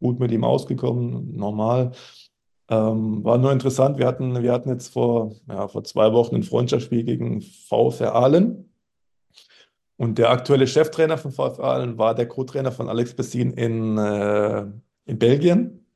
gut 0.00 0.18
mit 0.18 0.32
ihm 0.32 0.44
ausgekommen, 0.44 1.36
normal. 1.36 1.92
Ähm, 2.68 3.22
war 3.24 3.38
nur 3.38 3.52
interessant, 3.52 3.98
wir 3.98 4.06
hatten, 4.06 4.42
wir 4.42 4.52
hatten 4.52 4.70
jetzt 4.70 4.92
vor, 4.92 5.34
ja, 5.48 5.68
vor 5.68 5.84
zwei 5.84 6.12
Wochen 6.12 6.36
ein 6.36 6.42
Freundschaftsspiel 6.42 7.04
gegen 7.04 7.42
VfR 7.42 8.14
Aalen. 8.14 8.70
Und 9.96 10.18
der 10.18 10.30
aktuelle 10.30 10.66
Cheftrainer 10.66 11.18
von 11.18 11.30
VfR 11.30 11.64
Aalen 11.64 11.98
war 11.98 12.14
der 12.14 12.26
Co-Trainer 12.26 12.72
von 12.72 12.88
Alex 12.88 13.14
Bessin 13.14 13.52
in, 13.52 13.96
äh, 13.98 14.66
in 15.04 15.18
Belgien. 15.18 15.86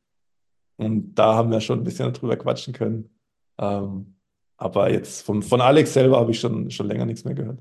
Und 0.76 1.14
da 1.16 1.34
haben 1.34 1.50
wir 1.50 1.60
schon 1.60 1.80
ein 1.80 1.84
bisschen 1.84 2.12
drüber 2.12 2.36
quatschen 2.36 2.72
können. 2.72 3.10
Ähm, 3.58 4.14
aber 4.56 4.90
jetzt 4.90 5.22
von, 5.22 5.42
von 5.42 5.60
Alex 5.60 5.92
selber 5.92 6.18
habe 6.20 6.30
ich 6.30 6.38
schon, 6.38 6.70
schon 6.70 6.86
länger 6.86 7.06
nichts 7.06 7.24
mehr 7.24 7.34
gehört. 7.34 7.58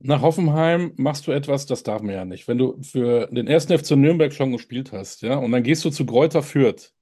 Nach 0.00 0.22
Hoffenheim 0.22 0.92
machst 0.96 1.26
du 1.26 1.32
etwas, 1.32 1.66
das 1.66 1.82
darf 1.82 2.02
man 2.02 2.14
ja 2.14 2.24
nicht. 2.24 2.46
Wenn 2.46 2.58
du 2.58 2.80
für 2.82 3.26
den 3.26 3.48
ersten 3.48 3.76
FC 3.76 3.92
Nürnberg 3.92 4.32
schon 4.32 4.52
gespielt 4.52 4.92
hast, 4.92 5.22
ja, 5.22 5.36
und 5.36 5.50
dann 5.50 5.64
gehst 5.64 5.84
du 5.84 5.90
zu 5.90 6.06
Greuther 6.06 6.42
Fürth. 6.42 6.92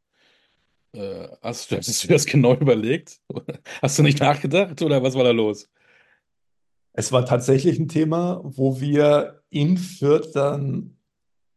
Äh, 0.93 1.29
hast, 1.43 1.71
hast 1.73 2.05
du 2.05 2.09
das 2.09 2.25
genau 2.25 2.55
überlegt? 2.55 3.21
Hast 3.83 3.99
du 3.99 4.03
nicht 4.03 4.21
nachgedacht 4.21 4.81
oder 4.81 5.03
was 5.03 5.15
war 5.15 5.25
da 5.25 5.31
los? 5.31 5.69
Es 6.95 7.13
war 7.13 7.27
tatsächlich 7.27 7.79
ein 7.79 7.89
Thema, 7.89 8.41
wo 8.43 8.81
wir 8.81 9.43
in 9.51 9.77
Fürth 9.77 10.35
dann 10.35 10.97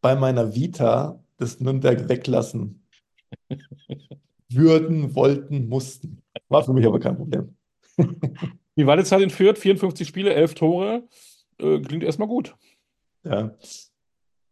bei 0.01 0.15
meiner 0.15 0.53
Vita 0.53 1.23
das 1.37 1.61
Nürnberg 1.61 2.09
weglassen 2.09 2.85
würden, 4.49 5.15
wollten, 5.15 5.69
mussten. 5.69 6.21
War 6.49 6.65
für 6.65 6.73
mich 6.73 6.85
aber 6.85 6.99
kein 6.99 7.15
Problem. 7.15 7.55
Wie 8.75 8.85
war 8.85 8.97
die 8.97 9.03
Zeit 9.05 9.21
in 9.21 9.29
Fürth? 9.29 9.57
54 9.57 10.05
Spiele, 10.05 10.33
11 10.33 10.55
Tore 10.55 11.03
äh, 11.59 11.79
klingt 11.79 12.03
erstmal 12.03 12.27
gut. 12.27 12.55
Ja. 13.23 13.55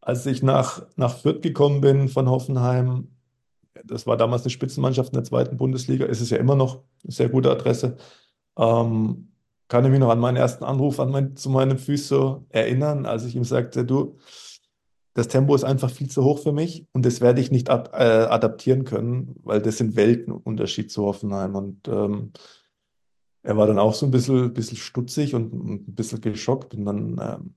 Als 0.01 0.25
ich 0.25 0.43
nach, 0.43 0.85
nach 0.95 1.17
Fürth 1.17 1.41
gekommen 1.41 1.81
bin 1.81 2.07
von 2.07 2.29
Hoffenheim, 2.29 3.09
das 3.83 4.07
war 4.07 4.17
damals 4.17 4.43
eine 4.43 4.51
Spitzenmannschaft 4.51 5.09
in 5.09 5.17
der 5.17 5.23
zweiten 5.23 5.57
Bundesliga, 5.57 6.05
ist 6.05 6.21
es 6.21 6.29
ja 6.29 6.37
immer 6.37 6.55
noch 6.55 6.83
eine 7.03 7.11
sehr 7.11 7.29
gute 7.29 7.51
Adresse. 7.51 7.97
Ähm, 8.57 9.31
kann 9.67 9.83
ich 9.85 9.91
mich 9.91 9.99
noch 9.99 10.09
an 10.09 10.19
meinen 10.19 10.37
ersten 10.37 10.63
Anruf 10.63 10.99
an 10.99 11.11
mein, 11.11 11.35
zu 11.35 11.49
meinem 11.49 11.77
Physio 11.77 12.45
erinnern, 12.49 13.05
als 13.05 13.25
ich 13.25 13.35
ihm 13.35 13.43
sagte, 13.43 13.85
du, 13.85 14.17
das 15.13 15.27
Tempo 15.27 15.55
ist 15.55 15.63
einfach 15.63 15.89
viel 15.89 16.09
zu 16.09 16.23
hoch 16.23 16.39
für 16.39 16.53
mich 16.53 16.85
und 16.93 17.05
das 17.05 17.21
werde 17.21 17.41
ich 17.41 17.51
nicht 17.51 17.69
ad, 17.69 17.89
äh, 17.91 18.27
adaptieren 18.27 18.85
können, 18.85 19.35
weil 19.43 19.61
das 19.61 19.77
sind 19.77 19.95
Weltenunterschied 19.95 20.91
zu 20.91 21.03
Hoffenheim. 21.05 21.55
Und 21.55 21.87
ähm, 21.87 22.31
er 23.47 23.55
war 23.55 23.65
dann 23.65 23.79
auch 23.79 23.93
so 23.93 24.05
ein 24.05 24.11
bisschen, 24.11 24.53
bisschen 24.53 24.75
stutzig 24.77 25.33
und, 25.33 25.53
und 25.53 25.87
ein 25.87 25.95
bisschen 25.95 26.19
geschockt. 26.19 26.73
Und 26.73 26.83
dann 26.83 27.17
ähm, 27.17 27.55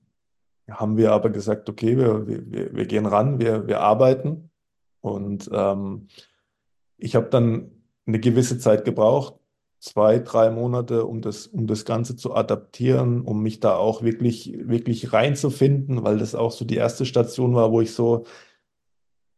haben 0.69 0.95
wir 0.95 1.11
aber 1.11 1.29
gesagt, 1.29 1.67
okay, 1.67 1.97
wir, 1.97 2.25
wir, 2.25 2.73
wir 2.73 2.85
gehen 2.85 3.05
ran, 3.05 3.39
wir, 3.39 3.67
wir 3.67 3.81
arbeiten. 3.81 4.49
Und 5.01 5.49
ähm, 5.51 6.07
ich 6.97 7.13
habe 7.17 7.27
dann 7.27 7.71
eine 8.05 8.21
gewisse 8.21 8.57
Zeit 8.57 8.85
gebraucht, 8.85 9.33
zwei, 9.79 10.19
drei 10.19 10.49
Monate, 10.49 11.05
um 11.05 11.21
das, 11.21 11.47
um 11.47 11.67
das 11.67 11.83
Ganze 11.83 12.15
zu 12.15 12.35
adaptieren, 12.35 13.19
um 13.19 13.43
mich 13.43 13.59
da 13.59 13.75
auch 13.75 14.01
wirklich, 14.01 14.53
wirklich 14.63 15.11
reinzufinden, 15.11 16.05
weil 16.05 16.19
das 16.19 16.35
auch 16.35 16.53
so 16.53 16.63
die 16.63 16.77
erste 16.77 17.05
Station 17.05 17.53
war, 17.53 17.69
wo 17.73 17.81
ich 17.81 17.93
so, 17.93 18.23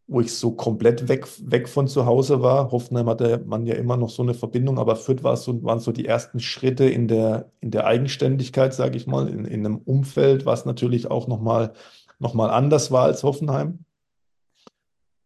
wo 0.08 0.22
ich 0.22 0.36
so 0.36 0.52
komplett 0.52 1.08
weg, 1.08 1.28
weg 1.40 1.70
von 1.70 1.88
zu 1.88 2.06
Hause 2.06 2.42
war. 2.42 2.72
Hoffenheim 2.72 3.08
hatte 3.08 3.42
man 3.46 3.66
ja 3.66 3.76
immer 3.76 3.98
noch 3.98 4.10
so 4.10 4.22
eine 4.22 4.34
Verbindung, 4.34 4.78
aber 4.78 4.96
Fürth 4.96 5.24
war 5.24 5.38
so, 5.38 5.64
waren 5.64 5.80
so 5.80 5.92
die 5.92 6.06
ersten 6.06 6.40
Schritte 6.40 6.86
in 6.86 7.08
der, 7.08 7.52
in 7.62 7.72
der 7.72 7.86
Eigenständigkeit, 7.86 8.74
sage 8.74 8.98
ich 8.98 9.08
mal, 9.08 9.30
in, 9.30 9.46
in 9.46 9.66
einem 9.66 9.78
Umfeld, 9.78 10.46
was 10.46 10.66
natürlich 10.66 11.10
auch 11.10 11.28
nochmal 11.28 11.74
noch 12.20 12.34
mal 12.34 12.50
anders 12.50 12.92
war 12.92 13.04
als 13.04 13.24
Hoffenheim. 13.24 13.86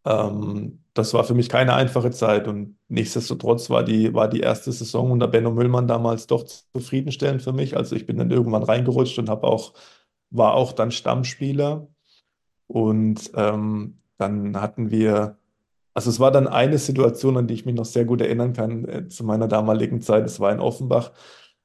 Ähm, 0.05 0.79
das 0.93 1.13
war 1.13 1.23
für 1.23 1.33
mich 1.33 1.49
keine 1.49 1.73
einfache 1.73 2.11
Zeit 2.11 2.47
und 2.47 2.77
nichtsdestotrotz 2.87 3.69
war 3.69 3.83
die, 3.83 4.13
war 4.13 4.27
die 4.27 4.39
erste 4.39 4.71
Saison 4.71 5.11
unter 5.11 5.27
Benno 5.27 5.51
Müllmann 5.51 5.87
damals 5.87 6.27
doch 6.27 6.43
zufriedenstellend 6.43 7.41
für 7.41 7.53
mich. 7.53 7.77
Also 7.77 7.95
ich 7.95 8.05
bin 8.05 8.17
dann 8.17 8.31
irgendwann 8.31 8.63
reingerutscht 8.63 9.19
und 9.19 9.29
habe 9.29 9.47
auch, 9.47 9.73
war 10.29 10.53
auch 10.55 10.73
dann 10.73 10.91
Stammspieler 10.91 11.87
und 12.67 13.31
ähm, 13.35 13.99
dann 14.17 14.59
hatten 14.61 14.91
wir, 14.91 15.37
also 15.93 16.09
es 16.09 16.19
war 16.19 16.31
dann 16.31 16.47
eine 16.47 16.77
Situation, 16.77 17.37
an 17.37 17.47
die 17.47 17.53
ich 17.55 17.65
mich 17.65 17.75
noch 17.75 17.85
sehr 17.85 18.05
gut 18.05 18.21
erinnern 18.21 18.53
kann 18.53 18.85
äh, 18.87 19.07
zu 19.07 19.23
meiner 19.23 19.47
damaligen 19.47 20.01
Zeit. 20.01 20.25
Es 20.25 20.39
war 20.39 20.51
in 20.51 20.59
Offenbach, 20.59 21.11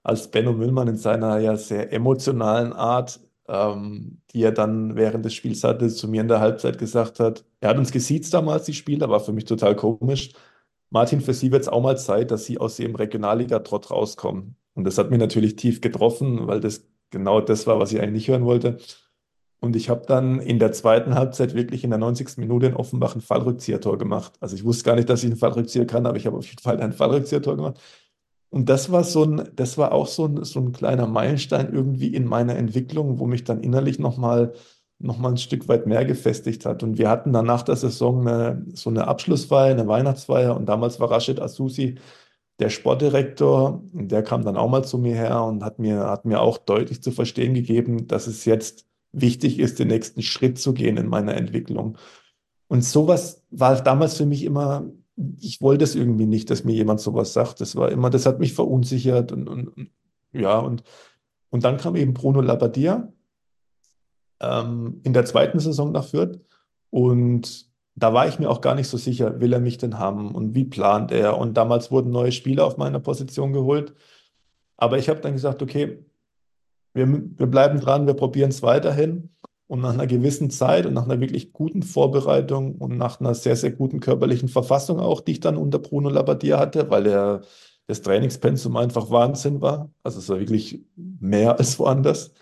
als 0.03 0.31
Benno 0.31 0.53
Müllmann 0.53 0.89
in 0.89 0.97
seiner 0.97 1.39
ja 1.39 1.57
sehr 1.57 1.93
emotionalen 1.93 2.73
Art 2.73 3.21
ähm, 3.49 4.21
die 4.33 4.43
er 4.43 4.53
dann 4.53 4.97
während 4.97 5.25
des 5.25 5.35
Spiels 5.35 5.65
hatte, 5.65 5.89
zu 5.89 6.09
mir 6.09 6.23
in 6.23 6.29
der 6.29 6.41
Halbzeit 6.41 6.79
gesagt 6.79 7.21
hat, 7.21 7.45
er 7.61 7.71
hat 7.71 7.79
uns 7.79 7.93
gesiezt 7.93 8.33
damals, 8.35 8.65
die 8.65 8.75
Spieler, 8.75 9.09
war 9.11 9.21
für 9.21 9.33
mich 9.33 9.45
total 9.45 9.77
komisch. 9.77 10.33
Martin, 10.91 11.21
für 11.21 11.35
Sie 11.35 11.53
wird 11.53 11.63
es 11.63 11.69
auch 11.69 11.83
mal 11.83 11.99
Zeit, 11.99 12.31
dass 12.31 12.45
Sie 12.45 12.59
aus 12.59 12.79
Ihrem 12.79 12.95
Regionalliga-Trott 12.95 13.91
rauskommen. 13.91 14.57
Und 14.75 14.85
das 14.85 14.99
hat 14.99 15.11
mich 15.11 15.19
natürlich 15.19 15.57
tief 15.57 15.81
getroffen, 15.81 16.47
weil 16.47 16.61
das 16.61 16.87
genau 17.11 17.41
das 17.41 17.67
war, 17.67 17.79
was 17.79 17.93
ich 17.93 18.01
eigentlich 18.01 18.13
nicht 18.13 18.29
hören 18.29 18.45
wollte. 18.45 18.79
Und 19.63 19.77
ich 19.77 19.89
habe 19.89 20.03
dann 20.07 20.41
in 20.41 20.59
der 20.59 20.73
zweiten 20.73 21.15
Halbzeit 21.15 21.55
wirklich 21.55 21.85
in 21.85 21.91
der 21.91 21.99
90. 22.01 22.37
Minute 22.39 22.67
in 22.67 22.75
Offenbach 22.75 23.15
ein 23.15 23.21
Fallrückzieher-Tor 23.21 23.97
gemacht. 23.97 24.33
Also 24.41 24.57
ich 24.57 24.65
wusste 24.65 24.83
gar 24.83 24.97
nicht, 24.97 25.09
dass 25.09 25.23
ich 25.23 25.31
einen 25.31 25.39
Fallrückzieher 25.39 25.87
kann, 25.87 26.05
aber 26.05 26.17
ich 26.17 26.27
habe 26.27 26.37
auf 26.37 26.47
jeden 26.47 26.61
Fall 26.61 26.81
ein 26.81 26.93
Fallrückzieher-Tor 26.93 27.55
gemacht. 27.57 27.81
Und 28.51 28.69
das 28.69 28.91
war 28.91 29.05
so 29.05 29.23
ein, 29.23 29.51
das 29.55 29.79
war 29.79 29.93
auch 29.93 30.09
so 30.09 30.27
ein, 30.27 30.43
so 30.43 30.59
ein 30.59 30.73
kleiner 30.73 31.07
Meilenstein 31.07 31.73
irgendwie 31.73 32.09
in 32.09 32.27
meiner 32.27 32.57
Entwicklung, 32.57 33.21
wo 33.21 33.27
mich 33.27 33.45
dann 33.45 33.61
innerlich 33.61 34.01
nochmal 34.01 34.53
noch 34.99 35.19
mal 35.19 35.31
ein 35.31 35.37
Stück 35.37 35.69
weit 35.69 35.87
mehr 35.87 36.05
gefestigt 36.05 36.67
hat. 36.67 36.83
Und 36.83 36.99
wir 36.99 37.09
hatten 37.09 37.33
dann 37.33 37.47
nach 37.47 37.63
der 37.63 37.77
Saison 37.77 38.27
eine, 38.27 38.67
so 38.75 38.91
eine 38.91 39.07
Abschlussfeier, 39.07 39.71
eine 39.73 39.87
Weihnachtsfeier. 39.87 40.57
Und 40.57 40.67
damals 40.67 40.99
war 40.99 41.11
Rashid 41.11 41.41
Asusi 41.41 41.97
der 42.59 42.69
Sportdirektor. 42.69 43.83
Und 43.93 44.11
der 44.11 44.25
kam 44.25 44.45
dann 44.45 44.57
auch 44.57 44.69
mal 44.69 44.85
zu 44.85 44.99
mir 44.99 45.15
her 45.15 45.45
und 45.45 45.65
hat 45.65 45.79
mir, 45.79 46.01
hat 46.01 46.25
mir 46.25 46.41
auch 46.41 46.59
deutlich 46.59 47.03
zu 47.03 47.13
verstehen 47.13 47.55
gegeben, 47.55 48.09
dass 48.09 48.27
es 48.27 48.45
jetzt 48.45 48.87
wichtig 49.13 49.59
ist, 49.59 49.79
den 49.79 49.89
nächsten 49.89 50.23
Schritt 50.23 50.59
zu 50.59 50.73
gehen 50.73 50.97
in 50.97 51.09
meiner 51.09 51.35
Entwicklung. 51.35 51.99
Und 52.69 52.85
sowas 52.85 53.43
war 53.51 53.81
damals 53.83 54.17
für 54.17 54.27
mich 54.27 54.45
immer 54.45 54.91
ich 55.41 55.61
wollte 55.61 55.85
es 55.85 55.95
irgendwie 55.95 56.27
nicht, 56.27 56.51
dass 56.51 56.65
mir 56.65 56.75
jemand 56.75 57.01
sowas 57.01 57.33
sagt. 57.33 57.61
Das 57.61 57.77
war 57.77 57.91
immer, 57.91 58.11
das 58.11 58.27
hat 58.27 58.39
mich 58.39 58.55
verunsichert 58.55 59.33
und, 59.33 59.49
und 59.49 59.91
ja, 60.33 60.59
und, 60.59 60.83
und 61.51 61.65
dann 61.65 61.77
kam 61.77 61.97
eben 61.97 62.15
Bruno 62.15 62.41
Labbadia 62.41 63.13
ähm, 64.41 65.01
in 65.05 65.13
der 65.13 65.25
zweiten 65.25 65.59
Saison 65.61 65.93
nach 65.93 66.07
Fürth 66.07 66.41
und 66.91 67.71
da 67.95 68.15
war 68.15 68.27
ich 68.27 68.39
mir 68.39 68.49
auch 68.49 68.63
gar 68.63 68.75
nicht 68.75 68.89
so 68.89 68.97
sicher, 68.97 69.41
will 69.41 69.53
er 69.53 69.61
mich 69.61 69.77
denn 69.77 69.99
haben 69.99 70.35
und 70.35 70.55
wie 70.55 70.65
plant 70.65 71.13
er? 71.13 71.37
Und 71.37 71.59
damals 71.59 71.91
wurden 71.91 72.11
neue 72.11 72.33
Spieler 72.33 72.65
auf 72.65 72.79
meiner 72.79 73.01
Position 73.01 73.53
geholt. 73.53 73.95
Aber 74.79 74.97
ich 74.97 75.11
habe 75.11 75.21
dann 75.21 75.35
gesagt, 75.35 75.63
okay, 75.63 76.03
wir, 76.95 77.07
wir 77.09 77.47
bleiben 77.47 77.81
dran, 77.81 78.07
wir 78.07 78.15
probieren 78.15 78.51
es 78.51 78.63
weiterhin. 78.63 79.31
Und 79.67 79.81
nach 79.81 79.95
einer 79.95 80.07
gewissen 80.07 80.51
Zeit 80.51 80.85
und 80.85 80.93
nach 80.93 81.05
einer 81.05 81.21
wirklich 81.21 81.55
guten 81.55 81.83
Vorbereitung 81.83 82.75
und 82.77 82.99
nach 82.99 83.21
einer 83.21 83.35
sehr, 83.35 83.57
sehr 83.57 83.71
guten 83.71 84.01
körperlichen 84.01 84.49
Verfassung 84.51 85.01
auch, 85.01 85.23
die 85.23 85.33
ich 85.33 85.41
dann 85.41 85.57
unter 85.57 85.79
Bruno 85.79 86.11
Labbadia 86.11 86.59
hatte, 86.59 86.91
weil 86.91 87.07
er 87.07 87.41
das 87.87 88.03
Trainingspensum 88.03 88.77
einfach 88.77 89.11
Wahnsinn 89.11 89.61
war, 89.61 89.91
also 90.03 90.19
es 90.19 90.29
war 90.29 90.39
wirklich 90.39 90.85
mehr 90.97 91.59
als 91.59 91.79
woanders, 91.79 92.33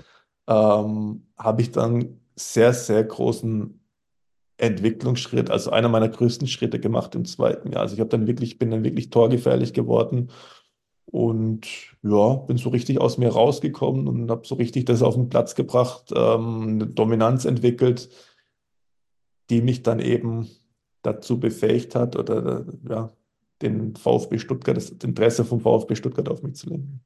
ähm, 0.49 1.27
habe 1.39 1.63
ich 1.63 1.71
dann 1.71 2.21
sehr, 2.35 2.73
sehr 2.73 3.05
großen 3.05 3.81
Entwicklungsschritt, 4.57 5.51
also 5.51 5.71
einer 5.71 5.89
meiner 5.89 6.09
größten 6.09 6.47
Schritte 6.47 6.81
gemacht 6.81 7.15
im 7.15 7.25
zweiten 7.25 7.73
Jahr. 7.73 7.83
Also 7.83 7.95
ich 7.95 8.01
habe 8.01 8.11
dann 8.11 8.27
wirklich, 8.27 8.59
bin 8.59 8.71
dann 8.71 8.85
wirklich 8.85 9.11
torgefährlich 9.11 9.73
geworden 9.73 10.31
und 11.07 11.90
ja, 12.03 12.35
bin 12.35 12.57
so 12.57 12.71
richtig 12.71 13.01
aus 13.01 13.19
mir 13.19 13.31
rausgekommen 13.31 14.09
und 14.09 14.31
habe 14.31 14.47
so 14.47 14.55
richtig 14.55 14.87
das 14.87 15.03
auf 15.03 15.15
den 15.15 15.29
Platz 15.29 15.55
gebracht, 15.55 16.13
ähm, 16.15 16.63
eine 16.63 16.87
Dominanz 16.87 17.45
entwickelt, 17.45 18.09
die 19.51 19.61
mich 19.61 19.83
dann 19.83 20.01
eben 20.01 20.49
dazu 21.03 21.39
befähigt 21.39 21.95
hat 21.95 22.17
oder 22.17 22.67
ja, 22.89 23.13
den 23.63 23.97
VfB 23.97 24.39
Stuttgart, 24.39 24.77
das 24.77 24.91
Interesse 24.91 25.45
vom 25.45 25.61
VfB 25.61 25.95
Stuttgart 25.95 26.29
auf 26.29 26.43
mich 26.43 26.55
zu 26.55 26.71
lenken. 26.71 27.05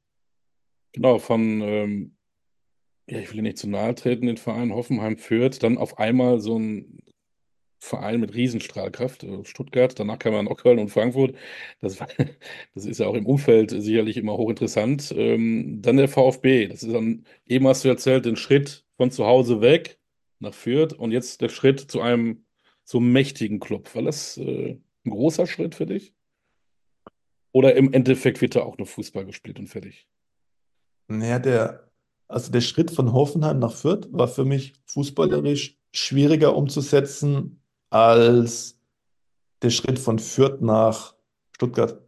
Genau, 0.93 1.19
von, 1.19 1.61
ähm, 1.61 2.15
ja, 3.09 3.19
ich 3.19 3.33
will 3.33 3.41
nicht 3.41 3.57
zu 3.57 3.69
nahe 3.69 3.95
treten, 3.95 4.27
den 4.27 4.37
Verein 4.37 4.73
Hoffenheim 4.73 5.17
führt, 5.17 5.61
dann 5.61 5.77
auf 5.77 5.99
einmal 5.99 6.39
so 6.39 6.57
ein 6.57 6.94
Verein 7.79 8.19
mit 8.19 8.33
Riesenstrahlkraft, 8.33 9.23
äh, 9.23 9.45
Stuttgart, 9.45 9.97
danach 9.99 10.19
kam 10.19 10.33
dann 10.33 10.47
auch 10.47 10.57
Köln 10.57 10.79
und 10.79 10.89
Frankfurt. 10.89 11.35
Das, 11.81 11.99
war, 11.99 12.07
das 12.75 12.85
ist 12.85 12.99
ja 12.99 13.07
auch 13.07 13.15
im 13.15 13.25
Umfeld 13.25 13.71
sicherlich 13.71 14.17
immer 14.17 14.37
hochinteressant. 14.37 15.13
Ähm, 15.15 15.81
dann 15.81 15.97
der 15.97 16.07
VfB, 16.07 16.67
das 16.67 16.83
ist 16.83 16.93
dann, 16.93 17.25
eben 17.45 17.67
hast 17.67 17.83
du 17.83 17.89
erzählt, 17.89 18.25
den 18.25 18.35
Schritt 18.35 18.85
von 18.97 19.11
zu 19.11 19.25
Hause 19.25 19.61
weg 19.61 19.99
nach 20.39 20.53
Fürth 20.53 20.93
und 20.93 21.11
jetzt 21.11 21.41
der 21.41 21.49
Schritt 21.49 21.79
zu 21.79 22.01
einem 22.01 22.45
so 22.83 22.99
mächtigen 22.99 23.59
Club. 23.59 23.93
War 23.95 24.03
das 24.03 24.37
äh, 24.37 24.77
ein 25.05 25.09
großer 25.09 25.47
Schritt 25.47 25.75
für 25.75 25.85
dich? 25.85 26.13
Oder 27.51 27.75
im 27.75 27.93
Endeffekt 27.93 28.41
wird 28.41 28.55
da 28.55 28.63
auch 28.63 28.77
nur 28.77 28.87
Fußball 28.87 29.25
gespielt 29.25 29.59
und 29.59 29.67
fertig? 29.67 30.07
Naja, 31.07 31.39
der, 31.39 31.91
also 32.27 32.51
der 32.51 32.61
Schritt 32.61 32.91
von 32.91 33.13
Hoffenheim 33.13 33.59
nach 33.59 33.73
Fürth 33.73 34.07
war 34.11 34.27
für 34.27 34.45
mich 34.45 34.73
fußballerisch 34.87 35.77
schwieriger 35.93 36.55
umzusetzen 36.55 37.61
als 37.95 38.77
der 39.61 39.69
Schritt 39.69 39.99
von 39.99 40.19
Fürth 40.19 40.61
nach 40.61 41.15
Stuttgart. 41.53 42.01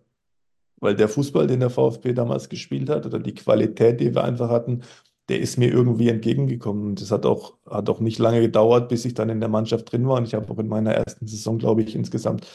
Weil 0.81 0.95
der 0.95 1.07
Fußball, 1.07 1.47
den 1.47 1.61
der 1.61 1.69
VfB 1.69 2.11
damals 2.11 2.49
gespielt 2.49 2.89
hat, 2.89 3.05
oder 3.05 3.19
die 3.19 3.33
Qualität, 3.33 4.01
die 4.01 4.13
wir 4.13 4.25
einfach 4.25 4.49
hatten, 4.49 4.81
der 5.29 5.39
ist 5.39 5.57
mir 5.57 5.71
irgendwie 5.71 6.09
entgegengekommen. 6.09 6.87
Und 6.87 7.01
das 7.01 7.09
hat 7.09 7.25
auch, 7.25 7.53
hat 7.65 7.89
auch 7.89 8.01
nicht 8.01 8.19
lange 8.19 8.41
gedauert, 8.41 8.89
bis 8.89 9.05
ich 9.05 9.13
dann 9.13 9.29
in 9.29 9.39
der 9.39 9.47
Mannschaft 9.47 9.89
drin 9.89 10.05
war. 10.09 10.17
Und 10.17 10.25
ich 10.25 10.33
habe 10.33 10.51
auch 10.51 10.59
in 10.59 10.67
meiner 10.67 10.91
ersten 10.91 11.25
Saison, 11.25 11.57
glaube 11.57 11.83
ich, 11.83 11.95
insgesamt, 11.95 12.45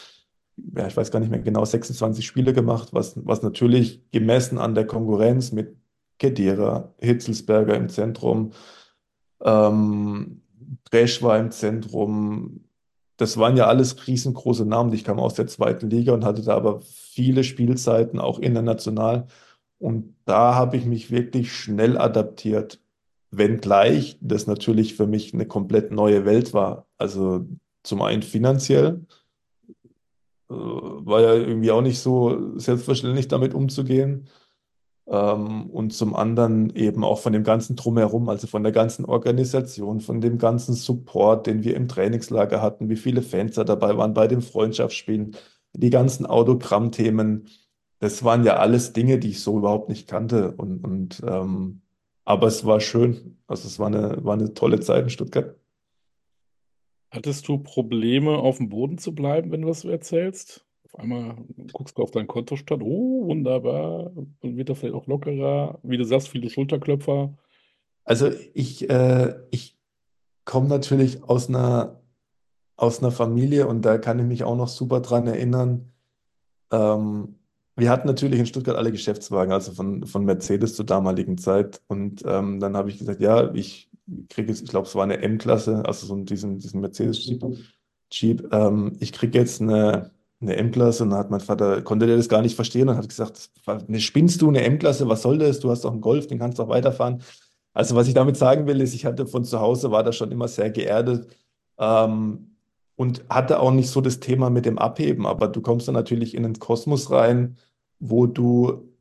ja, 0.77 0.87
ich 0.87 0.97
weiß 0.97 1.11
gar 1.11 1.21
nicht 1.21 1.31
mehr 1.31 1.41
genau, 1.41 1.65
26 1.65 2.27
Spiele 2.27 2.53
gemacht, 2.53 2.91
was, 2.93 3.15
was 3.27 3.43
natürlich 3.43 4.03
gemessen 4.11 4.59
an 4.59 4.75
der 4.75 4.87
Konkurrenz 4.87 5.53
mit 5.53 5.75
Kedira, 6.19 6.93
Hitzelsberger 6.99 7.77
im 7.77 7.89
Zentrum, 7.89 8.53
ähm, 9.43 10.43
Bresch 10.91 11.23
war 11.23 11.39
im 11.39 11.51
Zentrum, 11.51 12.65
das 13.17 13.37
waren 13.37 13.57
ja 13.57 13.67
alles 13.67 14.07
riesengroße 14.07 14.65
Namen. 14.67 14.93
Ich 14.93 15.05
kam 15.05 15.19
aus 15.21 15.35
der 15.35 15.47
zweiten 15.47 15.91
Liga 15.91 16.13
und 16.13 16.25
hatte 16.25 16.43
da 16.43 16.57
aber 16.57 16.81
viele 16.83 17.45
Spielzeiten, 17.45 18.19
auch 18.19 18.39
international. 18.39 19.27
Und 19.79 20.15
da 20.25 20.55
habe 20.55 20.77
ich 20.77 20.87
mich 20.87 21.11
wirklich 21.11 21.53
schnell 21.53 21.99
adaptiert, 21.99 22.81
wenngleich 23.31 24.19
das 24.21 24.47
natürlich 24.47 24.95
für 24.95 25.07
mich 25.07 25.35
eine 25.35 25.47
komplett 25.47 25.91
neue 25.93 26.25
Welt 26.25 26.55
war. 26.55 26.87
Also 26.99 27.47
zum 27.83 28.03
einen 28.03 28.23
finanziell, 28.23 29.05
äh, 30.51 30.55
war 30.55 31.21
ja 31.21 31.35
irgendwie 31.35 31.71
auch 31.71 31.83
nicht 31.83 31.99
so 31.99 32.57
selbstverständlich 32.59 33.29
damit 33.29 33.55
umzugehen. 33.55 34.29
Ähm, 35.07 35.69
und 35.71 35.93
zum 35.93 36.15
anderen 36.15 36.75
eben 36.77 37.05
auch 37.05 37.19
von 37.19 37.33
dem 37.33 37.45
ganzen 37.45 37.77
Drumherum, 37.77 38.29
also 38.29 38.47
von 38.47 38.63
der 38.63 38.73
ganzen 38.73 39.05
Organisation, 39.05 40.01
von 40.01 40.21
dem 40.21 40.39
ganzen 40.39 40.75
Support, 40.75 41.47
den 41.47 41.65
wir 41.65 41.77
im 41.77 41.89
Trainingslager 41.89 42.63
hatten, 42.63 42.89
wie 42.89 42.97
viele 42.97 43.23
Fans 43.23 43.57
da 43.57 43.65
dabei 43.65 43.97
waren 43.97 44.15
bei 44.15 44.29
den 44.29 44.43
Freundschaftsspielen, 44.43 45.37
die 45.73 45.91
ganzen 45.91 46.27
Autogrammthemen. 46.27 47.49
Das 47.99 48.25
waren 48.25 48.45
ja 48.45 48.57
alles 48.57 48.93
Dinge, 48.93 49.19
die 49.19 49.31
ich 49.31 49.41
so 49.41 49.59
überhaupt 49.59 49.89
nicht 49.89 50.09
kannte. 50.09 50.53
Und, 50.53 50.85
und 50.85 51.23
ähm, 51.27 51.83
aber 52.25 52.47
es 52.47 52.65
war 52.65 52.81
schön. 52.81 53.39
Also 53.47 53.67
es 53.67 53.79
war 53.79 53.89
eine, 53.89 54.25
war 54.25 54.35
eine 54.35 54.55
tolle 54.55 54.81
Zeit 54.81 55.05
in 55.05 55.11
Stuttgart. 55.11 55.57
Hattest 57.11 57.47
du 57.49 57.59
Probleme, 57.59 58.39
auf 58.39 58.57
dem 58.57 58.71
Boden 58.71 58.99
zu 58.99 59.15
bleiben, 59.15 59.51
wenn 59.51 59.63
du 59.63 59.69
das 59.69 59.81
so 59.81 59.91
erzählst? 59.91 60.65
Auf 60.93 61.01
einmal 61.01 61.37
guckst 61.73 61.97
du 61.97 62.03
auf 62.03 62.11
deinen 62.11 62.27
Kontostand, 62.27 62.83
oh, 62.83 63.27
wunderbar, 63.27 64.13
und 64.15 64.57
wird 64.57 64.69
das 64.69 64.79
vielleicht 64.79 64.95
auch 64.95 65.07
lockerer. 65.07 65.79
Wie 65.83 65.97
du 65.97 66.05
sagst, 66.05 66.29
viele 66.29 66.51
Schulterklopfer. 66.51 67.33
Also 68.05 68.31
ich, 68.53 68.89
äh, 68.91 69.35
ich 69.51 69.79
komme 70.45 70.69
natürlich 70.69 71.25
aus 71.25 71.49
einer, 71.49 72.03
aus 72.77 72.99
einer 72.99 73.13
Familie 73.13 73.67
und 73.69 73.83
da 73.83 73.97
kann 73.99 74.19
ich 74.19 74.27
mich 74.27 74.45
auch 74.45 74.57
noch 74.57 74.69
super 74.69 75.01
dran 75.01 75.27
erinnern. 75.27 75.93
Ähm, 76.71 77.37
wir 77.77 77.89
hatten 77.89 78.07
natürlich 78.07 78.39
in 78.39 78.47
Stuttgart 78.47 78.77
alle 78.77 78.93
Geschäftswagen, 78.93 79.53
also 79.53 79.73
von, 79.73 80.05
von 80.05 80.25
Mercedes 80.25 80.75
zur 80.75 80.85
damaligen 80.85 81.39
Zeit. 81.39 81.81
Und 81.87 82.23
ähm, 82.27 82.61
dann 82.61 82.77
habe 82.77 82.91
ich 82.91 82.99
gesagt, 82.99 83.21
ja, 83.21 83.53
ich 83.55 83.91
kriege 84.29 84.49
jetzt, 84.49 84.63
ich 84.63 84.69
glaube, 84.69 84.87
es 84.87 84.95
war 84.95 85.05
eine 85.05 85.23
M-Klasse, 85.23 85.85
also 85.87 86.07
so 86.07 86.17
diesen, 86.17 86.59
diesen 86.59 86.81
Mercedes 86.81 87.25
Jeep. 87.25 87.43
Jeep 88.11 88.53
ähm, 88.53 88.93
ich 89.01 89.13
kriege 89.13 89.39
jetzt 89.39 89.63
eine, 89.63 90.11
eine 90.43 90.57
M-Klasse 90.57 91.05
und 91.05 91.11
dann 91.11 91.19
hat 91.21 91.31
mein 91.31 91.41
Vater, 91.41 91.83
konnte 91.83 92.07
der 92.07 92.17
das 92.17 92.29
gar 92.29 92.43
nicht 92.43 92.57
verstehen 92.57 92.89
und 92.89 92.97
hat 92.97 93.09
gesagt, 93.09 93.51
ne, 93.87 94.01
spinnst 94.01 94.43
du 94.43 94.49
eine 94.49 94.63
M-Klasse, 94.63 95.09
was 95.09 95.23
soll 95.23 95.39
das? 95.39 95.61
Du 95.61 95.71
hast 95.71 95.85
doch 95.85 95.93
einen 95.93 96.01
Golf, 96.01 96.27
den 96.27 96.39
kannst 96.39 96.59
du 96.59 96.65
auch 96.65 96.69
weiterfahren. 96.69 97.23
Also 97.73 97.95
was 97.95 98.09
ich 98.09 98.15
damit 98.15 98.37
sagen 98.37 98.67
will, 98.67 98.81
ist, 98.81 98.95
ich 98.95 99.07
hatte 99.07 99.27
von 99.27 99.45
zu 99.45 99.61
Hause, 99.61 99.91
war 99.91 100.03
da 100.03 100.13
schon 100.13 100.31
immer 100.31 100.49
sehr 100.49 100.71
geerdet 100.71 101.29
ähm, 101.79 102.57
und 102.97 103.25
hatte 103.31 103.61
auch 103.61 103.73
nicht 103.73 103.89
so 103.89 104.01
das 104.01 104.21
Thema 104.21 104.51
mit 104.51 104.67
dem 104.67 104.79
Abheben, 104.79 105.27
aber 105.27 105.49
du 105.49 105.63
kommst 105.63 105.89
dann 105.89 105.95
natürlich 105.95 106.35
in 106.35 106.45
einen 106.45 106.59
Kosmos 106.59 107.11
rein, 107.11 107.57
wo 107.99 108.27
du, 108.27 108.93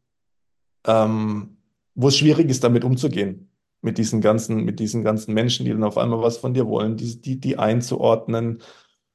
ähm, 0.85 1.57
wo 1.95 2.07
es 2.07 2.17
schwierig 2.17 2.49
ist, 2.49 2.63
damit 2.63 2.83
umzugehen 2.83 3.49
mit 3.81 3.97
diesen 3.97 4.21
ganzen, 4.21 4.63
mit 4.63 4.79
diesen 4.79 5.03
ganzen 5.03 5.33
Menschen, 5.33 5.65
die 5.65 5.71
dann 5.71 5.83
auf 5.83 5.97
einmal 5.97 6.21
was 6.21 6.37
von 6.37 6.53
dir 6.53 6.67
wollen, 6.67 6.97
die, 6.97 7.19
die, 7.19 7.39
die 7.39 7.57
einzuordnen 7.57 8.61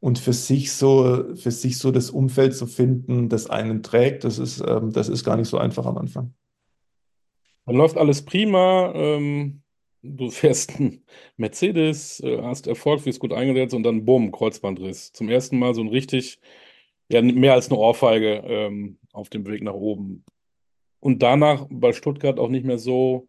und 0.01 0.18
für 0.18 0.32
sich 0.32 0.72
so, 0.72 1.34
für 1.34 1.51
sich 1.51 1.78
so 1.78 1.90
das 1.90 2.11
Umfeld 2.11 2.55
zu 2.55 2.66
finden, 2.66 3.28
das 3.28 3.49
einen 3.49 3.82
trägt, 3.82 4.24
das 4.24 4.38
ist, 4.38 4.62
ähm, 4.66 4.92
das 4.92 5.09
ist 5.09 5.24
gar 5.24 5.36
nicht 5.36 5.49
so 5.49 5.59
einfach 5.59 5.86
am 5.86 5.99
Anfang. 5.99 6.34
Dann 7.64 7.76
läuft 7.76 7.97
alles 7.97 8.24
prima. 8.24 8.92
Ähm, 8.94 9.62
du 10.03 10.30
fährst 10.30 10.76
einen 10.76 11.05
Mercedes, 11.36 12.20
äh, 12.20 12.40
hast 12.42 12.66
Erfolg, 12.66 13.05
wirst 13.07 13.20
gut 13.20 13.32
eingesetzt 13.32 13.74
und 13.74 13.82
dann 13.82 14.05
bumm, 14.05 14.32
Kreuzbandriss. 14.32 15.12
Zum 15.12 15.28
ersten 15.28 15.59
Mal 15.59 15.74
so 15.74 15.80
ein 15.80 15.88
richtig, 15.88 16.38
ja, 17.09 17.22
mehr 17.22 17.55
als 17.55 17.70
eine 17.70 17.78
Ohrfeige 17.78 18.42
ähm, 18.47 18.99
auf 19.12 19.30
dem 19.30 19.47
Weg 19.47 19.62
nach 19.62 19.74
oben. 19.74 20.24
Und 21.01 21.22
danach 21.22 21.66
bei 21.70 21.92
Stuttgart 21.92 22.38
auch 22.38 22.49
nicht 22.49 22.64
mehr 22.64 22.78
so 22.78 23.28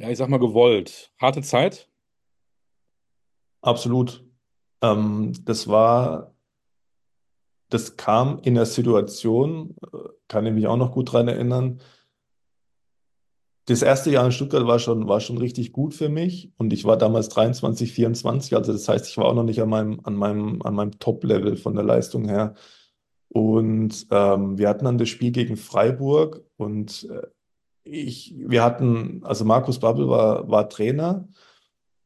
ja, 0.00 0.08
ich 0.08 0.16
sag 0.16 0.30
mal 0.30 0.38
gewollt. 0.38 1.12
Harte 1.18 1.42
Zeit? 1.42 1.86
Absolut. 3.60 4.24
Ähm, 4.82 5.32
das 5.44 5.68
war, 5.68 6.34
das 7.68 7.96
kam 7.96 8.40
in 8.42 8.54
der 8.54 8.66
Situation, 8.66 9.76
äh, 9.92 9.98
kann 10.28 10.46
ich 10.46 10.52
mich 10.52 10.66
auch 10.66 10.76
noch 10.76 10.92
gut 10.92 11.12
dran 11.12 11.28
erinnern. 11.28 11.80
Das 13.66 13.82
erste 13.82 14.10
Jahr 14.10 14.24
in 14.26 14.32
Stuttgart 14.32 14.66
war 14.66 14.78
schon, 14.78 15.06
war 15.06 15.20
schon 15.20 15.38
richtig 15.38 15.72
gut 15.72 15.94
für 15.94 16.08
mich 16.08 16.50
und 16.56 16.72
ich 16.72 16.84
war 16.84 16.96
damals 16.96 17.28
23, 17.28 17.92
24, 17.92 18.56
also 18.56 18.72
das 18.72 18.88
heißt, 18.88 19.06
ich 19.08 19.16
war 19.16 19.26
auch 19.26 19.34
noch 19.34 19.44
nicht 19.44 19.62
an 19.62 19.68
meinem, 19.68 20.00
an 20.02 20.16
meinem, 20.16 20.62
an 20.62 20.74
meinem 20.74 20.98
Top-Level 20.98 21.56
von 21.56 21.74
der 21.74 21.84
Leistung 21.84 22.26
her. 22.28 22.54
Und 23.28 24.08
ähm, 24.10 24.58
wir 24.58 24.68
hatten 24.68 24.86
dann 24.86 24.98
das 24.98 25.08
Spiel 25.08 25.30
gegen 25.30 25.56
Freiburg 25.56 26.44
und 26.56 27.08
äh, 27.10 27.28
ich, 27.84 28.34
wir 28.36 28.64
hatten, 28.64 29.22
also 29.24 29.44
Markus 29.44 29.78
Babbel 29.78 30.08
war, 30.08 30.50
war 30.50 30.68
Trainer 30.68 31.28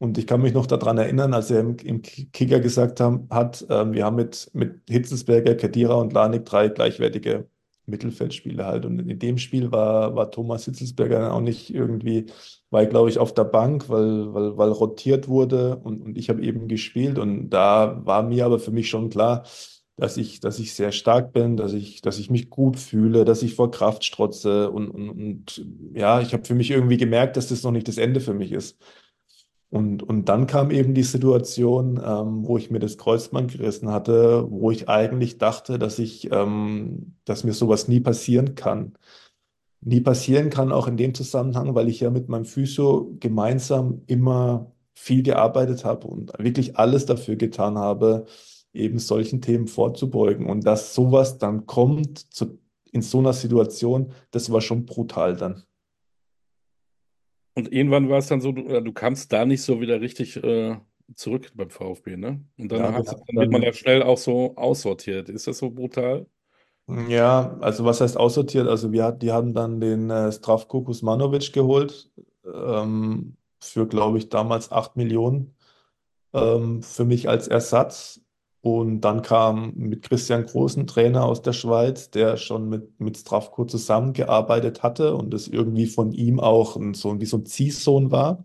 und 0.05 0.17
ich 0.17 0.27
kann 0.27 0.41
mich 0.41 0.53
noch 0.53 0.67
daran 0.67 0.97
erinnern, 0.97 1.33
als 1.33 1.51
er 1.51 1.59
im, 1.61 1.77
im 1.83 2.01
Kicker 2.01 2.59
gesagt 2.59 2.99
haben, 2.99 3.27
hat, 3.29 3.63
äh, 3.69 3.91
wir 3.91 4.05
haben 4.05 4.15
mit, 4.15 4.49
mit 4.53 4.81
Hitzelsberger, 4.89 5.55
Kedira 5.55 5.95
und 5.95 6.13
Lanik 6.13 6.45
drei 6.45 6.69
gleichwertige 6.69 7.47
Mittelfeldspiele 7.87 8.65
halt. 8.65 8.85
Und 8.85 8.99
in 8.99 9.19
dem 9.19 9.37
Spiel 9.37 9.71
war, 9.71 10.15
war 10.15 10.31
Thomas 10.31 10.65
Hitzelsberger 10.65 11.33
auch 11.33 11.41
nicht 11.41 11.73
irgendwie, 11.73 12.27
war 12.69 12.85
glaube 12.85 13.09
ich 13.09 13.19
auf 13.19 13.33
der 13.33 13.43
Bank, 13.45 13.89
weil, 13.89 14.33
weil, 14.33 14.57
weil 14.57 14.69
rotiert 14.71 15.27
wurde 15.27 15.77
und, 15.77 16.01
und 16.01 16.17
ich 16.17 16.29
habe 16.29 16.41
eben 16.41 16.67
gespielt 16.67 17.19
und 17.19 17.49
da 17.49 18.01
war 18.05 18.23
mir 18.23 18.45
aber 18.45 18.59
für 18.59 18.71
mich 18.71 18.89
schon 18.89 19.09
klar, 19.09 19.43
dass 19.97 20.17
ich, 20.17 20.39
dass 20.41 20.59
ich 20.59 20.73
sehr 20.73 20.91
stark 20.91 21.31
bin, 21.31 21.55
dass 21.57 21.73
ich, 21.73 22.01
dass 22.01 22.19
ich 22.19 22.29
mich 22.29 22.49
gut 22.49 22.77
fühle, 22.77 23.23
dass 23.23 23.43
ich 23.43 23.55
vor 23.55 23.71
Kraft 23.71 24.03
strotze 24.03 24.69
und, 24.71 24.89
und, 24.89 25.09
und 25.09 25.65
ja, 25.93 26.19
ich 26.21 26.33
habe 26.33 26.43
für 26.45 26.55
mich 26.55 26.71
irgendwie 26.71 26.97
gemerkt, 26.97 27.37
dass 27.37 27.47
das 27.47 27.63
noch 27.63 27.71
nicht 27.71 27.87
das 27.87 27.97
Ende 27.97 28.19
für 28.19 28.33
mich 28.33 28.51
ist. 28.51 28.77
Und, 29.75 30.03
und 30.03 30.29
dann 30.29 30.47
kam 30.47 30.71
eben 30.71 30.93
die 30.93 31.03
Situation, 31.03 32.01
ähm, 32.01 32.47
wo 32.47 32.57
ich 32.57 32.71
mir 32.71 32.79
das 32.79 32.97
Kreuzband 32.97 33.51
gerissen 33.51 33.91
hatte, 33.91 34.49
wo 34.49 34.71
ich 34.71 34.87
eigentlich 34.87 35.37
dachte, 35.37 35.77
dass 35.77 35.99
ich, 35.99 36.31
ähm, 36.31 37.17
dass 37.25 37.43
mir 37.43 37.51
sowas 37.51 37.89
nie 37.89 37.99
passieren 37.99 38.55
kann. 38.55 38.93
Nie 39.81 39.99
passieren 39.99 40.49
kann, 40.49 40.71
auch 40.71 40.87
in 40.87 40.95
dem 40.95 41.13
Zusammenhang, 41.13 41.75
weil 41.75 41.89
ich 41.89 41.99
ja 41.99 42.09
mit 42.09 42.29
meinem 42.29 42.45
Physio 42.45 43.17
gemeinsam 43.19 44.01
immer 44.07 44.71
viel 44.93 45.23
gearbeitet 45.23 45.83
habe 45.83 46.07
und 46.07 46.31
wirklich 46.39 46.77
alles 46.77 47.05
dafür 47.05 47.35
getan 47.35 47.77
habe, 47.77 48.27
eben 48.71 48.97
solchen 48.97 49.41
Themen 49.41 49.67
vorzubeugen. 49.67 50.45
Und 50.49 50.65
dass 50.65 50.95
sowas 50.95 51.37
dann 51.37 51.65
kommt 51.65 52.33
zu, 52.33 52.59
in 52.93 53.01
so 53.01 53.19
einer 53.19 53.33
Situation, 53.33 54.13
das 54.31 54.49
war 54.53 54.61
schon 54.61 54.85
brutal 54.85 55.35
dann. 55.35 55.63
Und 57.55 57.71
irgendwann 57.71 58.09
war 58.09 58.19
es 58.19 58.27
dann 58.27 58.41
so, 58.41 58.51
du, 58.51 58.81
du 58.81 58.93
kamst 58.93 59.31
da 59.31 59.45
nicht 59.45 59.63
so 59.63 59.79
wieder 59.79 60.01
richtig 60.01 60.41
äh, 60.43 60.77
zurück 61.15 61.51
beim 61.55 61.69
VfB, 61.69 62.17
ne? 62.17 62.43
Und 62.57 62.71
dann, 62.71 62.81
ja, 62.81 63.01
dann 63.01 63.35
wird 63.37 63.51
man 63.51 63.61
da 63.61 63.73
schnell 63.73 64.03
auch 64.03 64.17
so 64.17 64.55
aussortiert. 64.57 65.29
Ist 65.29 65.47
das 65.47 65.59
so 65.59 65.71
brutal? 65.71 66.27
Ja, 67.07 67.57
also 67.61 67.85
was 67.85 68.01
heißt 68.01 68.17
aussortiert? 68.17 68.67
Also 68.67 68.91
wir, 68.91 69.11
die 69.11 69.31
haben 69.31 69.53
dann 69.53 69.79
den 69.79 70.09
äh, 70.09 70.31
Stravko 70.31 70.83
Kuzmanovic 70.83 71.51
geholt, 71.53 72.11
ähm, 72.45 73.37
für, 73.59 73.87
glaube 73.87 74.19
ich, 74.19 74.29
damals 74.29 74.71
8 74.71 74.95
Millionen 74.95 75.55
ähm, 76.33 76.83
für 76.83 77.05
mich 77.05 77.27
als 77.29 77.47
Ersatz. 77.47 78.21
Und 78.65 79.01
dann 79.01 79.21
kam 79.21 79.73
mit 79.75 80.01
Christian 80.01 80.43
Groß 80.43 80.77
ein 80.77 80.87
Trainer 80.87 81.23
aus 81.25 81.43
der 81.43 81.53
Schweiz, 81.53 82.09
der 82.09 82.35
schon 82.35 82.67
mit, 82.67 82.99
mit 82.99 83.15
Strafco 83.15 83.65
zusammengearbeitet 83.65 84.81
hatte 84.81 85.15
und 85.15 85.35
es 85.35 85.47
irgendwie 85.47 85.85
von 85.85 86.11
ihm 86.11 86.39
auch 86.39 86.75
ein, 86.75 86.95
so, 86.95 87.21
wie 87.21 87.27
so 87.27 87.37
ein 87.37 87.45
Ziehsohn 87.45 88.09
war. 88.09 88.43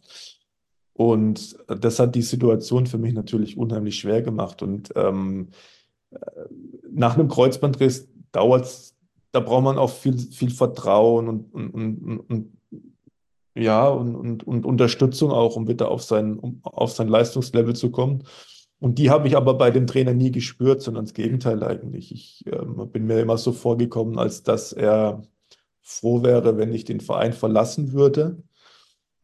Und 0.92 1.56
das 1.68 1.98
hat 1.98 2.14
die 2.14 2.20
Situation 2.20 2.84
für 2.84 2.98
mich 2.98 3.14
natürlich 3.14 3.56
unheimlich 3.56 3.98
schwer 3.98 4.20
gemacht. 4.20 4.60
Und 4.60 4.90
ähm, 4.94 5.48
nach 6.90 7.14
einem 7.14 7.28
Kreuzbandriss 7.28 8.06
dauert 8.30 8.66
es, 8.66 8.94
da 9.32 9.40
braucht 9.40 9.64
man 9.64 9.78
auch 9.78 9.88
viel, 9.88 10.18
viel 10.18 10.50
Vertrauen 10.50 11.28
und, 11.28 11.54
und, 11.54 11.70
und, 11.70 12.18
und 12.18 12.58
ja, 13.54 13.88
und, 13.88 14.14
und, 14.14 14.46
und 14.46 14.66
Unterstützung 14.66 15.30
auch, 15.30 15.56
um 15.56 15.66
wieder 15.66 15.90
auf 15.90 16.02
sein, 16.02 16.38
um 16.38 16.60
auf 16.62 16.92
sein 16.92 17.08
Leistungslevel 17.08 17.74
zu 17.74 17.90
kommen. 17.90 18.24
Und 18.80 18.98
die 18.98 19.10
habe 19.10 19.28
ich 19.28 19.36
aber 19.36 19.54
bei 19.54 19.70
dem 19.70 19.86
Trainer 19.86 20.14
nie 20.14 20.32
gespürt, 20.32 20.80
sondern 20.80 21.04
das 21.04 21.14
Gegenteil 21.14 21.62
eigentlich. 21.62 22.12
Ich 22.12 22.46
äh, 22.46 22.64
bin 22.86 23.06
mir 23.06 23.20
immer 23.20 23.36
so 23.36 23.52
vorgekommen, 23.52 24.18
als 24.18 24.42
dass 24.42 24.72
er 24.72 25.22
froh 25.82 26.22
wäre, 26.22 26.56
wenn 26.56 26.72
ich 26.72 26.86
den 26.86 27.00
Verein 27.00 27.34
verlassen 27.34 27.92
würde. 27.92 28.42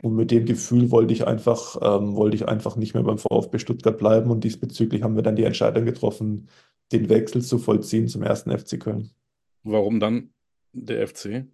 Und 0.03 0.15
mit 0.15 0.31
dem 0.31 0.45
Gefühl 0.45 0.91
wollte 0.91 1.15
ich 1.15 1.27
einfach, 1.27 1.79
ähm, 1.81 2.17
wollte 2.17 2.37
ich 2.37 2.47
einfach 2.47 2.77
nicht 2.77 2.93
mehr 2.93 3.03
beim 3.03 3.17
VfB 3.17 3.59
Stuttgart 3.59 3.97
bleiben. 3.97 4.31
Und 4.31 4.45
diesbezüglich 4.45 5.03
haben 5.03 5.17
wir 5.17 5.23
dann 5.23 5.37
die 5.37 5.45
Entscheidung 5.45 5.87
getroffen, 5.87 6.49
den 6.93 7.09
Wechsel 7.09 7.43
zu 7.43 7.59
vollziehen 7.59 8.09
zum 8.09 8.23
ersten 8.23 8.57
FC 8.57 8.79
Köln. 8.79 9.11
Warum 9.63 10.01
dann 10.01 10.31
der 10.73 11.09
FC? 11.09 11.47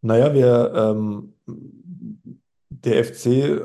Naja, 0.00 0.32
wir, 0.32 0.72
ähm, 0.74 1.34
der 2.68 3.04
FC 3.04 3.60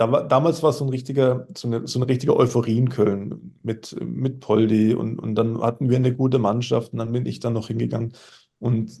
da 0.00 0.22
damals 0.22 0.62
war 0.62 0.70
es 0.70 0.78
so 0.78 0.84
ein 0.86 0.88
richtiger, 0.88 1.46
so 1.54 1.68
eine, 1.68 1.86
so 1.86 1.98
eine 1.98 2.08
richtige 2.08 2.34
Euphorie 2.34 2.78
in 2.78 2.88
Köln 2.88 3.58
mit, 3.62 3.94
mit 4.02 4.40
Poldi 4.40 4.94
und, 4.94 5.18
und 5.18 5.34
dann 5.34 5.60
hatten 5.60 5.90
wir 5.90 5.96
eine 5.96 6.14
gute 6.14 6.38
Mannschaft 6.38 6.94
und 6.94 6.98
dann 7.00 7.12
bin 7.12 7.26
ich 7.26 7.40
dann 7.40 7.52
noch 7.52 7.68
hingegangen. 7.68 8.14
Und 8.58 8.98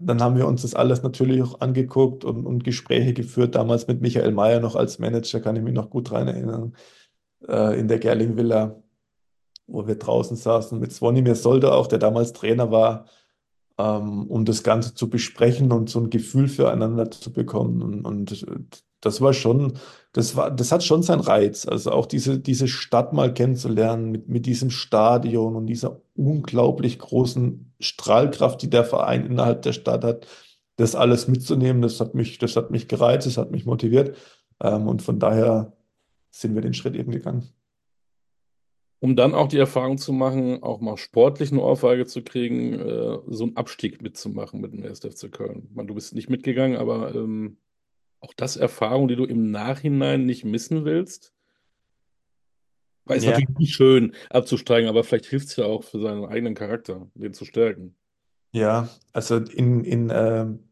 dann 0.00 0.20
haben 0.20 0.36
wir 0.36 0.48
uns 0.48 0.62
das 0.62 0.74
alles 0.74 1.04
natürlich 1.04 1.40
auch 1.42 1.60
angeguckt 1.60 2.24
und, 2.24 2.44
und 2.44 2.64
Gespräche 2.64 3.14
geführt, 3.14 3.54
damals 3.54 3.86
mit 3.86 4.00
Michael 4.00 4.32
Mayer 4.32 4.58
noch 4.58 4.74
als 4.74 4.98
Manager, 4.98 5.38
kann 5.38 5.54
ich 5.54 5.62
mich 5.62 5.74
noch 5.74 5.90
gut 5.90 6.10
dran 6.10 6.26
erinnern, 6.26 6.74
äh, 7.46 7.78
in 7.78 7.86
der 7.86 8.00
Gerling 8.00 8.36
Villa, 8.36 8.82
wo 9.68 9.86
wir 9.86 9.94
draußen 9.94 10.36
saßen 10.36 10.80
mit 10.80 10.92
Svonimir 10.92 11.36
Solde 11.36 11.72
auch, 11.72 11.86
der 11.86 12.00
damals 12.00 12.32
Trainer 12.32 12.72
war, 12.72 13.06
ähm, 13.78 14.26
um 14.26 14.44
das 14.44 14.64
Ganze 14.64 14.94
zu 14.94 15.08
besprechen 15.08 15.70
und 15.70 15.88
so 15.88 16.00
ein 16.00 16.10
Gefühl 16.10 16.48
füreinander 16.48 17.12
zu 17.12 17.32
bekommen. 17.32 17.82
Und, 17.82 18.04
und 18.04 18.85
das 19.00 19.20
war 19.20 19.32
schon, 19.32 19.78
das 20.12 20.36
war, 20.36 20.50
das 20.50 20.72
hat 20.72 20.82
schon 20.82 21.02
seinen 21.02 21.20
Reiz. 21.20 21.66
Also 21.66 21.92
auch 21.92 22.06
diese, 22.06 22.38
diese 22.38 22.68
Stadt 22.68 23.12
mal 23.12 23.32
kennenzulernen 23.32 24.10
mit, 24.10 24.28
mit 24.28 24.46
diesem 24.46 24.70
Stadion 24.70 25.56
und 25.56 25.66
dieser 25.66 26.00
unglaublich 26.14 26.98
großen 26.98 27.72
Strahlkraft, 27.80 28.62
die 28.62 28.70
der 28.70 28.84
Verein 28.84 29.26
innerhalb 29.26 29.62
der 29.62 29.72
Stadt 29.72 30.04
hat, 30.04 30.26
das 30.76 30.94
alles 30.94 31.28
mitzunehmen, 31.28 31.82
das 31.82 32.00
hat 32.00 32.14
mich, 32.14 32.38
das 32.38 32.56
hat 32.56 32.70
mich 32.70 32.88
gereizt, 32.88 33.26
das 33.26 33.38
hat 33.38 33.50
mich 33.50 33.66
motiviert. 33.66 34.16
Ähm, 34.62 34.88
und 34.88 35.02
von 35.02 35.18
daher 35.18 35.72
sind 36.30 36.54
wir 36.54 36.62
den 36.62 36.74
Schritt 36.74 36.94
eben 36.94 37.12
gegangen. 37.12 37.48
Um 38.98 39.14
dann 39.14 39.34
auch 39.34 39.48
die 39.48 39.58
Erfahrung 39.58 39.98
zu 39.98 40.12
machen, 40.12 40.62
auch 40.62 40.80
mal 40.80 40.96
sportlich 40.96 41.52
eine 41.52 41.60
Ohrfeige 41.60 42.06
zu 42.06 42.22
kriegen, 42.22 42.74
äh, 42.74 43.18
so 43.26 43.44
einen 43.44 43.56
Abstieg 43.56 44.00
mitzumachen 44.00 44.60
mit 44.60 44.72
dem 44.72 44.82
1. 44.82 45.00
FC 45.00 45.30
Köln. 45.30 45.68
Meine, 45.74 45.88
du 45.88 45.94
bist 45.94 46.14
nicht 46.14 46.30
mitgegangen, 46.30 46.78
aber 46.78 47.14
ähm, 47.14 47.58
auch 48.26 48.34
das 48.34 48.56
Erfahrung, 48.56 49.08
die 49.08 49.16
du 49.16 49.24
im 49.24 49.50
Nachhinein 49.50 50.26
nicht 50.26 50.44
missen 50.44 50.84
willst. 50.84 51.32
Weil 53.04 53.18
es 53.18 53.24
Ja, 53.24 53.26
natürlich 53.26 53.48
nicht 53.58 53.74
schön 53.74 54.14
abzusteigen, 54.30 54.88
aber 54.88 55.02
vielleicht 55.04 55.26
hilft 55.26 55.48
es 55.48 55.56
ja 55.56 55.64
auch 55.66 55.82
für 55.84 56.00
seinen 56.00 56.24
eigenen 56.26 56.54
Charakter, 56.54 57.08
den 57.14 57.32
zu 57.34 57.44
stärken. 57.44 57.96
ja, 58.52 58.88
also 59.12 59.36
in, 59.36 59.84
in, 59.84 60.10
ähm, 60.14 60.68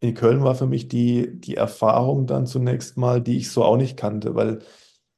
in 0.00 0.14
Köln 0.14 0.44
war 0.44 0.54
für 0.54 0.66
mich 0.66 0.88
die, 0.88 1.40
die 1.40 1.56
Erfahrung 1.56 2.26
dann 2.26 2.46
zunächst 2.46 2.96
mal, 2.98 3.22
die 3.22 3.38
ich 3.38 3.50
so 3.50 3.64
auch 3.64 3.76
nicht 3.76 3.96
kannte, 3.96 4.34
weil, 4.34 4.60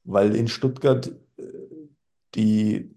weil 0.05 0.37
in 0.37 0.49
Stuttgart 0.49 1.09
äh, 1.39 1.43
die, 2.35 2.95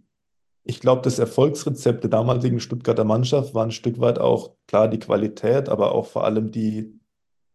ich 0.64 0.82
glaube, 0.82 1.02
das 1.04 1.20
Erfolgsrezept 1.20 2.04
der 2.04 2.12
damaligen 2.12 2.60
Stuttgarter 2.60 3.06
Mannschaft 3.06 3.54
war 3.56 3.66
ein 3.66 3.72
Stück 3.72 4.00
weit 4.00 4.20
auch 4.20 4.56
klar 4.68 4.88
die 4.90 5.00
Qualität, 5.00 5.70
aber 5.70 5.94
auch 5.94 6.08
vor 6.08 6.26
allem 6.26 6.52
die, 6.52 7.00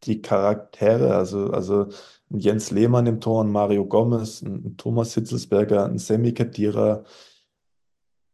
die 0.05 0.23
Charaktere. 0.23 1.15
Also, 1.15 1.51
also 1.51 1.89
Jens 2.31 2.71
Lehmann 2.71 3.07
im 3.07 3.21
Tor, 3.21 3.45
ein 3.45 3.51
Mario 3.51 3.87
Gomez, 3.87 4.43
ein, 4.43 4.67
ein 4.67 4.77
Thomas 4.77 5.15
Hitzelsberger, 5.15 5.85
ein 5.87 5.99
Semi 5.99 6.33
Khedira. 6.33 7.05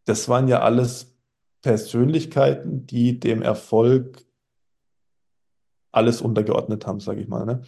Das 0.04 0.28
waren 0.28 0.48
ja 0.48 0.60
alles 0.60 1.14
Persönlichkeiten, 1.62 2.86
die 2.86 3.20
dem 3.20 3.42
Erfolg 3.42 4.24
alles 5.92 6.20
untergeordnet 6.20 6.86
haben, 6.86 7.00
sage 7.00 7.20
ich 7.20 7.28
mal, 7.28 7.44
ne? 7.44 7.62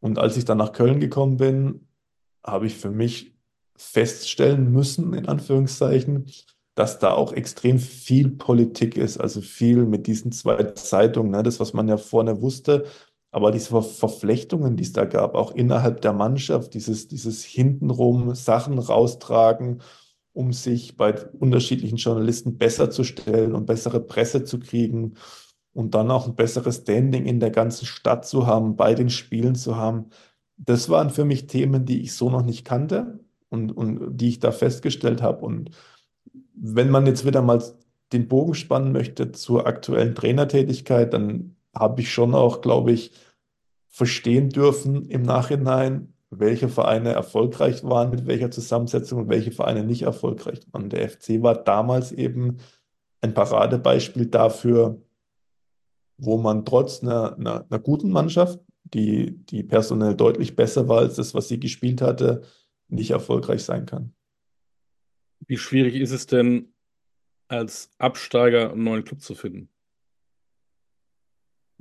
Und 0.00 0.18
als 0.18 0.36
ich 0.36 0.44
dann 0.44 0.58
nach 0.58 0.72
Köln 0.72 1.00
gekommen 1.00 1.36
bin, 1.36 1.86
habe 2.44 2.66
ich 2.66 2.76
für 2.76 2.90
mich 2.90 3.34
feststellen 3.76 4.70
müssen, 4.72 5.14
in 5.14 5.26
Anführungszeichen, 5.26 6.26
dass 6.74 6.98
da 6.98 7.12
auch 7.12 7.32
extrem 7.32 7.78
viel 7.78 8.30
Politik 8.30 8.96
ist, 8.96 9.18
also 9.18 9.40
viel 9.40 9.86
mit 9.86 10.06
diesen 10.06 10.32
zwei 10.32 10.62
Zeitungen, 10.72 11.30
ne? 11.30 11.42
Das, 11.42 11.60
was 11.60 11.72
man 11.72 11.88
ja 11.88 11.96
vorne 11.96 12.40
wusste, 12.42 12.84
aber 13.32 13.50
diese 13.50 13.70
Ver 13.70 13.82
Verflechtungen, 13.82 14.76
die 14.76 14.84
es 14.84 14.92
da 14.92 15.06
gab, 15.06 15.34
auch 15.34 15.52
innerhalb 15.52 16.02
der 16.02 16.12
Mannschaft, 16.12 16.74
dieses, 16.74 17.08
dieses 17.08 17.42
hintenrum 17.42 18.34
Sachen 18.34 18.78
raustragen, 18.78 19.82
um 20.34 20.52
sich 20.52 20.96
bei 20.96 21.14
unterschiedlichen 21.32 21.96
Journalisten 21.96 22.58
besser 22.58 22.90
zu 22.90 23.04
stellen 23.04 23.54
und 23.54 23.66
bessere 23.66 24.00
Presse 24.00 24.44
zu 24.44 24.60
kriegen 24.60 25.14
und 25.72 25.94
dann 25.94 26.10
auch 26.10 26.26
ein 26.26 26.36
besseres 26.36 26.76
Standing 26.82 27.24
in 27.24 27.40
der 27.40 27.50
ganzen 27.50 27.86
Stadt 27.86 28.26
zu 28.26 28.46
haben, 28.46 28.76
bei 28.76 28.94
den 28.94 29.08
Spielen 29.10 29.54
zu 29.54 29.76
haben. 29.76 30.10
Das 30.58 30.90
waren 30.90 31.10
für 31.10 31.24
mich 31.24 31.46
Themen, 31.46 31.86
die 31.86 32.02
ich 32.02 32.14
so 32.14 32.28
noch 32.30 32.44
nicht 32.44 32.66
kannte 32.66 33.20
und, 33.48 33.72
und 33.72 34.16
die 34.18 34.28
ich 34.28 34.40
da 34.40 34.52
festgestellt 34.52 35.22
habe. 35.22 35.44
Und 35.44 35.70
wenn 36.54 36.90
man 36.90 37.06
jetzt 37.06 37.24
wieder 37.26 37.40
mal 37.40 37.62
den 38.12 38.28
Bogen 38.28 38.54
spannen 38.54 38.92
möchte 38.92 39.32
zur 39.32 39.66
aktuellen 39.66 40.14
Trainertätigkeit, 40.14 41.14
dann 41.14 41.56
habe 41.74 42.00
ich 42.00 42.12
schon 42.12 42.34
auch, 42.34 42.60
glaube 42.60 42.92
ich, 42.92 43.12
verstehen 43.88 44.48
dürfen 44.48 45.04
im 45.06 45.22
Nachhinein, 45.22 46.14
welche 46.30 46.68
Vereine 46.68 47.12
erfolgreich 47.12 47.84
waren, 47.84 48.10
mit 48.10 48.26
welcher 48.26 48.50
Zusammensetzung 48.50 49.20
und 49.20 49.28
welche 49.28 49.52
Vereine 49.52 49.84
nicht 49.84 50.02
erfolgreich 50.02 50.60
waren. 50.72 50.88
Der 50.88 51.08
FC 51.08 51.42
war 51.42 51.54
damals 51.54 52.10
eben 52.10 52.56
ein 53.20 53.34
Paradebeispiel 53.34 54.26
dafür, 54.26 55.02
wo 56.16 56.38
man 56.38 56.64
trotz 56.64 57.02
einer, 57.02 57.36
einer, 57.36 57.66
einer 57.68 57.78
guten 57.78 58.10
Mannschaft, 58.10 58.60
die, 58.84 59.44
die 59.46 59.62
personell 59.62 60.14
deutlich 60.14 60.56
besser 60.56 60.88
war 60.88 60.98
als 60.98 61.16
das, 61.16 61.34
was 61.34 61.48
sie 61.48 61.60
gespielt 61.60 62.00
hatte, 62.00 62.42
nicht 62.88 63.10
erfolgreich 63.10 63.62
sein 63.64 63.86
kann. 63.86 64.14
Wie 65.46 65.56
schwierig 65.56 65.96
ist 65.96 66.12
es 66.12 66.26
denn, 66.26 66.72
als 67.48 67.90
Absteiger 67.98 68.72
einen 68.72 68.84
neuen 68.84 69.04
Club 69.04 69.20
zu 69.20 69.34
finden? 69.34 69.68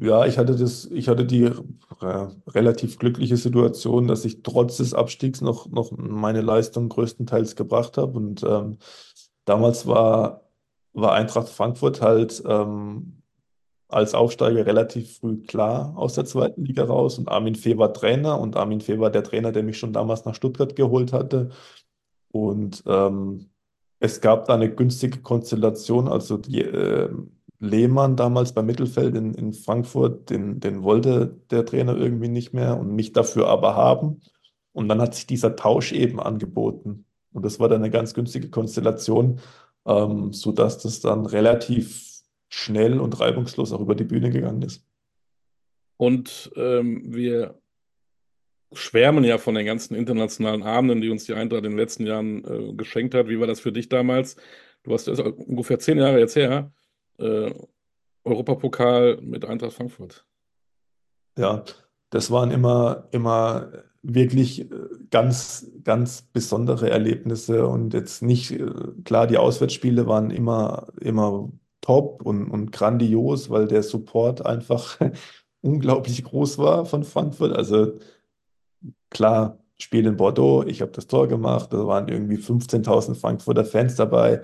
Ja, 0.01 0.25
ich 0.25 0.39
hatte 0.39 0.55
das, 0.55 0.85
ich 0.85 1.07
hatte 1.07 1.25
die 1.25 1.43
äh, 1.43 2.27
relativ 2.47 2.97
glückliche 2.97 3.37
Situation, 3.37 4.07
dass 4.07 4.25
ich 4.25 4.41
trotz 4.41 4.77
des 4.77 4.95
Abstiegs 4.95 5.41
noch, 5.41 5.69
noch 5.69 5.91
meine 5.91 6.41
Leistung 6.41 6.89
größtenteils 6.89 7.55
gebracht 7.55 7.97
habe. 7.97 8.17
Und 8.17 8.41
ähm, 8.43 8.79
damals 9.45 9.85
war, 9.85 10.49
war 10.93 11.13
Eintracht 11.13 11.49
Frankfurt 11.49 12.01
halt 12.01 12.41
ähm, 12.47 13.21
als 13.89 14.15
Aufsteiger 14.15 14.65
relativ 14.65 15.19
früh 15.19 15.37
klar 15.43 15.95
aus 15.95 16.15
der 16.15 16.25
zweiten 16.25 16.65
Liga 16.65 16.85
raus. 16.85 17.19
Und 17.19 17.29
Armin 17.29 17.55
Fee 17.55 17.77
war 17.77 17.93
Trainer 17.93 18.39
und 18.39 18.55
Armin 18.57 18.81
Fee 18.81 18.99
war 18.99 19.11
der 19.11 19.23
Trainer, 19.23 19.51
der 19.51 19.63
mich 19.63 19.77
schon 19.77 19.93
damals 19.93 20.25
nach 20.25 20.35
Stuttgart 20.35 20.75
geholt 20.75 21.13
hatte. 21.13 21.49
Und 22.31 22.83
ähm, 22.87 23.51
es 23.99 24.19
gab 24.21 24.45
da 24.45 24.55
eine 24.55 24.73
günstige 24.73 25.21
Konstellation. 25.21 26.07
Also 26.07 26.37
die, 26.37 26.61
äh, 26.61 27.09
Lehmann 27.61 28.15
damals 28.15 28.53
beim 28.53 28.65
Mittelfeld 28.65 29.15
in, 29.15 29.35
in 29.35 29.53
Frankfurt, 29.53 30.31
den, 30.31 30.59
den 30.59 30.81
wollte 30.81 31.37
der 31.51 31.63
Trainer 31.63 31.95
irgendwie 31.95 32.27
nicht 32.27 32.53
mehr 32.53 32.77
und 32.77 32.95
mich 32.95 33.13
dafür 33.13 33.47
aber 33.47 33.75
haben. 33.75 34.21
Und 34.73 34.89
dann 34.89 34.99
hat 34.99 35.13
sich 35.13 35.27
dieser 35.27 35.55
Tausch 35.55 35.91
eben 35.91 36.19
angeboten. 36.19 37.05
Und 37.33 37.45
das 37.45 37.59
war 37.59 37.69
dann 37.69 37.83
eine 37.83 37.91
ganz 37.91 38.15
günstige 38.15 38.49
Konstellation, 38.49 39.39
ähm, 39.85 40.33
sodass 40.33 40.79
das 40.79 41.01
dann 41.01 41.27
relativ 41.27 42.23
schnell 42.49 42.99
und 42.99 43.19
reibungslos 43.19 43.71
auch 43.73 43.81
über 43.81 43.95
die 43.95 44.05
Bühne 44.05 44.31
gegangen 44.31 44.63
ist. 44.63 44.83
Und 45.97 46.51
ähm, 46.55 47.13
wir 47.13 47.61
schwärmen 48.73 49.23
ja 49.23 49.37
von 49.37 49.53
den 49.53 49.67
ganzen 49.67 49.93
internationalen 49.93 50.63
Abenden, 50.63 51.01
die 51.01 51.09
uns 51.09 51.25
die 51.25 51.35
Eintracht 51.35 51.63
in 51.63 51.71
den 51.71 51.77
letzten 51.77 52.07
Jahren 52.07 52.43
äh, 52.43 52.73
geschenkt 52.73 53.13
hat. 53.13 53.27
Wie 53.27 53.39
war 53.39 53.45
das 53.45 53.59
für 53.59 53.71
dich 53.71 53.87
damals? 53.87 54.35
Du 54.81 54.95
ist 54.95 55.07
ungefähr 55.07 55.77
zehn 55.77 55.99
Jahre 55.99 56.17
jetzt 56.17 56.35
her. 56.35 56.71
Äh, 57.21 57.53
Europapokal 58.23 59.17
mit 59.21 59.45
Eintracht 59.45 59.73
Frankfurt. 59.73 60.25
Ja, 61.37 61.63
das 62.11 62.29
waren 62.29 62.51
immer, 62.51 63.07
immer 63.11 63.71
wirklich 64.03 64.61
äh, 64.61 64.67
ganz, 65.09 65.71
ganz 65.83 66.21
besondere 66.21 66.89
Erlebnisse 66.89 67.67
und 67.67 67.93
jetzt 67.93 68.21
nicht, 68.21 68.51
äh, 68.51 68.69
klar, 69.03 69.27
die 69.27 69.37
Auswärtsspiele 69.37 70.07
waren 70.07 70.31
immer, 70.31 70.87
immer 70.99 71.51
top 71.81 72.21
und, 72.23 72.49
und 72.49 72.71
grandios, 72.71 73.49
weil 73.49 73.67
der 73.67 73.83
Support 73.83 74.45
einfach 74.45 74.99
unglaublich 75.61 76.23
groß 76.23 76.57
war 76.57 76.85
von 76.85 77.03
Frankfurt. 77.03 77.53
Also 77.55 77.99
klar, 79.09 79.59
Spiel 79.79 80.05
in 80.05 80.17
Bordeaux, 80.17 80.63
ich 80.63 80.81
habe 80.81 80.91
das 80.91 81.07
Tor 81.07 81.27
gemacht, 81.27 81.73
da 81.73 81.87
waren 81.87 82.07
irgendwie 82.07 82.37
15.000 82.37 83.15
Frankfurter 83.15 83.65
Fans 83.65 83.95
dabei. 83.95 84.41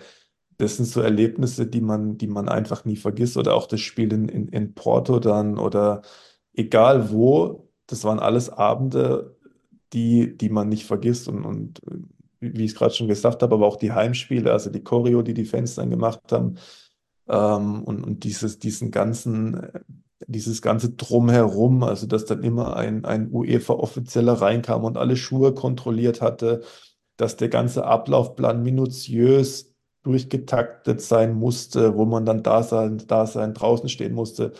Das 0.57 0.77
sind 0.77 0.85
so 0.85 1.01
Erlebnisse, 1.01 1.67
die 1.67 1.81
man, 1.81 2.17
die 2.17 2.27
man 2.27 2.49
einfach 2.49 2.85
nie 2.85 2.95
vergisst. 2.95 3.37
Oder 3.37 3.55
auch 3.55 3.67
das 3.67 3.79
Spiel 3.81 4.11
in, 4.11 4.27
in, 4.27 4.47
in 4.47 4.73
Porto 4.73 5.19
dann 5.19 5.57
oder 5.57 6.01
egal 6.53 7.11
wo, 7.11 7.69
das 7.85 8.03
waren 8.03 8.19
alles 8.19 8.49
Abende, 8.49 9.37
die, 9.93 10.35
die 10.37 10.49
man 10.49 10.69
nicht 10.69 10.85
vergisst. 10.85 11.27
Und, 11.27 11.45
und 11.45 11.81
wie 12.39 12.65
ich 12.65 12.71
es 12.71 12.77
gerade 12.77 12.93
schon 12.93 13.07
gesagt 13.07 13.43
habe, 13.43 13.55
aber 13.55 13.67
auch 13.67 13.77
die 13.77 13.91
Heimspiele, 13.91 14.51
also 14.51 14.69
die 14.69 14.83
Choreo, 14.83 15.21
die 15.21 15.33
die 15.33 15.45
Fans 15.45 15.75
dann 15.75 15.89
gemacht 15.89 16.31
haben 16.31 16.55
ähm, 17.27 17.83
und, 17.83 18.03
und 18.03 18.23
dieses, 18.23 18.59
diesen 18.59 18.91
ganzen, 18.91 19.61
dieses 20.25 20.61
ganze 20.61 20.91
Drumherum, 20.91 21.83
also 21.83 22.07
dass 22.07 22.25
dann 22.25 22.43
immer 22.43 22.75
ein, 22.75 23.05
ein 23.05 23.31
UEFA-Offizieller 23.31 24.33
reinkam 24.33 24.83
und 24.83 24.97
alle 24.97 25.15
Schuhe 25.15 25.53
kontrolliert 25.53 26.21
hatte, 26.21 26.63
dass 27.17 27.37
der 27.37 27.49
ganze 27.49 27.85
Ablaufplan 27.85 28.61
minutiös 28.61 29.66
durchgetaktet 30.07 31.01
sein 31.01 31.33
musste, 31.33 31.97
wo 31.97 32.05
man 32.05 32.25
dann 32.25 32.43
da 32.43 32.63
sein, 32.63 33.03
da 33.07 33.25
sein, 33.27 33.53
draußen 33.53 33.89
stehen 33.89 34.13
musste. 34.13 34.53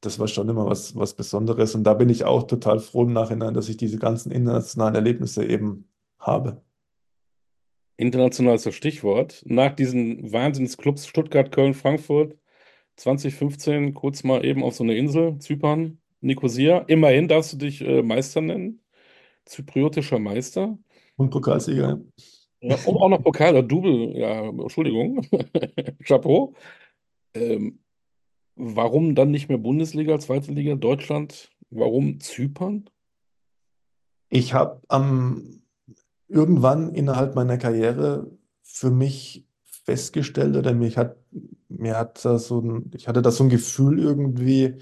Das 0.00 0.18
war 0.18 0.28
schon 0.28 0.48
immer 0.48 0.66
was, 0.66 0.96
was 0.96 1.14
Besonderes. 1.14 1.74
Und 1.74 1.84
da 1.84 1.94
bin 1.94 2.08
ich 2.08 2.24
auch 2.24 2.44
total 2.44 2.78
froh 2.80 3.02
im 3.02 3.12
Nachhinein, 3.12 3.54
dass 3.54 3.68
ich 3.68 3.76
diese 3.76 3.98
ganzen 3.98 4.32
internationalen 4.32 4.94
Erlebnisse 4.94 5.44
eben 5.44 5.88
habe. 6.18 6.62
International 7.96 8.54
ist 8.54 8.66
das 8.66 8.74
Stichwort. 8.74 9.42
Nach 9.46 9.74
diesen 9.74 10.32
Wahnsinnsclubs 10.32 11.06
Stuttgart, 11.06 11.52
Köln, 11.52 11.74
Frankfurt 11.74 12.36
2015 12.96 13.94
kurz 13.94 14.24
mal 14.24 14.44
eben 14.44 14.62
auf 14.62 14.74
so 14.74 14.84
eine 14.84 14.96
Insel, 14.96 15.38
Zypern, 15.38 15.98
Nikosia. 16.20 16.78
Immerhin 16.86 17.28
darfst 17.28 17.52
du 17.52 17.56
dich 17.58 17.82
äh, 17.82 18.02
Meister 18.02 18.40
nennen, 18.40 18.80
zypriotischer 19.44 20.18
Meister. 20.18 20.78
Und 21.16 21.30
Pokalsieger. 21.30 21.88
Ja, 21.88 22.00
und 22.64 22.96
auch 22.96 23.08
noch 23.08 23.22
Pokal 23.22 23.50
oder 23.50 23.62
Double, 23.62 24.16
ja, 24.16 24.48
Entschuldigung, 24.48 25.26
Chapeau. 26.04 26.54
Ähm, 27.34 27.80
warum 28.56 29.14
dann 29.14 29.30
nicht 29.30 29.48
mehr 29.48 29.58
Bundesliga, 29.58 30.18
zweite 30.18 30.52
Liga, 30.52 30.74
Deutschland? 30.74 31.50
Warum 31.70 32.20
Zypern? 32.20 32.88
Ich 34.30 34.54
habe 34.54 34.80
am 34.88 35.62
irgendwann 36.28 36.94
innerhalb 36.94 37.34
meiner 37.34 37.58
Karriere 37.58 38.30
für 38.62 38.90
mich 38.90 39.46
festgestellt 39.84 40.56
oder 40.56 40.72
mich 40.72 40.96
hat, 40.96 41.16
mir 41.68 41.98
hat 41.98 42.24
da 42.24 42.38
so 42.38 42.60
ein, 42.60 42.90
ich 42.94 43.06
hatte 43.08 43.22
da 43.22 43.30
so 43.30 43.44
ein 43.44 43.50
Gefühl 43.50 43.98
irgendwie, 43.98 44.78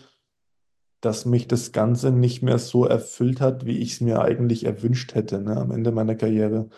dass 1.01 1.27
mich 1.27 1.49
das 1.49 1.73
Ganze 1.73 2.13
nicht 2.13 2.43
mehr 2.43 2.59
so 2.59 2.87
erfüllt 2.87 3.41
hat, 3.41 3.67
wie 3.67 3.79
ich 3.79 3.95
es 3.95 4.01
mir 4.01 4.23
eigentlich 4.23 4.65
erwünscht 4.65 5.15
hätte, 5.15 5.41
ne, 5.41 5.57
am 5.57 5.73
Ende 5.73 5.91
meiner 5.91 6.15
Karriere. 6.15 6.69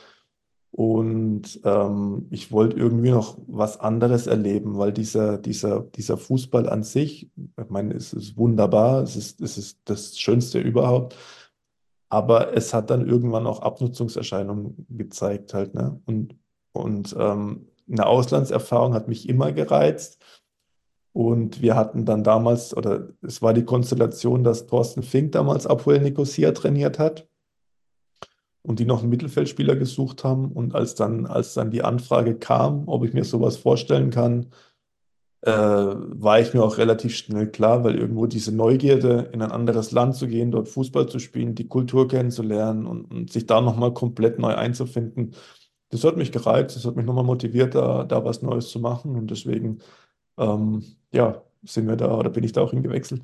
Und 0.76 1.60
ähm, 1.62 2.26
ich 2.30 2.50
wollte 2.50 2.76
irgendwie 2.76 3.12
noch 3.12 3.38
was 3.46 3.78
anderes 3.78 4.26
erleben, 4.26 4.76
weil 4.76 4.92
dieser, 4.92 5.38
dieser, 5.38 5.82
dieser 5.82 6.16
Fußball 6.16 6.68
an 6.68 6.82
sich, 6.82 7.30
ich 7.36 7.68
meine, 7.68 7.94
es 7.94 8.12
ist 8.12 8.36
wunderbar, 8.36 9.04
es 9.04 9.14
ist, 9.14 9.40
es 9.40 9.56
ist 9.56 9.78
das 9.84 10.18
Schönste 10.18 10.58
überhaupt, 10.58 11.14
aber 12.08 12.56
es 12.56 12.74
hat 12.74 12.90
dann 12.90 13.06
irgendwann 13.06 13.46
auch 13.46 13.60
Abnutzungserscheinungen 13.60 14.84
gezeigt 14.90 15.54
halt, 15.54 15.74
ne? 15.74 16.00
Und, 16.06 16.34
und 16.72 17.14
ähm, 17.20 17.68
eine 17.88 18.06
Auslandserfahrung 18.06 18.94
hat 18.94 19.06
mich 19.06 19.28
immer 19.28 19.52
gereizt. 19.52 20.20
Und 21.12 21.62
wir 21.62 21.76
hatten 21.76 22.04
dann 22.04 22.24
damals, 22.24 22.76
oder 22.76 23.10
es 23.22 23.42
war 23.42 23.54
die 23.54 23.64
Konstellation, 23.64 24.42
dass 24.42 24.66
Thorsten 24.66 25.04
Fink 25.04 25.30
damals 25.30 25.68
Apoel 25.68 26.00
Nicosia 26.00 26.50
trainiert 26.50 26.98
hat 26.98 27.28
und 28.66 28.78
die 28.78 28.86
noch 28.86 29.00
einen 29.00 29.10
Mittelfeldspieler 29.10 29.76
gesucht 29.76 30.24
haben. 30.24 30.50
Und 30.52 30.74
als 30.74 30.94
dann, 30.94 31.26
als 31.26 31.54
dann 31.54 31.70
die 31.70 31.82
Anfrage 31.84 32.34
kam, 32.36 32.88
ob 32.88 33.04
ich 33.04 33.12
mir 33.12 33.24
sowas 33.24 33.56
vorstellen 33.56 34.10
kann, 34.10 34.46
äh, 35.42 35.50
war 35.52 36.40
ich 36.40 36.54
mir 36.54 36.62
auch 36.64 36.78
relativ 36.78 37.14
schnell 37.16 37.50
klar, 37.50 37.84
weil 37.84 37.96
irgendwo 37.96 38.26
diese 38.26 38.54
Neugierde, 38.54 39.28
in 39.32 39.42
ein 39.42 39.52
anderes 39.52 39.92
Land 39.92 40.16
zu 40.16 40.26
gehen, 40.26 40.50
dort 40.50 40.68
Fußball 40.68 41.08
zu 41.08 41.18
spielen, 41.18 41.54
die 41.54 41.68
Kultur 41.68 42.08
kennenzulernen 42.08 42.86
und, 42.86 43.04
und 43.04 43.30
sich 43.32 43.46
da 43.46 43.60
nochmal 43.60 43.92
komplett 43.92 44.38
neu 44.38 44.54
einzufinden, 44.54 45.34
das 45.90 46.02
hat 46.04 46.16
mich 46.16 46.32
gereizt, 46.32 46.76
das 46.76 46.84
hat 46.86 46.96
mich 46.96 47.06
nochmal 47.06 47.24
motiviert, 47.24 47.74
da, 47.74 48.04
da 48.04 48.24
was 48.24 48.42
Neues 48.42 48.68
zu 48.70 48.80
machen. 48.80 49.16
Und 49.16 49.30
deswegen, 49.30 49.78
ähm, 50.38 50.82
ja, 51.12 51.42
sind 51.62 51.86
wir 51.86 51.96
da 51.96 52.16
oder 52.18 52.30
bin 52.30 52.44
ich 52.44 52.52
da 52.52 52.62
auch 52.62 52.70
hingewechselt. 52.72 53.22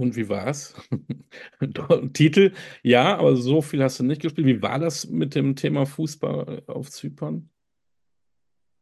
Und 0.00 0.16
wie 0.16 0.30
war's? 0.30 0.74
Titel, 2.14 2.52
ja, 2.82 3.18
aber 3.18 3.36
so 3.36 3.60
viel 3.60 3.82
hast 3.82 4.00
du 4.00 4.04
nicht 4.04 4.22
gespielt. 4.22 4.46
Wie 4.46 4.62
war 4.62 4.78
das 4.78 5.06
mit 5.06 5.34
dem 5.34 5.56
Thema 5.56 5.84
Fußball 5.84 6.62
auf 6.68 6.90
Zypern? 6.90 7.50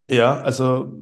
Ja, 0.08 0.40
also 0.40 0.92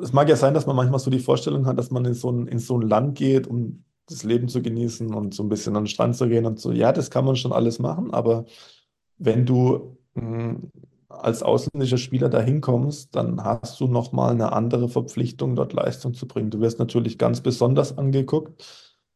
es 0.00 0.14
mag 0.14 0.30
ja 0.30 0.36
sein, 0.36 0.54
dass 0.54 0.64
man 0.64 0.74
manchmal 0.74 1.00
so 1.00 1.10
die 1.10 1.18
Vorstellung 1.18 1.66
hat, 1.66 1.78
dass 1.78 1.90
man 1.90 2.06
in 2.06 2.14
so 2.14 2.32
ein, 2.32 2.46
in 2.46 2.58
so 2.58 2.78
ein 2.78 2.88
Land 2.88 3.18
geht, 3.18 3.46
um 3.46 3.84
das 4.08 4.24
Leben 4.24 4.48
zu 4.48 4.62
genießen 4.62 5.12
und 5.12 5.34
so 5.34 5.42
ein 5.42 5.50
bisschen 5.50 5.76
an 5.76 5.82
den 5.82 5.88
Strand 5.88 6.16
zu 6.16 6.26
gehen 6.26 6.46
und 6.46 6.58
so. 6.58 6.72
Ja, 6.72 6.92
das 6.92 7.10
kann 7.10 7.26
man 7.26 7.36
schon 7.36 7.52
alles 7.52 7.78
machen, 7.78 8.10
aber 8.14 8.46
wenn 9.18 9.44
du 9.44 9.98
als 11.20 11.42
ausländischer 11.42 11.98
Spieler 11.98 12.28
da 12.28 12.40
hinkommst, 12.40 13.14
dann 13.14 13.42
hast 13.42 13.80
du 13.80 13.86
nochmal 13.86 14.32
eine 14.32 14.52
andere 14.52 14.88
Verpflichtung, 14.88 15.56
dort 15.56 15.72
Leistung 15.72 16.14
zu 16.14 16.26
bringen. 16.26 16.50
Du 16.50 16.60
wirst 16.60 16.78
natürlich 16.78 17.18
ganz 17.18 17.40
besonders 17.40 17.96
angeguckt. 17.98 18.64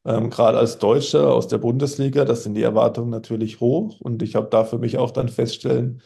Ähm, 0.04 0.30
gerade 0.30 0.58
als 0.58 0.78
Deutscher 0.78 1.34
aus 1.34 1.48
der 1.48 1.58
Bundesliga, 1.58 2.24
das 2.24 2.44
sind 2.44 2.54
die 2.54 2.62
Erwartungen 2.62 3.10
natürlich 3.10 3.60
hoch. 3.60 4.00
Und 4.00 4.22
ich 4.22 4.36
habe 4.36 4.48
da 4.50 4.64
für 4.64 4.78
mich 4.78 4.98
auch 4.98 5.10
dann 5.10 5.28
feststellen, 5.28 6.02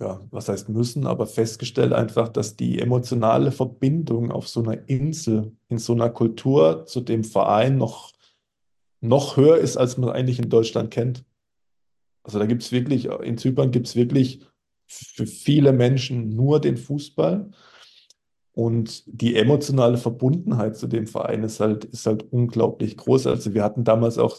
ja, 0.00 0.20
was 0.30 0.48
heißt 0.48 0.68
müssen, 0.68 1.06
aber 1.06 1.26
festgestellt 1.26 1.92
einfach, 1.92 2.28
dass 2.28 2.56
die 2.56 2.78
emotionale 2.78 3.50
Verbindung 3.50 4.30
auf 4.30 4.48
so 4.48 4.62
einer 4.62 4.88
Insel, 4.88 5.56
in 5.68 5.78
so 5.78 5.92
einer 5.92 6.10
Kultur 6.10 6.84
zu 6.86 7.00
dem 7.00 7.24
Verein 7.24 7.78
noch, 7.78 8.12
noch 9.00 9.36
höher 9.36 9.56
ist, 9.56 9.76
als 9.76 9.96
man 9.96 10.10
eigentlich 10.10 10.38
in 10.38 10.50
Deutschland 10.50 10.90
kennt. 10.90 11.24
Also 12.22 12.38
da 12.38 12.46
gibt 12.46 12.62
es 12.62 12.72
wirklich, 12.72 13.06
in 13.06 13.38
Zypern 13.38 13.70
gibt 13.70 13.88
es 13.88 13.96
wirklich 13.96 14.46
für 14.88 15.26
viele 15.26 15.72
Menschen 15.72 16.30
nur 16.30 16.60
den 16.60 16.76
Fußball. 16.76 17.50
Und 18.52 19.04
die 19.06 19.36
emotionale 19.36 19.98
Verbundenheit 19.98 20.76
zu 20.76 20.88
dem 20.88 21.06
Verein 21.06 21.44
ist 21.44 21.60
halt, 21.60 21.84
ist 21.84 22.06
halt 22.06 22.32
unglaublich 22.32 22.96
groß. 22.96 23.28
Also 23.28 23.54
wir 23.54 23.62
hatten 23.62 23.84
damals 23.84 24.18
auch, 24.18 24.38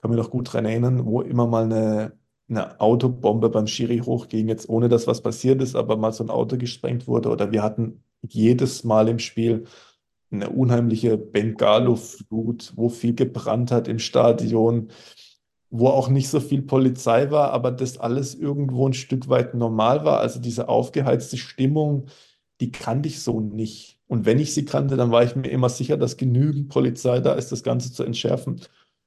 kann 0.00 0.10
mich 0.10 0.18
noch 0.18 0.30
gut 0.30 0.48
daran 0.48 0.66
erinnern, 0.66 1.06
wo 1.06 1.22
immer 1.22 1.46
mal 1.46 1.64
eine, 1.64 2.12
eine 2.48 2.78
Autobombe 2.80 3.48
beim 3.48 3.66
Schiri 3.66 4.00
hochging, 4.00 4.48
jetzt 4.48 4.68
ohne 4.68 4.88
dass 4.90 5.06
was 5.06 5.22
passiert 5.22 5.62
ist, 5.62 5.76
aber 5.76 5.96
mal 5.96 6.12
so 6.12 6.24
ein 6.24 6.30
Auto 6.30 6.58
gesprengt 6.58 7.06
wurde. 7.06 7.30
Oder 7.30 7.52
wir 7.52 7.62
hatten 7.62 8.02
jedes 8.28 8.84
Mal 8.84 9.08
im 9.08 9.18
Spiel 9.18 9.64
eine 10.30 10.50
unheimliche 10.50 11.16
Bengalo-Flut, 11.16 12.72
wo 12.76 12.88
viel 12.88 13.14
gebrannt 13.14 13.70
hat 13.70 13.88
im 13.88 13.98
Stadion 13.98 14.88
wo 15.76 15.88
auch 15.88 16.08
nicht 16.08 16.28
so 16.28 16.38
viel 16.38 16.62
Polizei 16.62 17.32
war, 17.32 17.50
aber 17.50 17.72
das 17.72 17.98
alles 17.98 18.36
irgendwo 18.36 18.88
ein 18.88 18.92
Stück 18.92 19.28
weit 19.28 19.54
normal 19.54 20.04
war. 20.04 20.20
Also 20.20 20.38
diese 20.38 20.68
aufgeheizte 20.68 21.36
Stimmung, 21.36 22.06
die 22.60 22.70
kannte 22.70 23.08
ich 23.08 23.20
so 23.20 23.40
nicht. 23.40 23.98
Und 24.06 24.24
wenn 24.24 24.38
ich 24.38 24.54
sie 24.54 24.64
kannte, 24.64 24.96
dann 24.96 25.10
war 25.10 25.24
ich 25.24 25.34
mir 25.34 25.48
immer 25.48 25.68
sicher, 25.68 25.96
dass 25.96 26.16
genügend 26.16 26.68
Polizei 26.68 27.18
da 27.18 27.34
ist, 27.34 27.50
das 27.50 27.64
Ganze 27.64 27.92
zu 27.92 28.04
entschärfen. 28.04 28.60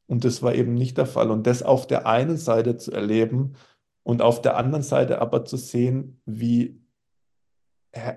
Und 0.08 0.26
das 0.26 0.44
war 0.44 0.56
eben 0.56 0.74
nicht 0.74 0.98
der 0.98 1.06
Fall. 1.06 1.32
Und 1.32 1.48
das 1.48 1.64
auf 1.64 1.88
der 1.88 2.06
einen 2.06 2.36
Seite 2.36 2.76
zu 2.76 2.92
erleben 2.92 3.54
und 4.04 4.22
auf 4.22 4.42
der 4.42 4.58
anderen 4.58 4.84
Seite 4.84 5.22
aber 5.22 5.46
zu 5.46 5.56
sehen, 5.56 6.20
wie, 6.26 6.82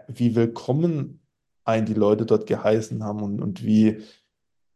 wie 0.08 0.34
willkommen 0.34 1.20
ein 1.62 1.86
die 1.86 1.94
Leute 1.94 2.26
dort 2.26 2.48
geheißen 2.48 3.04
haben 3.04 3.22
und, 3.22 3.40
und 3.40 3.64
wie, 3.64 4.02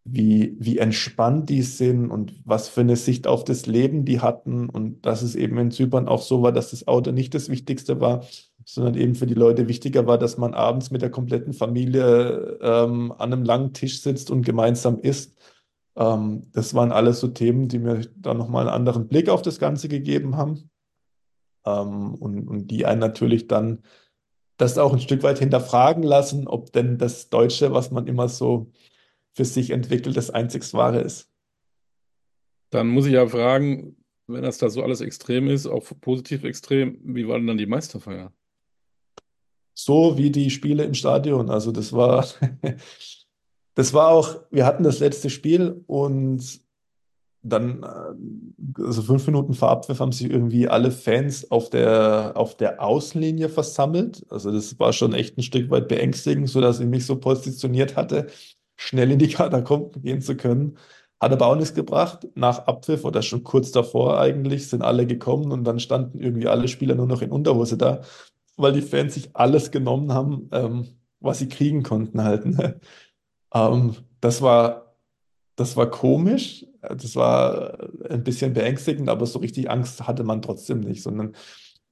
wie, 0.05 0.55
wie 0.59 0.79
entspannt 0.79 1.49
die 1.49 1.63
sind 1.63 2.11
und 2.11 2.35
was 2.45 2.69
für 2.69 2.83
eine 2.83 2.97
Sicht 2.97 3.27
auf 3.27 3.43
das 3.43 3.65
Leben 3.67 4.05
die 4.05 4.21
hatten 4.21 4.69
und 4.69 5.07
dass 5.07 5.23
es 5.23 5.35
eben 5.35 5.57
in 5.59 5.71
Zypern 5.71 6.09
auch 6.09 6.21
so 6.21 6.43
war, 6.43 6.53
dass 6.53 6.71
das 6.71 6.87
Auto 6.87 7.11
nicht 7.11 7.33
das 7.35 7.49
Wichtigste 7.49 8.01
war, 8.01 8.25
sondern 8.67 8.97
eben 8.97 9.15
für 9.15 9.27
die 9.27 9.35
Leute 9.35 9.67
wichtiger 9.67 10.07
war, 10.07 10.19
dass 10.19 10.37
man 10.37 10.53
abends 10.53 10.91
mit 10.91 11.01
der 11.01 11.11
kompletten 11.11 11.55
Familie 11.55 12.59
ähm, 12.61 13.13
an 13.13 13.33
einem 13.33 13.45
langen 13.45 13.73
Tisch 13.73 14.03
sitzt 14.03 14.31
und 14.31 14.45
gemeinsam 14.45 14.99
isst. 14.99 15.39
Ähm, 15.97 16.51
das 16.53 16.75
waren 16.75 16.93
alles 16.93 17.21
so 17.21 17.29
Themen, 17.29 17.69
die 17.69 17.79
mir 17.79 18.07
dann 18.17 18.37
nochmal 18.37 18.67
einen 18.69 18.77
anderen 18.77 19.09
Blick 19.09 19.31
auf 19.31 19.41
das 19.41 19.59
Ganze 19.59 19.89
gegeben 19.89 20.37
haben 20.37 20.71
ähm, 21.65 22.15
und, 22.15 22.47
und 22.47 22.71
die 22.71 22.85
einen 22.85 23.01
natürlich 23.01 23.49
dann 23.49 23.83
das 24.59 24.77
auch 24.77 24.93
ein 24.93 25.01
Stück 25.01 25.23
weit 25.23 25.39
hinterfragen 25.39 26.03
lassen, 26.03 26.47
ob 26.47 26.73
denn 26.73 26.99
das 26.99 27.31
Deutsche, 27.31 27.73
was 27.73 27.91
man 27.91 28.07
immer 28.07 28.29
so 28.29 28.71
für 29.35 29.45
sich 29.45 29.71
entwickelt, 29.71 30.17
das 30.17 30.31
einzig 30.31 30.73
Wahre 30.75 31.01
ist. 31.01 31.29
Dann 32.71 32.89
muss 32.89 33.07
ich 33.07 33.13
ja 33.13 33.27
fragen, 33.27 33.97
wenn 34.27 34.43
das 34.43 34.59
da 34.59 34.71
so 34.71 34.83
alles 34.83 35.01
extrem 35.01 35.49
ist, 35.49 35.67
auch 35.67 35.85
positiv 36.01 36.45
extrem, 36.45 36.99
wie 37.03 37.29
war 37.29 37.37
denn 37.39 37.47
dann 37.47 37.59
die 37.59 37.67
Meisterfeier? 37.67 38.33
So 39.75 40.17
wie 40.17 40.31
die 40.31 40.51
Spiele 40.51 40.85
im 40.85 40.95
Stadion. 40.95 41.51
Also 41.51 41.73
das 41.73 41.93
war, 41.93 42.27
das 43.75 43.93
war 43.93 44.09
auch, 44.09 44.41
wir 44.51 44.67
hatten 44.67 44.85
das 44.85 45.01
letzte 45.01 45.31
Spiel 45.31 45.85
und 45.87 46.63
dann, 47.43 47.83
äh, 47.83 48.83
also 48.83 49.03
fünf 49.03 49.27
Minuten 49.27 49.53
vor 49.53 49.71
Abpfiff 49.71 50.01
haben 50.01 50.13
sich 50.13 50.31
irgendwie 50.31 50.67
alle 50.67 50.91
Fans 50.91 51.51
auf 51.51 51.69
der, 51.69 52.33
auf 52.37 52.57
der 52.57 52.83
Außenlinie 52.83 53.51
versammelt. 53.51 54.25
Also 54.31 54.51
das 54.51 54.79
war 54.79 54.93
schon 54.93 55.13
echt 55.13 55.37
ein 55.37 55.43
Stück 55.43 55.71
weit 55.71 55.89
beängstigend, 55.89 56.49
sodass 56.49 56.81
ich 56.81 56.87
mich 56.87 57.05
so 57.05 57.17
positioniert 57.17 57.97
hatte, 57.97 58.29
schnell 58.77 59.11
in 59.13 59.19
die 59.19 59.29
Katakomben 59.29 60.03
gehen 60.03 60.21
zu 60.21 60.37
können. 60.37 60.79
Hat 61.21 61.33
aber 61.33 61.47
auch 61.47 61.57
nichts 61.57 61.75
gebracht. 61.75 62.27
Nach 62.35 62.67
Abpfiff 62.67 63.05
oder 63.05 63.23
schon 63.23 63.45
kurz 63.45 63.71
davor 63.73 64.21
eigentlich 64.21 64.69
sind 64.69 64.83
alle 64.83 65.07
gekommen 65.07 65.53
und 65.53 65.65
dann 65.65 65.81
standen 65.81 66.21
irgendwie 66.21 66.49
alle 66.49 66.69
Spieler 66.69 66.95
nur 66.95 67.07
noch 67.07 67.23
in 67.23 67.31
Unterhose 67.31 67.77
da, 67.79 68.03
weil 68.57 68.73
die 68.73 68.83
Fans 68.83 69.15
sich 69.15 69.31
alles 69.35 69.71
genommen 69.71 70.13
haben, 70.13 70.49
ähm, 70.53 70.89
was 71.21 71.39
sie 71.39 71.49
kriegen 71.49 71.83
konnten 71.83 72.23
halt. 72.23 72.47
Ne? 72.47 72.81
Ähm, 73.55 73.95
das 74.21 74.43
war, 74.43 74.97
das 75.57 75.77
war 75.77 75.91
komisch, 75.91 76.67
das 76.83 77.17
war 77.17 77.79
ein 78.11 78.25
bisschen 78.25 78.53
beängstigend, 78.53 79.09
aber 79.09 79.27
so 79.27 79.39
richtig 79.39 79.71
Angst 79.71 80.07
hatte 80.07 80.25
man 80.25 80.43
trotzdem 80.43 80.81
nicht, 80.81 81.03
sondern 81.03 81.35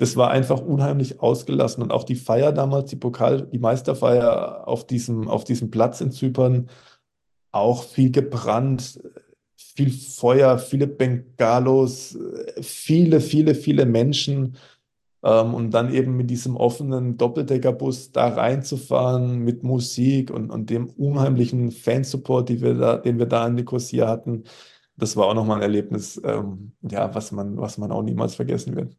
das 0.02 0.16
war 0.16 0.32
einfach 0.32 0.60
unheimlich 0.60 1.20
ausgelassen. 1.20 1.80
Und 1.80 1.92
auch 1.92 2.02
die 2.02 2.16
Feier 2.16 2.50
damals, 2.50 2.90
die 2.90 2.96
Pokal, 2.96 3.42
die 3.42 3.60
Meisterfeier 3.60 4.66
auf 4.66 4.84
diesem, 4.84 5.28
auf 5.28 5.44
diesem 5.44 5.70
Platz 5.70 6.00
in 6.00 6.10
Zypern, 6.10 6.68
auch 7.52 7.84
viel 7.84 8.10
gebrannt, 8.10 9.00
viel 9.54 9.92
Feuer, 9.92 10.58
viele 10.58 10.88
Bengalos, 10.88 12.18
viele, 12.60 13.20
viele, 13.20 13.54
viele 13.54 13.86
Menschen. 13.86 14.56
Ähm, 15.22 15.54
und 15.54 15.70
dann 15.70 15.94
eben 15.94 16.16
mit 16.16 16.30
diesem 16.30 16.56
offenen 16.56 17.16
Doppeldeckerbus 17.16 18.10
da 18.10 18.26
reinzufahren 18.26 19.38
mit 19.38 19.62
Musik 19.62 20.32
und, 20.32 20.50
und 20.50 20.68
dem 20.70 20.90
unheimlichen 20.90 21.70
Fansupport, 21.70 22.48
die 22.48 22.60
wir 22.60 22.74
da, 22.74 22.96
den 22.96 23.20
wir 23.20 23.26
da 23.26 23.46
in 23.46 23.54
Nicosia 23.54 24.08
hatten, 24.08 24.42
das 24.96 25.16
war 25.16 25.26
auch 25.26 25.34
nochmal 25.34 25.58
ein 25.58 25.62
Erlebnis, 25.62 26.20
ähm, 26.24 26.72
ja, 26.82 27.14
was 27.14 27.30
man, 27.30 27.56
was 27.56 27.78
man 27.78 27.92
auch 27.92 28.02
niemals 28.02 28.34
vergessen 28.34 28.74
wird. 28.74 28.96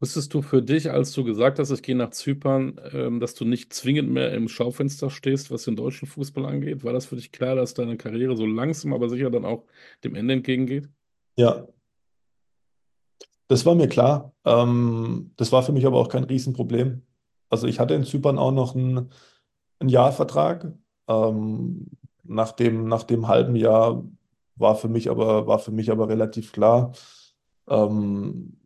Wusstest 0.00 0.32
du 0.32 0.40
für 0.42 0.62
dich, 0.62 0.90
als 0.90 1.12
du 1.12 1.24
gesagt 1.24 1.58
hast, 1.58 1.70
ich 1.70 1.82
gehe 1.82 1.94
nach 1.94 2.10
Zypern, 2.10 2.80
ähm, 2.92 3.20
dass 3.20 3.34
du 3.34 3.44
nicht 3.44 3.72
zwingend 3.74 4.10
mehr 4.10 4.32
im 4.32 4.48
Schaufenster 4.48 5.10
stehst, 5.10 5.50
was 5.50 5.64
den 5.64 5.76
deutschen 5.76 6.08
Fußball 6.08 6.46
angeht? 6.46 6.84
War 6.84 6.94
das 6.94 7.06
für 7.06 7.16
dich 7.16 7.32
klar, 7.32 7.54
dass 7.54 7.74
deine 7.74 7.96
Karriere 7.98 8.36
so 8.36 8.46
langsam, 8.46 8.94
aber 8.94 9.08
sicher 9.10 9.30
dann 9.30 9.44
auch 9.44 9.64
dem 10.02 10.14
Ende 10.14 10.34
entgegengeht? 10.34 10.88
Ja, 11.36 11.66
das 13.50 13.66
war 13.66 13.74
mir 13.74 13.88
klar. 13.88 14.32
Ähm, 14.44 15.32
das 15.36 15.50
war 15.50 15.64
für 15.64 15.72
mich 15.72 15.84
aber 15.84 15.98
auch 15.98 16.08
kein 16.08 16.22
Riesenproblem. 16.22 17.02
Also 17.48 17.66
ich 17.66 17.80
hatte 17.80 17.94
in 17.94 18.04
Zypern 18.04 18.38
auch 18.38 18.52
noch 18.52 18.76
einen, 18.76 19.10
einen 19.80 19.88
Jahrvertrag. 19.88 20.72
Ähm, 21.08 21.88
nach 22.22 22.52
dem, 22.52 22.86
nach 22.86 23.02
dem 23.02 23.26
halben 23.26 23.56
Jahr 23.56 24.04
war 24.54 24.76
für 24.76 24.86
mich 24.86 25.10
aber, 25.10 25.48
war 25.48 25.58
für 25.58 25.72
mich 25.72 25.90
aber 25.90 26.08
relativ 26.08 26.52
klar, 26.52 26.92
ähm, 27.68 28.56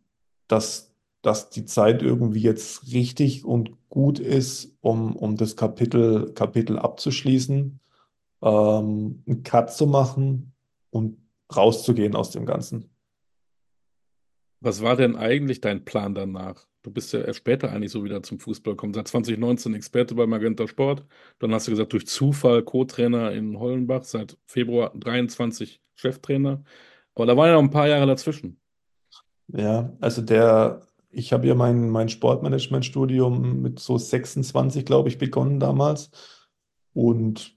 dass, 0.47 0.94
dass 1.25 1.49
die 1.49 1.65
Zeit 1.65 2.03
irgendwie 2.03 2.41
jetzt 2.41 2.93
richtig 2.93 3.45
und 3.45 3.71
gut 3.89 4.19
ist, 4.19 4.77
um, 4.81 5.15
um 5.15 5.37
das 5.37 5.55
Kapitel, 5.55 6.31
Kapitel 6.33 6.77
abzuschließen, 6.77 7.79
ähm, 8.43 9.23
einen 9.25 9.43
Cut 9.43 9.73
zu 9.73 9.87
machen 9.87 10.53
und 10.91 11.17
rauszugehen 11.55 12.15
aus 12.15 12.29
dem 12.29 12.45
Ganzen. 12.45 12.91
Was 14.59 14.83
war 14.83 14.95
denn 14.95 15.15
eigentlich 15.15 15.61
dein 15.61 15.83
Plan 15.83 16.13
danach? 16.13 16.67
Du 16.83 16.91
bist 16.91 17.11
ja 17.13 17.21
erst 17.21 17.39
später 17.39 17.71
eigentlich 17.71 17.91
so 17.91 18.03
wieder 18.03 18.21
zum 18.21 18.39
Fußball 18.39 18.73
gekommen. 18.73 18.93
Seit 18.93 19.07
2019 19.07 19.73
Experte 19.73 20.13
bei 20.13 20.27
Magenta 20.27 20.67
Sport. 20.67 21.05
Dann 21.39 21.51
hast 21.53 21.65
du 21.65 21.71
gesagt, 21.71 21.93
durch 21.93 22.05
Zufall 22.05 22.61
Co-Trainer 22.61 23.31
in 23.31 23.59
Hollenbach, 23.59 24.03
seit 24.03 24.37
Februar 24.45 24.91
23 24.93 25.81
Cheftrainer. 25.95 26.63
Aber 27.15 27.25
da 27.25 27.35
waren 27.35 27.47
ja 27.47 27.53
noch 27.53 27.63
ein 27.63 27.71
paar 27.71 27.87
Jahre 27.87 28.05
dazwischen. 28.05 28.59
Ja, 29.47 29.91
also 29.99 30.21
der, 30.21 30.81
ich 31.15 31.31
habe 31.31 31.47
ja 31.47 31.55
mein, 31.55 31.89
mein 31.89 32.09
Sportmanagement-Studium 32.09 33.61
mit 33.61 33.79
so 33.79 33.97
26, 33.97 34.85
glaube 34.85 35.07
ich, 35.07 35.17
begonnen 35.17 35.59
damals 35.59 36.11
und 36.93 37.55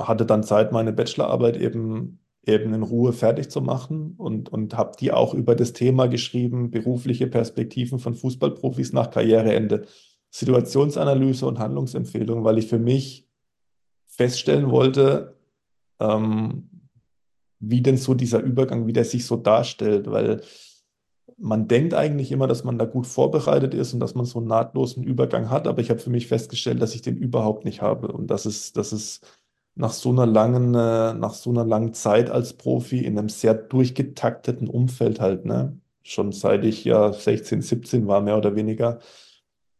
hatte 0.00 0.24
dann 0.24 0.42
Zeit, 0.42 0.72
meine 0.72 0.92
Bachelorarbeit 0.92 1.58
eben, 1.58 2.20
eben 2.44 2.72
in 2.72 2.82
Ruhe 2.82 3.12
fertig 3.12 3.50
zu 3.50 3.60
machen 3.60 4.14
und, 4.16 4.48
und 4.48 4.74
habe 4.76 4.92
die 4.98 5.12
auch 5.12 5.34
über 5.34 5.54
das 5.54 5.74
Thema 5.74 6.06
geschrieben, 6.06 6.70
berufliche 6.70 7.26
Perspektiven 7.26 7.98
von 7.98 8.14
Fußballprofis 8.14 8.94
nach 8.94 9.10
Karriereende, 9.10 9.86
Situationsanalyse 10.30 11.46
und 11.46 11.58
Handlungsempfehlung, 11.58 12.42
weil 12.42 12.56
ich 12.56 12.68
für 12.68 12.78
mich 12.78 13.28
feststellen 14.06 14.70
wollte, 14.70 15.36
ähm, 16.00 16.70
wie 17.60 17.82
denn 17.82 17.98
so 17.98 18.14
dieser 18.14 18.40
Übergang, 18.40 18.86
wie 18.86 18.94
der 18.94 19.04
sich 19.04 19.26
so 19.26 19.36
darstellt, 19.36 20.10
weil 20.10 20.40
man 21.38 21.68
denkt 21.68 21.94
eigentlich 21.94 22.32
immer, 22.32 22.46
dass 22.46 22.64
man 22.64 22.78
da 22.78 22.84
gut 22.84 23.06
vorbereitet 23.06 23.74
ist 23.74 23.94
und 23.94 24.00
dass 24.00 24.14
man 24.14 24.24
so 24.24 24.38
einen 24.38 24.48
nahtlosen 24.48 25.02
Übergang 25.04 25.50
hat, 25.50 25.66
aber 25.66 25.80
ich 25.80 25.90
habe 25.90 26.00
für 26.00 26.10
mich 26.10 26.26
festgestellt, 26.28 26.80
dass 26.82 26.94
ich 26.94 27.02
den 27.02 27.16
überhaupt 27.16 27.64
nicht 27.64 27.82
habe 27.82 28.08
und 28.08 28.28
dass 28.28 28.46
es, 28.46 28.72
dass 28.72 28.92
es 28.92 29.20
nach 29.74 29.92
so 29.92 30.10
einer 30.10 30.26
langen, 30.26 30.74
äh, 30.74 31.14
nach 31.14 31.34
so 31.34 31.50
einer 31.50 31.64
langen 31.64 31.94
Zeit 31.94 32.30
als 32.30 32.52
Profi 32.54 33.04
in 33.04 33.18
einem 33.18 33.28
sehr 33.28 33.54
durchgetakteten 33.54 34.68
Umfeld 34.68 35.20
halt, 35.20 35.44
ne, 35.44 35.78
schon 36.02 36.32
seit 36.32 36.64
ich 36.64 36.84
ja 36.84 37.12
16, 37.12 37.62
17 37.62 38.06
war, 38.06 38.20
mehr 38.20 38.36
oder 38.36 38.54
weniger, 38.56 38.98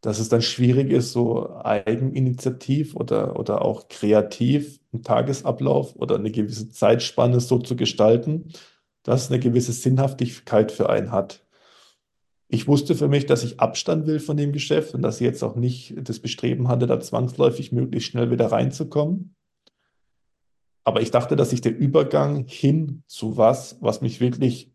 dass 0.00 0.18
es 0.18 0.28
dann 0.28 0.42
schwierig 0.42 0.90
ist, 0.90 1.12
so 1.12 1.54
eigeninitiativ 1.56 2.96
oder, 2.96 3.38
oder 3.38 3.62
auch 3.62 3.88
kreativ 3.88 4.80
einen 4.92 5.02
Tagesablauf 5.02 5.96
oder 5.96 6.16
eine 6.16 6.30
gewisse 6.30 6.70
Zeitspanne 6.70 7.40
so 7.40 7.58
zu 7.58 7.76
gestalten, 7.76 8.52
dass 9.02 9.24
es 9.24 9.30
eine 9.30 9.40
gewisse 9.40 9.72
Sinnhaftigkeit 9.72 10.72
für 10.72 10.88
einen 10.90 11.12
hat. 11.12 11.44
Ich 12.48 12.68
wusste 12.68 12.94
für 12.94 13.08
mich, 13.08 13.26
dass 13.26 13.44
ich 13.44 13.60
Abstand 13.60 14.06
will 14.06 14.20
von 14.20 14.36
dem 14.36 14.52
Geschäft 14.52 14.94
und 14.94 15.02
dass 15.02 15.20
ich 15.20 15.24
jetzt 15.24 15.42
auch 15.42 15.56
nicht 15.56 15.94
das 15.96 16.20
Bestreben 16.20 16.68
hatte, 16.68 16.86
da 16.86 17.00
zwangsläufig 17.00 17.72
möglichst 17.72 18.10
schnell 18.10 18.30
wieder 18.30 18.52
reinzukommen. 18.52 19.34
Aber 20.84 21.00
ich 21.00 21.10
dachte, 21.10 21.36
dass 21.36 21.50
sich 21.50 21.60
der 21.60 21.76
Übergang 21.76 22.44
hin 22.46 23.04
zu 23.06 23.36
was, 23.36 23.78
was 23.80 24.00
mich 24.00 24.20
wirklich 24.20 24.70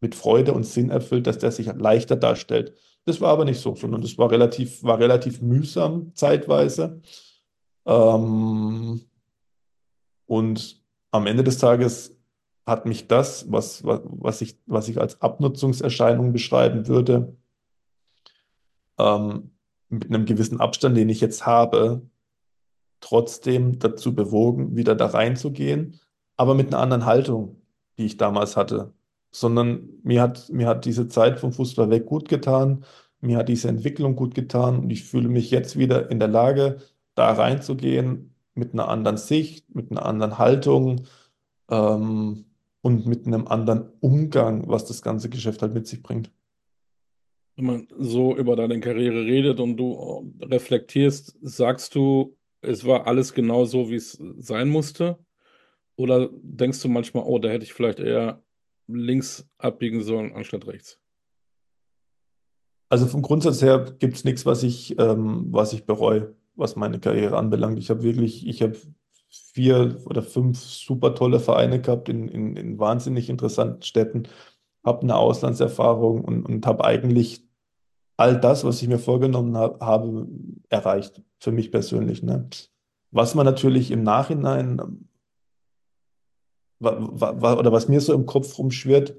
mit 0.00 0.14
Freude 0.14 0.52
und 0.52 0.64
Sinn 0.64 0.90
erfüllt, 0.90 1.26
dass 1.26 1.38
der 1.38 1.50
sich 1.50 1.66
leichter 1.66 2.16
darstellt. 2.16 2.74
Das 3.06 3.20
war 3.20 3.30
aber 3.30 3.44
nicht 3.44 3.60
so, 3.60 3.74
sondern 3.74 4.02
das 4.02 4.18
war 4.18 4.30
relativ, 4.30 4.82
war 4.82 4.98
relativ 4.98 5.40
mühsam 5.40 6.12
zeitweise. 6.14 7.00
Ähm, 7.86 9.00
und 10.26 10.82
am 11.10 11.26
Ende 11.26 11.44
des 11.44 11.58
Tages 11.58 12.13
hat 12.66 12.86
mich 12.86 13.08
das, 13.08 13.50
was, 13.50 13.84
was, 13.84 14.40
ich, 14.40 14.58
was 14.66 14.88
ich 14.88 15.00
als 15.00 15.20
Abnutzungserscheinung 15.20 16.32
beschreiben 16.32 16.88
würde, 16.88 17.36
ähm, 18.98 19.50
mit 19.88 20.06
einem 20.06 20.24
gewissen 20.24 20.60
Abstand, 20.60 20.96
den 20.96 21.08
ich 21.08 21.20
jetzt 21.20 21.46
habe, 21.46 22.02
trotzdem 23.00 23.78
dazu 23.78 24.14
bewogen, 24.14 24.76
wieder 24.76 24.94
da 24.94 25.06
reinzugehen, 25.06 26.00
aber 26.36 26.54
mit 26.54 26.68
einer 26.68 26.78
anderen 26.82 27.04
Haltung, 27.04 27.60
die 27.98 28.06
ich 28.06 28.16
damals 28.16 28.56
hatte. 28.56 28.94
Sondern 29.30 29.88
mir 30.02 30.22
hat, 30.22 30.48
mir 30.50 30.66
hat 30.66 30.84
diese 30.84 31.08
Zeit 31.08 31.38
vom 31.38 31.52
Fußball 31.52 31.90
weg 31.90 32.06
gut 32.06 32.28
getan, 32.28 32.84
mir 33.20 33.38
hat 33.38 33.48
diese 33.48 33.68
Entwicklung 33.68 34.16
gut 34.16 34.34
getan 34.34 34.78
und 34.78 34.90
ich 34.90 35.04
fühle 35.04 35.28
mich 35.28 35.50
jetzt 35.50 35.76
wieder 35.76 36.10
in 36.10 36.18
der 36.18 36.28
Lage, 36.28 36.78
da 37.14 37.32
reinzugehen 37.32 38.34
mit 38.54 38.72
einer 38.72 38.88
anderen 38.88 39.16
Sicht, 39.16 39.74
mit 39.74 39.90
einer 39.90 40.04
anderen 40.04 40.38
Haltung 40.38 41.06
ähm, 41.70 42.46
und 42.84 43.06
mit 43.06 43.26
einem 43.26 43.48
anderen 43.48 43.90
Umgang, 44.00 44.68
was 44.68 44.84
das 44.84 45.00
ganze 45.00 45.30
Geschäft 45.30 45.62
halt 45.62 45.72
mit 45.72 45.86
sich 45.86 46.02
bringt. 46.02 46.30
Wenn 47.56 47.64
man 47.64 47.88
so 47.98 48.36
über 48.36 48.56
deine 48.56 48.78
Karriere 48.78 49.24
redet 49.24 49.58
und 49.58 49.78
du 49.78 50.34
reflektierst, 50.42 51.38
sagst 51.40 51.94
du, 51.94 52.36
es 52.60 52.84
war 52.84 53.06
alles 53.06 53.32
genau 53.32 53.64
so, 53.64 53.88
wie 53.88 53.94
es 53.94 54.22
sein 54.36 54.68
musste? 54.68 55.18
Oder 55.96 56.28
denkst 56.42 56.82
du 56.82 56.88
manchmal, 56.88 57.24
oh, 57.26 57.38
da 57.38 57.48
hätte 57.48 57.64
ich 57.64 57.72
vielleicht 57.72 58.00
eher 58.00 58.42
links 58.86 59.48
abbiegen 59.56 60.02
sollen 60.02 60.34
anstatt 60.34 60.66
rechts? 60.66 61.00
Also 62.90 63.06
vom 63.06 63.22
Grundsatz 63.22 63.62
her 63.62 63.96
gibt 63.98 64.16
es 64.16 64.24
nichts, 64.24 64.44
was 64.44 64.62
ich, 64.62 64.98
ähm, 64.98 65.46
was 65.50 65.72
ich 65.72 65.86
bereue, 65.86 66.36
was 66.54 66.76
meine 66.76 67.00
Karriere 67.00 67.38
anbelangt. 67.38 67.78
Ich 67.78 67.88
habe 67.88 68.02
wirklich, 68.02 68.46
ich 68.46 68.60
habe 68.60 68.76
vier 69.52 70.00
oder 70.06 70.22
fünf 70.22 70.60
super 70.60 71.14
tolle 71.14 71.40
Vereine 71.40 71.80
gehabt 71.80 72.08
in, 72.08 72.28
in, 72.28 72.56
in 72.56 72.78
wahnsinnig 72.78 73.28
interessanten 73.28 73.82
Städten, 73.82 74.24
habe 74.84 75.02
eine 75.02 75.16
Auslandserfahrung 75.16 76.24
und, 76.24 76.44
und 76.44 76.66
habe 76.66 76.84
eigentlich 76.84 77.44
all 78.16 78.38
das, 78.38 78.64
was 78.64 78.82
ich 78.82 78.88
mir 78.88 78.98
vorgenommen 78.98 79.56
hab, 79.56 79.80
habe, 79.80 80.28
erreicht, 80.68 81.22
für 81.38 81.52
mich 81.52 81.70
persönlich. 81.70 82.22
Ne? 82.22 82.48
Was 83.10 83.34
man 83.34 83.46
natürlich 83.46 83.90
im 83.90 84.02
Nachhinein, 84.02 85.06
oder 86.80 87.72
was 87.72 87.88
mir 87.88 88.00
so 88.00 88.12
im 88.12 88.26
Kopf 88.26 88.58
rumschwirrt, 88.58 89.16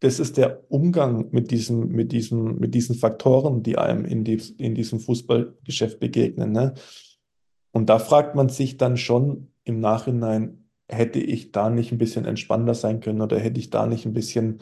das 0.00 0.18
ist 0.18 0.36
der 0.36 0.64
Umgang 0.70 1.28
mit 1.30 1.50
diesen, 1.50 1.88
mit 1.88 2.12
diesen, 2.12 2.58
mit 2.58 2.74
diesen 2.74 2.94
Faktoren, 2.94 3.62
die 3.62 3.76
einem 3.78 4.04
in, 4.04 4.24
die, 4.24 4.40
in 4.56 4.74
diesem 4.74 4.98
Fußballgeschäft 4.98 6.00
begegnen. 6.00 6.52
Ne? 6.52 6.74
Und 7.72 7.88
da 7.88 7.98
fragt 7.98 8.34
man 8.34 8.48
sich 8.48 8.76
dann 8.76 8.96
schon 8.96 9.48
im 9.64 9.80
Nachhinein, 9.80 10.68
hätte 10.88 11.20
ich 11.20 11.52
da 11.52 11.70
nicht 11.70 11.92
ein 11.92 11.98
bisschen 11.98 12.24
entspannter 12.24 12.74
sein 12.74 13.00
können 13.00 13.20
oder 13.20 13.38
hätte 13.38 13.60
ich 13.60 13.70
da 13.70 13.86
nicht 13.86 14.06
ein 14.06 14.12
bisschen 14.12 14.60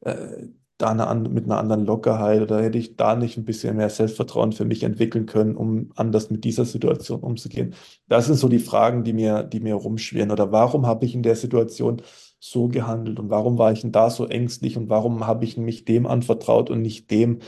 äh, 0.00 0.46
da 0.78 0.90
eine, 0.90 1.28
mit 1.28 1.44
einer 1.44 1.58
anderen 1.58 1.86
Lockerheit 1.86 2.42
oder 2.42 2.62
hätte 2.62 2.78
ich 2.78 2.96
da 2.96 3.16
nicht 3.16 3.36
ein 3.38 3.44
bisschen 3.44 3.76
mehr 3.76 3.88
Selbstvertrauen 3.88 4.52
für 4.52 4.66
mich 4.66 4.82
entwickeln 4.82 5.26
können, 5.26 5.56
um 5.56 5.90
anders 5.96 6.30
mit 6.30 6.44
dieser 6.44 6.64
Situation 6.66 7.20
umzugehen? 7.20 7.74
Das 8.08 8.26
sind 8.26 8.36
so 8.36 8.48
die 8.48 8.58
Fragen, 8.58 9.02
die 9.02 9.14
mir, 9.14 9.42
die 9.42 9.60
mir 9.60 9.74
rumschwirren. 9.74 10.30
Oder 10.30 10.52
warum 10.52 10.86
habe 10.86 11.06
ich 11.06 11.14
in 11.14 11.22
der 11.22 11.36
Situation 11.36 12.02
so 12.40 12.68
gehandelt 12.68 13.18
und 13.18 13.30
warum 13.30 13.56
war 13.58 13.72
ich 13.72 13.80
denn 13.80 13.92
da 13.92 14.10
so 14.10 14.26
ängstlich 14.26 14.76
und 14.76 14.90
warum 14.90 15.26
habe 15.26 15.44
ich 15.44 15.56
mich 15.56 15.84
dem 15.86 16.06
anvertraut 16.06 16.68
und 16.68 16.82
nicht 16.82 17.10
dem? 17.10 17.38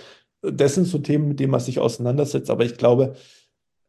Das 0.41 0.75
sind 0.75 0.87
so 0.87 0.99
Themen, 0.99 1.29
mit 1.29 1.41
denen 1.41 1.51
man 1.51 1.61
sich 1.61 1.81
auseinandersetzt. 1.81 2.51
Aber 2.51 2.65
ich 2.65 2.77
glaube, 2.79 3.15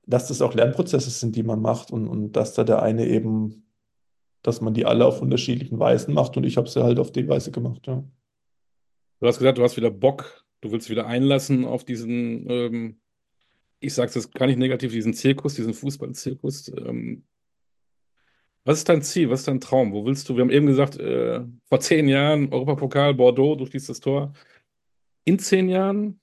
dass 0.09 0.27
das 0.27 0.41
auch 0.41 0.55
Lernprozesse 0.55 1.11
sind, 1.11 1.35
die 1.35 1.43
man 1.43 1.61
macht 1.61 1.91
und, 1.91 2.07
und 2.07 2.31
dass 2.33 2.53
da 2.53 2.63
der 2.63 2.81
eine 2.81 3.07
eben, 3.07 3.67
dass 4.41 4.59
man 4.59 4.73
die 4.73 4.85
alle 4.85 5.05
auf 5.05 5.21
unterschiedlichen 5.21 5.77
Weisen 5.77 6.15
macht 6.15 6.35
und 6.35 6.45
ich 6.45 6.57
habe 6.57 6.67
sie 6.67 6.83
halt 6.83 6.97
auf 6.97 7.11
die 7.11 7.27
Weise 7.27 7.51
gemacht, 7.51 7.85
ja. 7.85 8.03
Du 9.19 9.27
hast 9.27 9.37
gesagt, 9.37 9.57
du 9.57 9.63
hast 9.63 9.77
wieder 9.77 9.91
Bock, 9.91 10.45
du 10.61 10.71
willst 10.71 10.89
wieder 10.89 11.05
einlassen 11.05 11.65
auf 11.65 11.83
diesen, 11.83 12.49
ähm, 12.49 12.99
ich 13.81 13.93
sage 13.93 14.09
es 14.09 14.15
jetzt 14.15 14.33
gar 14.33 14.47
nicht 14.47 14.57
negativ, 14.57 14.93
diesen 14.93 15.13
Zirkus, 15.13 15.55
diesen 15.55 15.73
Fußballzirkus. 15.73 16.69
Ähm, 16.69 17.25
was 18.63 18.79
ist 18.79 18.89
dein 18.89 19.01
Ziel? 19.01 19.29
Was 19.29 19.41
ist 19.41 19.47
dein 19.47 19.59
Traum? 19.59 19.91
Wo 19.91 20.05
willst 20.05 20.27
du? 20.29 20.35
Wir 20.35 20.41
haben 20.41 20.49
eben 20.49 20.67
gesagt, 20.67 20.97
äh, 20.97 21.41
vor 21.67 21.79
zehn 21.81 22.07
Jahren 22.07 22.51
Europapokal, 22.51 23.13
Bordeaux, 23.13 23.55
du 23.55 23.65
schließt 23.65 23.89
das 23.89 23.99
Tor. 23.99 24.33
In 25.25 25.37
zehn 25.37 25.69
Jahren? 25.69 26.19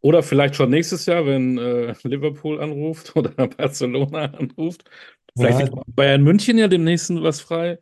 Oder 0.00 0.22
vielleicht 0.22 0.54
schon 0.54 0.70
nächstes 0.70 1.06
Jahr, 1.06 1.26
wenn 1.26 1.58
äh, 1.58 1.94
Liverpool 2.04 2.60
anruft 2.60 3.16
oder 3.16 3.30
Barcelona 3.48 4.26
anruft. 4.26 4.84
Vielleicht 5.36 5.60
ja, 5.60 5.82
Bayern 5.88 6.22
München 6.22 6.58
ja 6.58 6.68
demnächst 6.68 7.10
was 7.22 7.40
frei. 7.40 7.78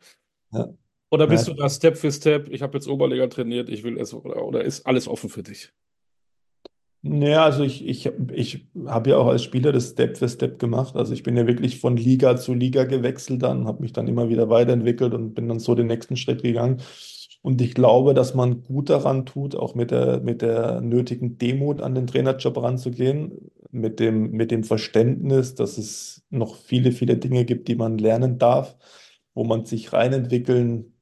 Ja. 0.53 0.69
Oder 1.11 1.27
bist 1.27 1.47
ja. 1.47 1.55
du 1.55 1.61
da 1.61 1.69
Step 1.69 1.97
für 1.97 2.11
Step? 2.11 2.49
Ich 2.51 2.63
habe 2.63 2.77
jetzt 2.77 2.89
Oberliga 2.89 3.27
trainiert, 3.29 3.69
ich 3.69 3.85
will 3.85 3.99
es, 3.99 4.13
oder, 4.13 4.45
oder 4.45 4.65
ist 4.65 4.87
alles 4.87 5.09
offen 5.09 5.31
für 5.31 5.43
dich? 5.43 5.73
Naja, 7.03 7.45
also 7.45 7.63
ich, 7.63 7.87
ich, 7.87 8.11
ich 8.33 8.67
habe 8.87 9.11
ja 9.11 9.19
auch 9.19 9.29
als 9.29 9.45
Spieler 9.45 9.71
das 9.71 9.91
Step 9.91 10.17
für 10.19 10.29
Step 10.29 10.59
gemacht. 10.59 10.97
Also 10.97 11.13
ich 11.13 11.23
bin 11.23 11.37
ja 11.37 11.47
wirklich 11.47 11.79
von 11.79 11.97
Liga 11.97 12.37
zu 12.37 12.53
Liga 12.53 12.85
gewechselt 12.85 13.43
dann, 13.43 13.67
habe 13.67 13.83
mich 13.83 13.93
dann 13.93 14.09
immer 14.09 14.29
wieder 14.29 14.49
weiterentwickelt 14.49 15.15
und 15.15 15.35
bin 15.35 15.49
dann 15.49 15.61
so 15.61 15.75
den 15.77 15.87
nächsten 15.87 16.17
Schritt 16.17 16.43
gegangen. 16.43 16.83
Und 17.47 17.61
ich 17.61 17.75
glaube, 17.75 18.13
dass 18.13 18.35
man 18.35 18.65
gut 18.65 18.91
daran 18.91 19.25
tut, 19.25 19.55
auch 19.55 19.77
mit 19.77 19.93
der, 19.93 20.19
mit 20.21 20.43
der 20.43 20.81
nötigen 20.81 21.39
Demut 21.39 21.81
an 21.81 21.95
den 21.95 22.09
Trainerjob 22.09 22.61
ranzugehen, 22.61 23.53
mit 23.71 24.01
dem, 24.01 24.33
mit 24.33 24.51
dem 24.51 24.65
Verständnis, 24.65 25.55
dass 25.55 25.79
es 25.79 26.25
noch 26.29 26.57
viele, 26.57 26.91
viele 26.91 27.19
Dinge 27.19 27.45
gibt, 27.45 27.69
die 27.69 27.77
man 27.77 27.99
lernen 27.99 28.41
darf, 28.41 28.77
wo 29.33 29.45
man 29.45 29.65
sich 29.65 29.93
reinentwickeln 29.93 30.95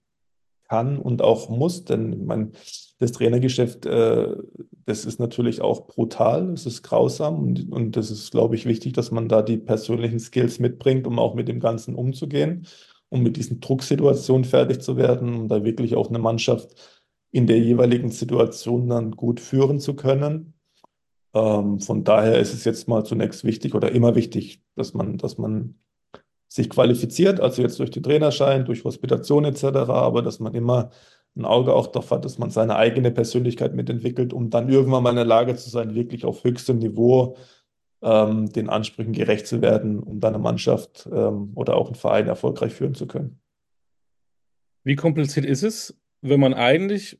kann 0.68 0.98
und 0.98 1.22
auch 1.22 1.48
muss, 1.48 1.86
denn 1.86 2.26
mein, 2.26 2.52
das 2.98 3.12
Trainergeschäft, 3.12 3.86
äh, 3.86 4.36
das 4.84 5.06
ist 5.06 5.18
natürlich 5.18 5.62
auch 5.62 5.86
brutal, 5.86 6.52
es 6.52 6.66
ist 6.66 6.82
grausam 6.82 7.38
und, 7.38 7.72
und 7.72 7.96
das 7.96 8.10
ist, 8.10 8.32
glaube 8.32 8.54
ich, 8.54 8.66
wichtig, 8.66 8.92
dass 8.92 9.10
man 9.10 9.30
da 9.30 9.40
die 9.40 9.56
persönlichen 9.56 10.20
Skills 10.20 10.58
mitbringt, 10.58 11.06
um 11.06 11.18
auch 11.18 11.34
mit 11.34 11.48
dem 11.48 11.58
Ganzen 11.58 11.94
umzugehen, 11.94 12.66
um 13.14 13.22
mit 13.22 13.36
diesen 13.36 13.60
Drucksituationen 13.60 14.44
fertig 14.44 14.82
zu 14.82 14.96
werden, 14.96 15.34
um 15.34 15.48
da 15.48 15.62
wirklich 15.62 15.94
auch 15.94 16.08
eine 16.08 16.18
Mannschaft 16.18 16.74
in 17.30 17.46
der 17.46 17.60
jeweiligen 17.60 18.10
Situation 18.10 18.88
dann 18.88 19.12
gut 19.12 19.38
führen 19.38 19.78
zu 19.78 19.94
können. 19.94 20.54
Ähm, 21.32 21.78
von 21.78 22.02
daher 22.02 22.40
ist 22.40 22.52
es 22.52 22.64
jetzt 22.64 22.88
mal 22.88 23.04
zunächst 23.04 23.44
wichtig 23.44 23.76
oder 23.76 23.92
immer 23.92 24.16
wichtig, 24.16 24.64
dass 24.74 24.94
man, 24.94 25.16
dass 25.16 25.38
man 25.38 25.76
sich 26.48 26.68
qualifiziert, 26.68 27.38
also 27.38 27.62
jetzt 27.62 27.78
durch 27.78 27.92
den 27.92 28.02
Trainerschein, 28.02 28.64
durch 28.64 28.82
Hospitation 28.82 29.44
etc., 29.44 29.64
aber 29.64 30.20
dass 30.20 30.40
man 30.40 30.52
immer 30.52 30.90
ein 31.36 31.44
Auge 31.44 31.72
auch 31.72 31.86
darauf 31.86 32.10
hat, 32.10 32.24
dass 32.24 32.38
man 32.38 32.50
seine 32.50 32.74
eigene 32.74 33.12
Persönlichkeit 33.12 33.76
mitentwickelt, 33.76 34.32
um 34.32 34.50
dann 34.50 34.68
irgendwann 34.68 35.04
mal 35.04 35.10
in 35.10 35.16
der 35.16 35.24
Lage 35.24 35.54
zu 35.54 35.70
sein, 35.70 35.94
wirklich 35.94 36.24
auf 36.24 36.42
höchstem 36.42 36.78
Niveau 36.78 37.36
ähm, 38.04 38.52
den 38.52 38.68
Ansprüchen 38.68 39.14
gerecht 39.14 39.46
zu 39.46 39.62
werden, 39.62 39.98
um 39.98 40.20
dann 40.20 40.34
eine 40.34 40.42
Mannschaft 40.42 41.08
ähm, 41.10 41.52
oder 41.54 41.76
auch 41.76 41.86
einen 41.86 41.94
Verein 41.94 42.28
erfolgreich 42.28 42.74
führen 42.74 42.94
zu 42.94 43.06
können. 43.06 43.40
Wie 44.84 44.94
kompliziert 44.94 45.46
ist 45.46 45.62
es, 45.62 45.98
wenn 46.20 46.38
man 46.38 46.52
eigentlich 46.52 47.18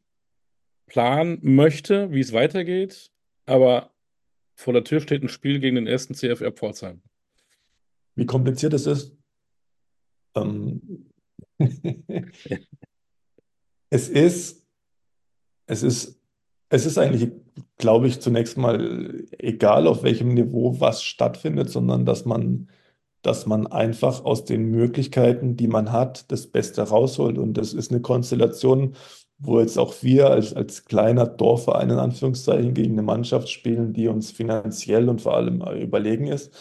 planen 0.87 1.39
möchte, 1.43 2.12
wie 2.12 2.20
es 2.20 2.35
weitergeht, 2.35 3.11
aber 3.47 3.91
vor 4.55 4.74
der 4.74 4.85
Tür 4.85 5.01
steht 5.01 5.22
ein 5.22 5.30
Spiel 5.30 5.59
gegen 5.59 5.76
den 5.76 5.87
ersten 5.87 6.14
CFR 6.14 6.53
Pforzheim? 6.53 7.01
Wie 8.14 8.26
kompliziert 8.26 8.74
es 8.74 8.87
ist? 8.87 9.16
Ähm, 10.37 11.11
es 13.89 14.09
ist, 14.11 14.66
es 15.66 15.82
ist, 15.82 16.20
es 16.75 16.87
ist 16.87 16.99
eigentlich, 16.99 17.31
glaube 17.79 18.09
ich, 18.09 18.20
zunächst 18.20 18.59
mal 18.59 19.25
egal, 19.39 19.87
auf 19.87 20.03
welchem 20.03 20.35
Niveau 20.35 20.81
was 20.81 21.05
stattfindet, 21.05 21.70
sondern 21.70 22.05
dass 22.05 22.25
man, 22.25 22.68
dass 23.22 23.47
man 23.47 23.68
einfach 23.68 24.25
aus 24.25 24.45
den 24.45 24.70
Möglichkeiten, 24.70 25.57
die 25.57 25.68
man 25.68 25.93
hat, 25.93 26.33
das 26.33 26.49
Beste 26.49 26.83
rausholt. 26.83 27.39
Und 27.39 27.55
das 27.55 27.75
ist 27.75 27.93
eine 27.93 28.01
Konstellation, 28.01 28.97
wo 29.39 29.61
jetzt 29.61 29.79
auch 29.79 29.95
wir 30.03 30.31
als, 30.31 30.53
als 30.53 30.85
kleiner 30.85 31.27
Dorfverein 31.27 31.91
in 31.91 31.99
Anführungszeichen 31.99 32.75
gegen 32.75 32.95
eine 32.95 33.03
Mannschaft 33.03 33.49
spielen, 33.51 33.93
die 33.93 34.09
uns 34.09 34.33
finanziell 34.33 35.09
und 35.09 35.22
vor 35.22 35.37
allem 35.37 35.62
überlegen 35.81 36.27
ist. 36.27 36.53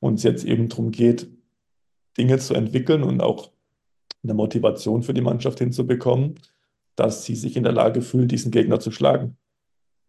Und 0.00 0.14
es 0.14 0.22
jetzt 0.22 0.44
eben 0.44 0.70
darum 0.70 0.92
geht, 0.92 1.28
Dinge 2.16 2.38
zu 2.38 2.54
entwickeln 2.54 3.02
und 3.02 3.20
auch 3.20 3.50
eine 4.22 4.34
Motivation 4.34 5.02
für 5.02 5.14
die 5.14 5.20
Mannschaft 5.20 5.58
hinzubekommen, 5.58 6.36
dass 6.96 7.24
sie 7.24 7.36
sich 7.36 7.56
in 7.56 7.64
der 7.64 7.72
Lage 7.72 8.00
fühlt, 8.00 8.32
diesen 8.32 8.50
Gegner 8.50 8.80
zu 8.80 8.90
schlagen. 8.90 9.36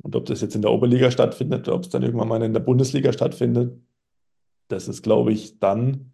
Und 0.01 0.15
ob 0.15 0.25
das 0.25 0.41
jetzt 0.41 0.55
in 0.55 0.61
der 0.61 0.71
Oberliga 0.71 1.11
stattfindet, 1.11 1.67
ob 1.67 1.83
es 1.83 1.89
dann 1.89 2.03
irgendwann 2.03 2.27
mal 2.27 2.41
in 2.41 2.53
der 2.53 2.61
Bundesliga 2.61 3.11
stattfindet, 3.11 3.77
das 4.69 4.87
ist, 4.87 5.01
glaube 5.01 5.33
ich, 5.33 5.59
dann 5.59 6.13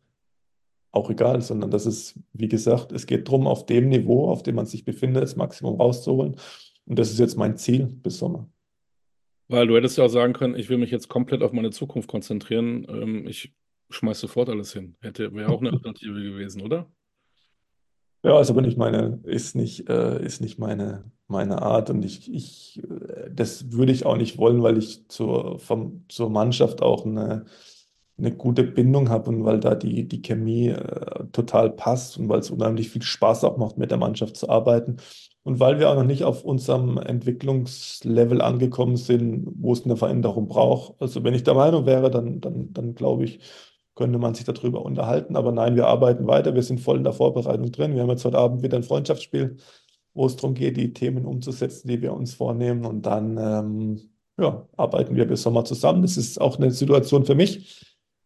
auch 0.91 1.09
egal, 1.09 1.41
sondern 1.41 1.71
das 1.71 1.85
ist, 1.85 2.19
wie 2.33 2.47
gesagt, 2.47 2.91
es 2.91 3.05
geht 3.05 3.27
darum, 3.27 3.47
auf 3.47 3.65
dem 3.65 3.89
Niveau, 3.89 4.29
auf 4.29 4.43
dem 4.43 4.55
man 4.55 4.65
sich 4.65 4.85
befindet, 4.85 5.23
das 5.23 5.35
Maximum 5.35 5.79
rauszuholen. 5.79 6.37
Und 6.85 6.99
das 6.99 7.11
ist 7.11 7.19
jetzt 7.19 7.37
mein 7.37 7.57
Ziel 7.57 7.85
bis 7.85 8.19
Sommer. 8.19 8.49
Weil 9.47 9.67
du 9.67 9.75
hättest 9.75 9.97
ja 9.97 10.05
auch 10.05 10.09
sagen 10.09 10.33
können, 10.33 10.55
ich 10.55 10.69
will 10.69 10.77
mich 10.77 10.91
jetzt 10.91 11.09
komplett 11.09 11.43
auf 11.43 11.51
meine 11.51 11.69
Zukunft 11.69 12.09
konzentrieren. 12.09 12.87
Ähm, 12.89 13.27
ich 13.27 13.53
schmeiß 13.89 14.19
sofort 14.19 14.49
alles 14.49 14.73
hin. 14.73 14.95
Hätte, 15.01 15.33
wäre 15.33 15.51
auch 15.51 15.61
eine 15.61 15.69
Alternative 15.73 16.21
gewesen, 16.21 16.61
oder? 16.61 16.89
Ja, 18.25 18.39
ist 18.41 18.49
aber 18.49 18.63
nicht 18.63 18.77
meine, 18.77 19.19
ist 19.23 19.55
nicht, 19.55 19.87
äh, 19.87 20.23
ist 20.25 20.41
nicht 20.41 20.57
meine, 20.57 21.11
meine 21.27 21.61
Art 21.61 21.91
und 21.91 22.03
ich, 22.03 22.33
ich, 22.33 22.81
äh, 22.83 23.29
das 23.31 23.71
würde 23.71 23.91
ich 23.91 24.05
auch 24.07 24.17
nicht 24.17 24.39
wollen, 24.39 24.63
weil 24.63 24.79
ich 24.79 25.07
zur, 25.09 25.59
vom, 25.59 26.05
zur 26.09 26.31
Mannschaft 26.31 26.81
auch 26.81 27.05
eine, 27.05 27.45
eine 28.17 28.35
gute 28.35 28.63
Bindung 28.63 29.09
habe 29.09 29.29
und 29.29 29.45
weil 29.45 29.59
da 29.59 29.75
die, 29.75 30.07
die 30.07 30.23
Chemie 30.23 30.69
äh, 30.69 31.25
total 31.33 31.69
passt 31.69 32.17
und 32.17 32.27
weil 32.27 32.39
es 32.39 32.49
unheimlich 32.49 32.89
viel 32.89 33.03
Spaß 33.03 33.43
auch 33.43 33.57
macht, 33.57 33.77
mit 33.77 33.91
der 33.91 33.99
Mannschaft 33.99 34.37
zu 34.37 34.49
arbeiten. 34.49 34.97
Und 35.43 35.59
weil 35.59 35.77
wir 35.79 35.91
auch 35.91 35.95
noch 35.95 36.03
nicht 36.03 36.23
auf 36.23 36.43
unserem 36.43 36.97
Entwicklungslevel 36.97 38.41
angekommen 38.41 38.97
sind, 38.97 39.47
wo 39.55 39.73
es 39.73 39.85
eine 39.85 39.97
Veränderung 39.97 40.47
braucht. 40.47 40.99
Also 40.99 41.23
wenn 41.23 41.35
ich 41.35 41.43
der 41.43 41.53
Meinung 41.53 41.85
wäre, 41.85 42.09
dann, 42.09 42.41
dann, 42.41 42.73
dann 42.73 42.95
glaube 42.95 43.25
ich, 43.25 43.39
könnte 43.95 44.19
man 44.19 44.35
sich 44.35 44.45
darüber 44.45 44.85
unterhalten. 44.85 45.35
Aber 45.35 45.51
nein, 45.51 45.75
wir 45.75 45.87
arbeiten 45.87 46.27
weiter, 46.27 46.53
wir 46.53 46.63
sind 46.63 46.81
voll 46.81 46.97
in 46.97 47.03
der 47.03 47.13
Vorbereitung 47.13 47.71
drin. 47.71 47.95
Wir 47.95 48.03
haben 48.03 48.09
jetzt 48.09 48.25
heute 48.25 48.37
Abend 48.37 48.61
wieder 48.61 48.77
ein 48.77 48.83
Freundschaftsspiel, 48.83 49.57
wo 50.13 50.25
es 50.25 50.35
darum 50.35 50.53
geht, 50.53 50.77
die 50.77 50.93
Themen 50.93 51.25
umzusetzen, 51.25 51.87
die 51.87 52.01
wir 52.01 52.13
uns 52.13 52.33
vornehmen. 52.33 52.85
Und 52.85 53.05
dann 53.05 53.37
ähm, 53.37 54.09
ja, 54.37 54.67
arbeiten 54.75 55.15
wir 55.15 55.25
bis 55.25 55.41
Sommer 55.41 55.63
zusammen. 55.63 56.01
Das 56.01 56.17
ist 56.17 56.39
auch 56.39 56.57
eine 56.57 56.71
Situation 56.71 57.25
für 57.25 57.35
mich, 57.35 57.85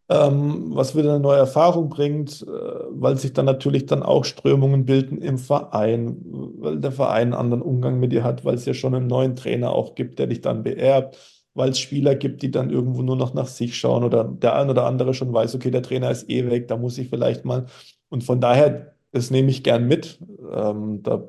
ähm, 0.09 0.71
was 0.75 0.95
wieder 0.95 1.11
eine 1.11 1.19
neue 1.19 1.37
Erfahrung 1.37 1.89
bringt, 1.89 2.41
äh, 2.41 2.47
weil 2.89 3.17
sich 3.17 3.33
dann 3.33 3.45
natürlich 3.45 3.85
dann 3.85 4.01
auch 4.01 4.25
Strömungen 4.25 4.85
bilden 4.85 5.21
im 5.21 5.37
Verein, 5.37 6.17
weil 6.57 6.79
der 6.79 6.91
Verein 6.91 7.27
einen 7.27 7.33
anderen 7.33 7.61
Umgang 7.61 7.99
mit 7.99 8.11
dir 8.11 8.23
hat, 8.23 8.43
weil 8.43 8.55
es 8.55 8.65
ja 8.65 8.73
schon 8.73 8.95
einen 8.95 9.07
neuen 9.07 9.35
Trainer 9.35 9.71
auch 9.71 9.93
gibt, 9.93 10.17
der 10.17 10.25
dich 10.27 10.41
dann 10.41 10.63
beerbt 10.63 11.38
weil 11.59 11.71
es 11.71 11.79
Spieler 11.79 12.15
gibt, 12.15 12.41
die 12.41 12.51
dann 12.51 12.69
irgendwo 12.69 13.01
nur 13.01 13.17
noch 13.17 13.33
nach 13.33 13.47
sich 13.47 13.77
schauen 13.77 14.05
oder 14.05 14.23
der 14.23 14.55
ein 14.55 14.69
oder 14.69 14.85
andere 14.85 15.13
schon 15.13 15.33
weiß, 15.33 15.55
okay, 15.55 15.69
der 15.69 15.83
Trainer 15.83 16.09
ist 16.09 16.29
eh 16.29 16.49
weg, 16.49 16.69
da 16.69 16.77
muss 16.77 16.97
ich 16.97 17.09
vielleicht 17.09 17.43
mal. 17.43 17.65
Und 18.07 18.23
von 18.23 18.39
daher, 18.39 18.95
das 19.11 19.29
nehme 19.29 19.51
ich 19.51 19.61
gern 19.61 19.85
mit. 19.85 20.19
Ähm, 20.51 21.03
da, 21.03 21.27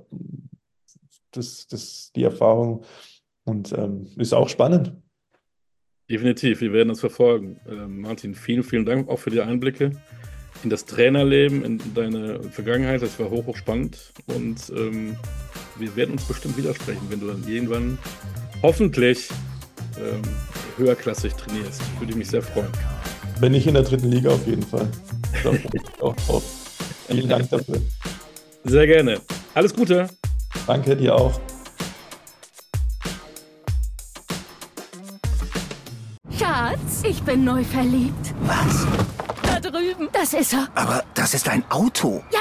das, 1.33 1.67
das 1.67 2.13
die 2.15 2.23
Erfahrung 2.23 2.85
und 3.45 3.73
ähm, 3.73 4.07
ist 4.17 4.33
auch 4.33 4.49
spannend. 4.49 4.93
Definitiv, 6.09 6.61
wir 6.61 6.73
werden 6.73 6.91
es 6.91 7.01
verfolgen. 7.01 7.61
Ähm, 7.69 8.03
Martin, 8.03 8.37
vielen, 8.37 8.63
vielen 8.63 8.87
Dank 8.87 9.09
auch 9.09 9.19
für 9.19 9.31
die 9.31 9.41
Einblicke 9.41 9.91
in 10.63 10.71
das 10.71 10.85
Trainerleben, 10.85 11.65
in 11.65 11.81
deine 11.95 12.41
Vergangenheit. 12.45 13.03
Das 13.03 13.19
war 13.19 13.31
hoch, 13.31 13.47
hoch 13.47 13.57
spannend 13.57 14.13
und 14.27 14.73
ähm, 14.77 15.17
wir 15.77 15.97
werden 15.97 16.13
uns 16.13 16.25
bestimmt 16.25 16.57
widersprechen, 16.57 17.03
wenn 17.09 17.19
du 17.19 17.27
dann 17.27 17.43
irgendwann 17.49 17.99
hoffentlich 18.63 19.29
ähm, 19.99 20.23
höherklassig 20.77 21.35
trainierst. 21.35 21.81
Würde 21.99 22.13
ich 22.13 22.17
mich 22.17 22.29
sehr 22.29 22.43
freuen. 22.43 22.69
Wenn 23.41 23.53
nicht 23.53 23.67
in 23.67 23.75
der 23.75 23.83
dritten 23.83 24.11
Liga 24.11 24.31
auf 24.31 24.47
jeden 24.47 24.63
Fall. 24.63 24.89
auch 26.01 26.15
drauf. 26.17 26.43
Vielen 27.09 27.29
Dank 27.29 27.51
dafür. 27.51 27.81
Sehr 28.65 28.87
gerne. 28.87 29.21
Alles 29.55 29.75
Gute. 29.75 30.09
Danke 30.67 30.97
dir 30.97 31.15
auch. 31.15 31.41
Schatz, 36.39 37.03
ich 37.03 37.23
bin 37.23 37.45
neu 37.45 37.65
verliebt. 37.65 38.35
Was? 38.43 38.87
Da 39.43 39.61
drüben. 39.61 40.09
Das 40.13 40.35
ist 40.35 40.53
er. 40.53 40.69
Aber 40.75 41.03
das 41.15 41.35
ist 41.35 41.49
ein 41.49 41.65
Auto. 41.71 42.23
Ja, 42.33 42.41